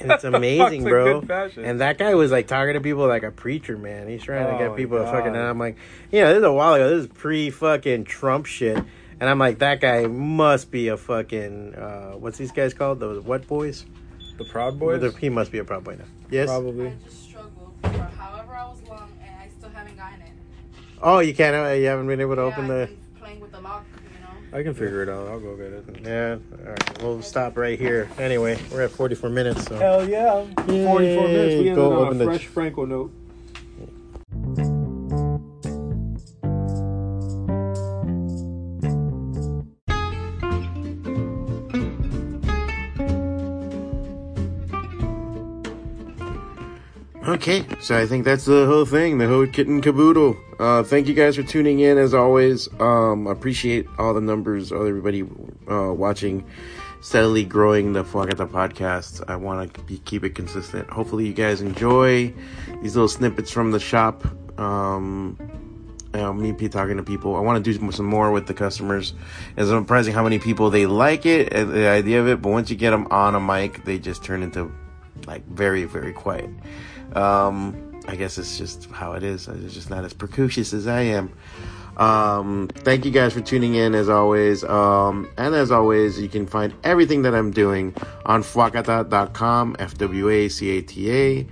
and 0.00 0.10
it's 0.12 0.24
amazing, 0.36 0.84
bro. 0.84 1.20
And 1.56 1.80
that 1.80 1.96
guy 1.98 2.14
was 2.14 2.30
like 2.30 2.46
talking 2.48 2.74
to 2.74 2.80
people 2.80 3.06
like 3.06 3.22
a 3.22 3.30
preacher, 3.30 3.78
man. 3.78 4.08
He's 4.08 4.22
trying 4.22 4.46
to 4.46 4.54
Oh, 4.54 4.58
get 4.58 4.70
my 4.72 4.76
people 4.76 4.98
to 4.98 5.04
fucking. 5.04 5.28
And 5.28 5.38
I'm 5.38 5.58
like, 5.58 5.76
you 6.12 6.20
know, 6.20 6.28
this 6.30 6.38
is 6.38 6.44
a 6.44 6.52
while 6.52 6.74
ago. 6.74 6.88
This 6.90 7.06
is 7.06 7.12
pre 7.12 7.50
fucking 7.50 8.04
Trump 8.04 8.46
shit. 8.46 8.76
And 9.20 9.28
I'm 9.28 9.38
like, 9.38 9.58
that 9.58 9.80
guy 9.80 10.06
must 10.06 10.70
be 10.70 10.88
a 10.88 10.96
fucking. 10.96 11.74
Uh, 11.74 12.12
what's 12.12 12.38
these 12.38 12.52
guys 12.52 12.72
called? 12.74 13.00
Those 13.00 13.22
what 13.24 13.46
boys? 13.46 13.84
The 14.38 14.44
Proud 14.44 14.78
Boys. 14.78 15.14
He 15.16 15.28
must 15.28 15.52
be 15.52 15.58
a 15.58 15.64
proud 15.64 15.84
boy 15.84 15.96
now. 15.96 16.04
Yes. 16.30 16.48
Probably. 16.48 16.88
I 16.88 16.94
just 17.04 17.24
struggled 17.24 17.74
for 17.82 17.88
however 17.88 18.54
I 18.54 18.68
was 18.68 18.80
long, 18.88 19.12
and 19.22 19.30
I 19.38 19.48
still 19.58 19.68
haven't 19.68 19.96
gotten 19.98 20.22
it. 20.22 20.32
Oh, 21.02 21.20
you 21.20 21.34
can't. 21.34 21.54
Uh, 21.56 21.70
you 21.72 21.86
haven't 21.86 22.06
been 22.06 22.20
able 22.20 22.36
to 22.36 22.42
yeah, 22.42 22.46
open 22.48 22.64
I've 22.64 22.68
the. 22.68 22.86
been 22.86 22.98
playing 23.20 23.40
with 23.40 23.52
the 23.52 23.60
lock, 23.60 23.84
you 24.14 24.20
know. 24.52 24.58
I 24.58 24.62
can 24.62 24.74
figure 24.74 25.02
it 25.02 25.08
out. 25.08 25.26
I'll 25.28 25.40
go 25.40 25.56
get 25.56 25.72
it. 25.72 25.84
Yeah. 26.04 26.36
All 26.64 26.70
right. 26.70 27.02
We'll 27.02 27.22
stop 27.22 27.56
right 27.56 27.78
here. 27.78 28.08
Anyway, 28.18 28.58
we're 28.70 28.82
at 28.82 28.90
44 28.90 29.30
minutes. 29.30 29.64
So. 29.64 29.76
Hell 29.76 30.08
yeah! 30.08 30.42
Yay. 30.68 30.84
Forty-four 30.84 31.28
minutes. 31.28 31.54
We 31.54 31.58
ended 31.70 31.74
Go 31.76 31.92
on 31.92 32.06
open 32.08 32.16
a 32.16 32.18
the- 32.18 32.24
fresh 32.26 32.46
Franco 32.46 32.84
note. 32.84 33.12
Okay, 47.40 47.64
so 47.80 47.96
I 47.96 48.04
think 48.04 48.26
that's 48.26 48.44
the 48.44 48.66
whole 48.66 48.84
thing, 48.84 49.16
the 49.16 49.26
whole 49.26 49.46
kit 49.46 49.66
and 49.66 49.82
caboodle. 49.82 50.36
Uh, 50.58 50.82
thank 50.82 51.08
you 51.08 51.14
guys 51.14 51.36
for 51.36 51.42
tuning 51.42 51.80
in 51.80 51.96
as 51.96 52.12
always. 52.12 52.68
Um, 52.78 53.26
appreciate 53.26 53.86
all 53.98 54.12
the 54.12 54.20
numbers, 54.20 54.70
all 54.72 54.86
everybody 54.86 55.22
uh, 55.22 55.90
watching, 55.90 56.44
steadily 57.00 57.44
growing 57.44 57.94
the 57.94 58.04
Fwacata 58.04 58.46
podcast. 58.46 59.24
I 59.26 59.36
want 59.36 59.72
to 59.72 59.96
keep 60.04 60.22
it 60.22 60.34
consistent. 60.34 60.90
Hopefully, 60.90 61.26
you 61.26 61.32
guys 61.32 61.62
enjoy 61.62 62.30
these 62.82 62.94
little 62.94 63.08
snippets 63.08 63.50
from 63.50 63.70
the 63.70 63.80
shop. 63.80 64.22
Um, 64.60 65.38
you 66.12 66.20
know, 66.20 66.34
me 66.34 66.52
talking 66.68 66.98
to 66.98 67.02
people. 67.02 67.36
I 67.36 67.40
want 67.40 67.64
to 67.64 67.72
do 67.72 67.90
some 67.90 68.04
more 68.04 68.32
with 68.32 68.48
the 68.48 68.54
customers. 68.54 69.14
It's 69.56 69.70
surprising 69.70 70.12
how 70.12 70.24
many 70.24 70.40
people 70.40 70.68
they 70.68 70.84
like 70.84 71.24
it, 71.24 71.54
and 71.54 71.72
the 71.72 71.88
idea 71.88 72.20
of 72.20 72.28
it. 72.28 72.42
But 72.42 72.50
once 72.50 72.68
you 72.68 72.76
get 72.76 72.90
them 72.90 73.08
on 73.10 73.34
a 73.34 73.40
mic, 73.40 73.86
they 73.86 73.98
just 73.98 74.22
turn 74.22 74.42
into 74.42 74.70
like 75.26 75.46
very, 75.46 75.84
very 75.84 76.12
quiet. 76.12 76.50
Um, 77.16 78.00
I 78.06 78.16
guess 78.16 78.38
it's 78.38 78.58
just 78.58 78.90
how 78.90 79.12
it 79.12 79.22
is. 79.22 79.46
It's 79.48 79.74
just 79.74 79.90
not 79.90 80.04
as 80.04 80.12
precocious 80.12 80.72
as 80.72 80.86
I 80.86 81.02
am. 81.02 81.32
Um, 81.96 82.68
thank 82.68 83.04
you 83.04 83.10
guys 83.10 83.34
for 83.34 83.40
tuning 83.40 83.74
in 83.74 83.94
as 83.94 84.08
always. 84.08 84.64
Um, 84.64 85.28
and 85.36 85.54
as 85.54 85.70
always, 85.70 86.20
you 86.20 86.28
can 86.28 86.46
find 86.46 86.72
everything 86.82 87.22
that 87.22 87.34
I'm 87.34 87.50
doing 87.50 87.94
on 88.24 88.42
fwacata.com, 88.42 89.76
F 89.78 89.98
W 89.98 90.28
A 90.28 90.48
C 90.48 90.78
A 90.78 90.82
T 90.82 91.12
A. 91.12 91.46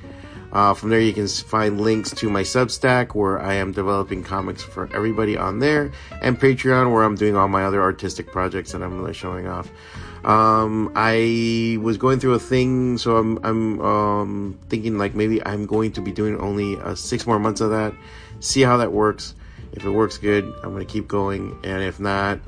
Uh, 0.50 0.72
from 0.72 0.88
there, 0.88 1.00
you 1.00 1.12
can 1.12 1.28
find 1.28 1.80
links 1.80 2.10
to 2.10 2.30
my 2.30 2.42
Substack 2.42 3.14
where 3.14 3.38
I 3.38 3.54
am 3.54 3.72
developing 3.72 4.22
comics 4.22 4.62
for 4.62 4.88
everybody 4.94 5.36
on 5.36 5.58
there, 5.58 5.92
and 6.22 6.40
Patreon 6.40 6.90
where 6.90 7.04
I'm 7.04 7.16
doing 7.16 7.36
all 7.36 7.48
my 7.48 7.64
other 7.64 7.82
artistic 7.82 8.32
projects 8.32 8.72
that 8.72 8.82
I'm 8.82 8.98
really 8.98 9.12
showing 9.12 9.46
off. 9.46 9.70
Um, 10.28 10.92
I 10.94 11.78
was 11.80 11.96
going 11.96 12.20
through 12.20 12.34
a 12.34 12.38
thing, 12.38 12.98
so 12.98 13.16
I'm 13.16 13.38
I'm 13.42 13.80
um, 13.80 14.58
thinking 14.68 14.98
like 14.98 15.14
maybe 15.14 15.42
I'm 15.44 15.64
going 15.64 15.92
to 15.92 16.02
be 16.02 16.12
doing 16.12 16.38
only 16.38 16.76
uh, 16.76 16.94
six 16.94 17.26
more 17.26 17.38
months 17.38 17.62
of 17.62 17.70
that. 17.70 17.94
See 18.40 18.60
how 18.60 18.76
that 18.76 18.92
works. 18.92 19.34
If 19.72 19.86
it 19.86 19.90
works 19.90 20.18
good, 20.18 20.44
I'm 20.62 20.72
gonna 20.74 20.84
keep 20.84 21.08
going, 21.08 21.58
and 21.64 21.82
if 21.82 21.98
not, 21.98 22.40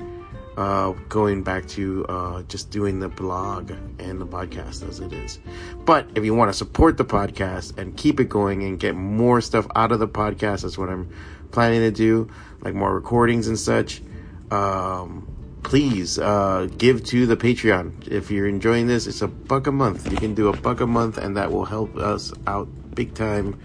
uh, 0.57 0.91
going 1.09 1.41
back 1.41 1.67
to 1.69 2.05
uh, 2.07 2.43
just 2.43 2.69
doing 2.69 2.99
the 2.99 3.09
blog 3.09 3.71
and 3.97 4.21
the 4.21 4.27
podcast 4.27 4.87
as 4.87 4.99
it 4.99 5.11
is. 5.11 5.39
But 5.83 6.07
if 6.13 6.23
you 6.23 6.35
want 6.35 6.49
to 6.49 6.53
support 6.53 6.97
the 6.97 7.05
podcast 7.05 7.79
and 7.79 7.97
keep 7.97 8.19
it 8.19 8.29
going 8.29 8.61
and 8.61 8.79
get 8.79 8.95
more 8.95 9.41
stuff 9.41 9.65
out 9.75 9.91
of 9.91 9.97
the 9.97 10.07
podcast, 10.07 10.61
that's 10.61 10.77
what 10.77 10.89
I'm 10.89 11.11
planning 11.49 11.79
to 11.79 11.91
do, 11.91 12.29
like 12.61 12.75
more 12.75 12.93
recordings 12.93 13.47
and 13.47 13.57
such. 13.57 14.03
Um, 14.51 15.40
please 15.63 16.19
uh, 16.19 16.67
give 16.77 17.03
to 17.05 17.25
the 17.25 17.37
Patreon. 17.37 18.07
If 18.07 18.31
you're 18.31 18.47
enjoying 18.47 18.87
this, 18.87 19.07
it's 19.07 19.21
a 19.21 19.27
buck 19.27 19.67
a 19.67 19.71
month. 19.71 20.11
You 20.11 20.17
can 20.17 20.35
do 20.35 20.49
a 20.49 20.57
buck 20.57 20.81
a 20.81 20.87
month, 20.87 21.17
and 21.17 21.37
that 21.37 21.51
will 21.51 21.65
help 21.65 21.95
us 21.97 22.33
out 22.47 22.67
big 22.95 23.13
time. 23.13 23.59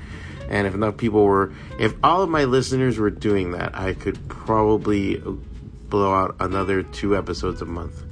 And 0.49 0.67
if 0.67 0.75
enough 0.75 0.97
people 0.97 1.25
were, 1.25 1.53
if 1.79 1.95
all 2.05 2.23
of 2.23 2.31
my 2.31 2.45
listeners 2.45 2.99
were 2.99 3.11
doing 3.11 3.53
that, 3.53 3.77
I 3.77 3.95
could 3.95 4.29
probably 4.29 5.21
blow 5.89 6.15
out 6.15 6.37
another 6.41 6.83
two 6.83 7.17
episodes 7.17 7.63
a 7.63 7.67
month. 7.67 8.05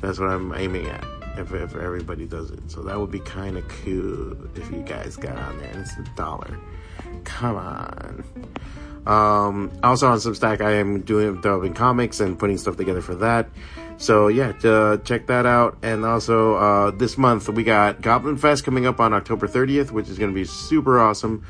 That's 0.00 0.18
what 0.18 0.30
I'm 0.30 0.54
aiming 0.54 0.86
at. 0.86 1.04
If, 1.36 1.52
if 1.52 1.76
everybody 1.76 2.26
does 2.26 2.50
it, 2.50 2.68
so 2.68 2.82
that 2.82 2.98
would 2.98 3.12
be 3.12 3.20
kind 3.20 3.56
of 3.56 3.68
cool 3.68 4.36
if 4.56 4.68
you 4.72 4.82
guys 4.82 5.16
got 5.16 5.36
on 5.36 5.58
there. 5.58 5.70
And 5.70 5.82
it's 5.82 5.96
a 5.96 6.02
dollar. 6.16 6.58
Come 7.22 7.56
on. 7.56 8.24
Um, 9.06 9.70
also 9.82 10.08
on 10.08 10.18
Substack, 10.18 10.60
I 10.60 10.72
am 10.74 11.00
doing 11.00 11.36
developing 11.36 11.74
comics 11.74 12.20
and 12.20 12.38
putting 12.38 12.58
stuff 12.58 12.76
together 12.76 13.00
for 13.00 13.14
that. 13.16 13.48
So 13.96 14.28
yeah, 14.28 14.52
uh, 14.64 14.98
check 14.98 15.26
that 15.26 15.44
out. 15.44 15.78
And 15.82 16.04
also 16.04 16.54
uh, 16.54 16.90
this 16.92 17.18
month 17.18 17.48
we 17.48 17.64
got 17.64 18.00
Goblin 18.00 18.36
Fest 18.36 18.64
coming 18.64 18.86
up 18.86 19.00
on 19.00 19.12
October 19.12 19.48
30th, 19.48 19.90
which 19.90 20.08
is 20.08 20.18
going 20.18 20.30
to 20.30 20.34
be 20.34 20.44
super 20.44 21.00
awesome. 21.00 21.44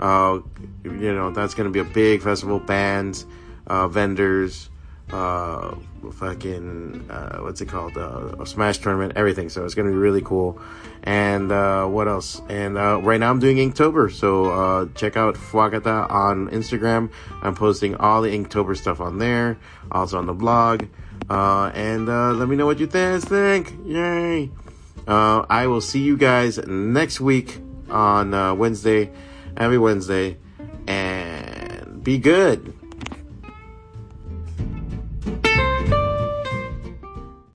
Uh, 0.00 0.40
you 0.84 1.14
know 1.14 1.30
that's 1.30 1.54
going 1.54 1.66
to 1.66 1.72
be 1.72 1.78
a 1.78 1.92
big 1.92 2.22
festival, 2.22 2.58
bands, 2.58 3.24
uh, 3.66 3.86
vendors, 3.86 4.68
uh, 5.12 5.74
fucking 6.14 7.06
uh, 7.10 7.38
what's 7.38 7.60
it 7.60 7.68
called? 7.68 7.96
Uh, 7.96 8.44
Smash 8.44 8.78
tournament, 8.78 9.12
everything. 9.16 9.48
So 9.48 9.64
it's 9.64 9.74
gonna 9.74 9.90
be 9.90 9.96
really 9.96 10.22
cool. 10.22 10.60
And 11.02 11.50
uh, 11.52 11.86
what 11.86 12.08
else? 12.08 12.40
And 12.48 12.78
uh, 12.78 13.00
right 13.02 13.18
now 13.20 13.30
I'm 13.30 13.40
doing 13.40 13.56
Inktober, 13.56 14.10
so 14.10 14.46
uh, 14.50 14.86
check 14.94 15.16
out 15.16 15.34
Fwacata 15.34 16.10
on 16.10 16.48
Instagram. 16.50 17.10
I'm 17.42 17.54
posting 17.54 17.96
all 17.96 18.22
the 18.22 18.30
Inktober 18.30 18.76
stuff 18.76 19.00
on 19.00 19.18
there, 19.18 19.58
also 19.90 20.18
on 20.18 20.26
the 20.26 20.34
blog. 20.34 20.86
And 21.28 22.06
let 22.38 22.48
me 22.48 22.56
know 22.56 22.66
what 22.66 22.78
you 22.78 22.86
guys 22.86 23.24
think. 23.24 23.74
Yay! 23.84 24.50
I 25.06 25.66
will 25.66 25.80
see 25.80 26.00
you 26.00 26.16
guys 26.16 26.58
next 26.66 27.20
week 27.20 27.60
on 27.90 28.58
Wednesday, 28.58 29.10
every 29.56 29.78
Wednesday, 29.78 30.38
and 30.86 32.02
be 32.02 32.18
good. 32.18 32.81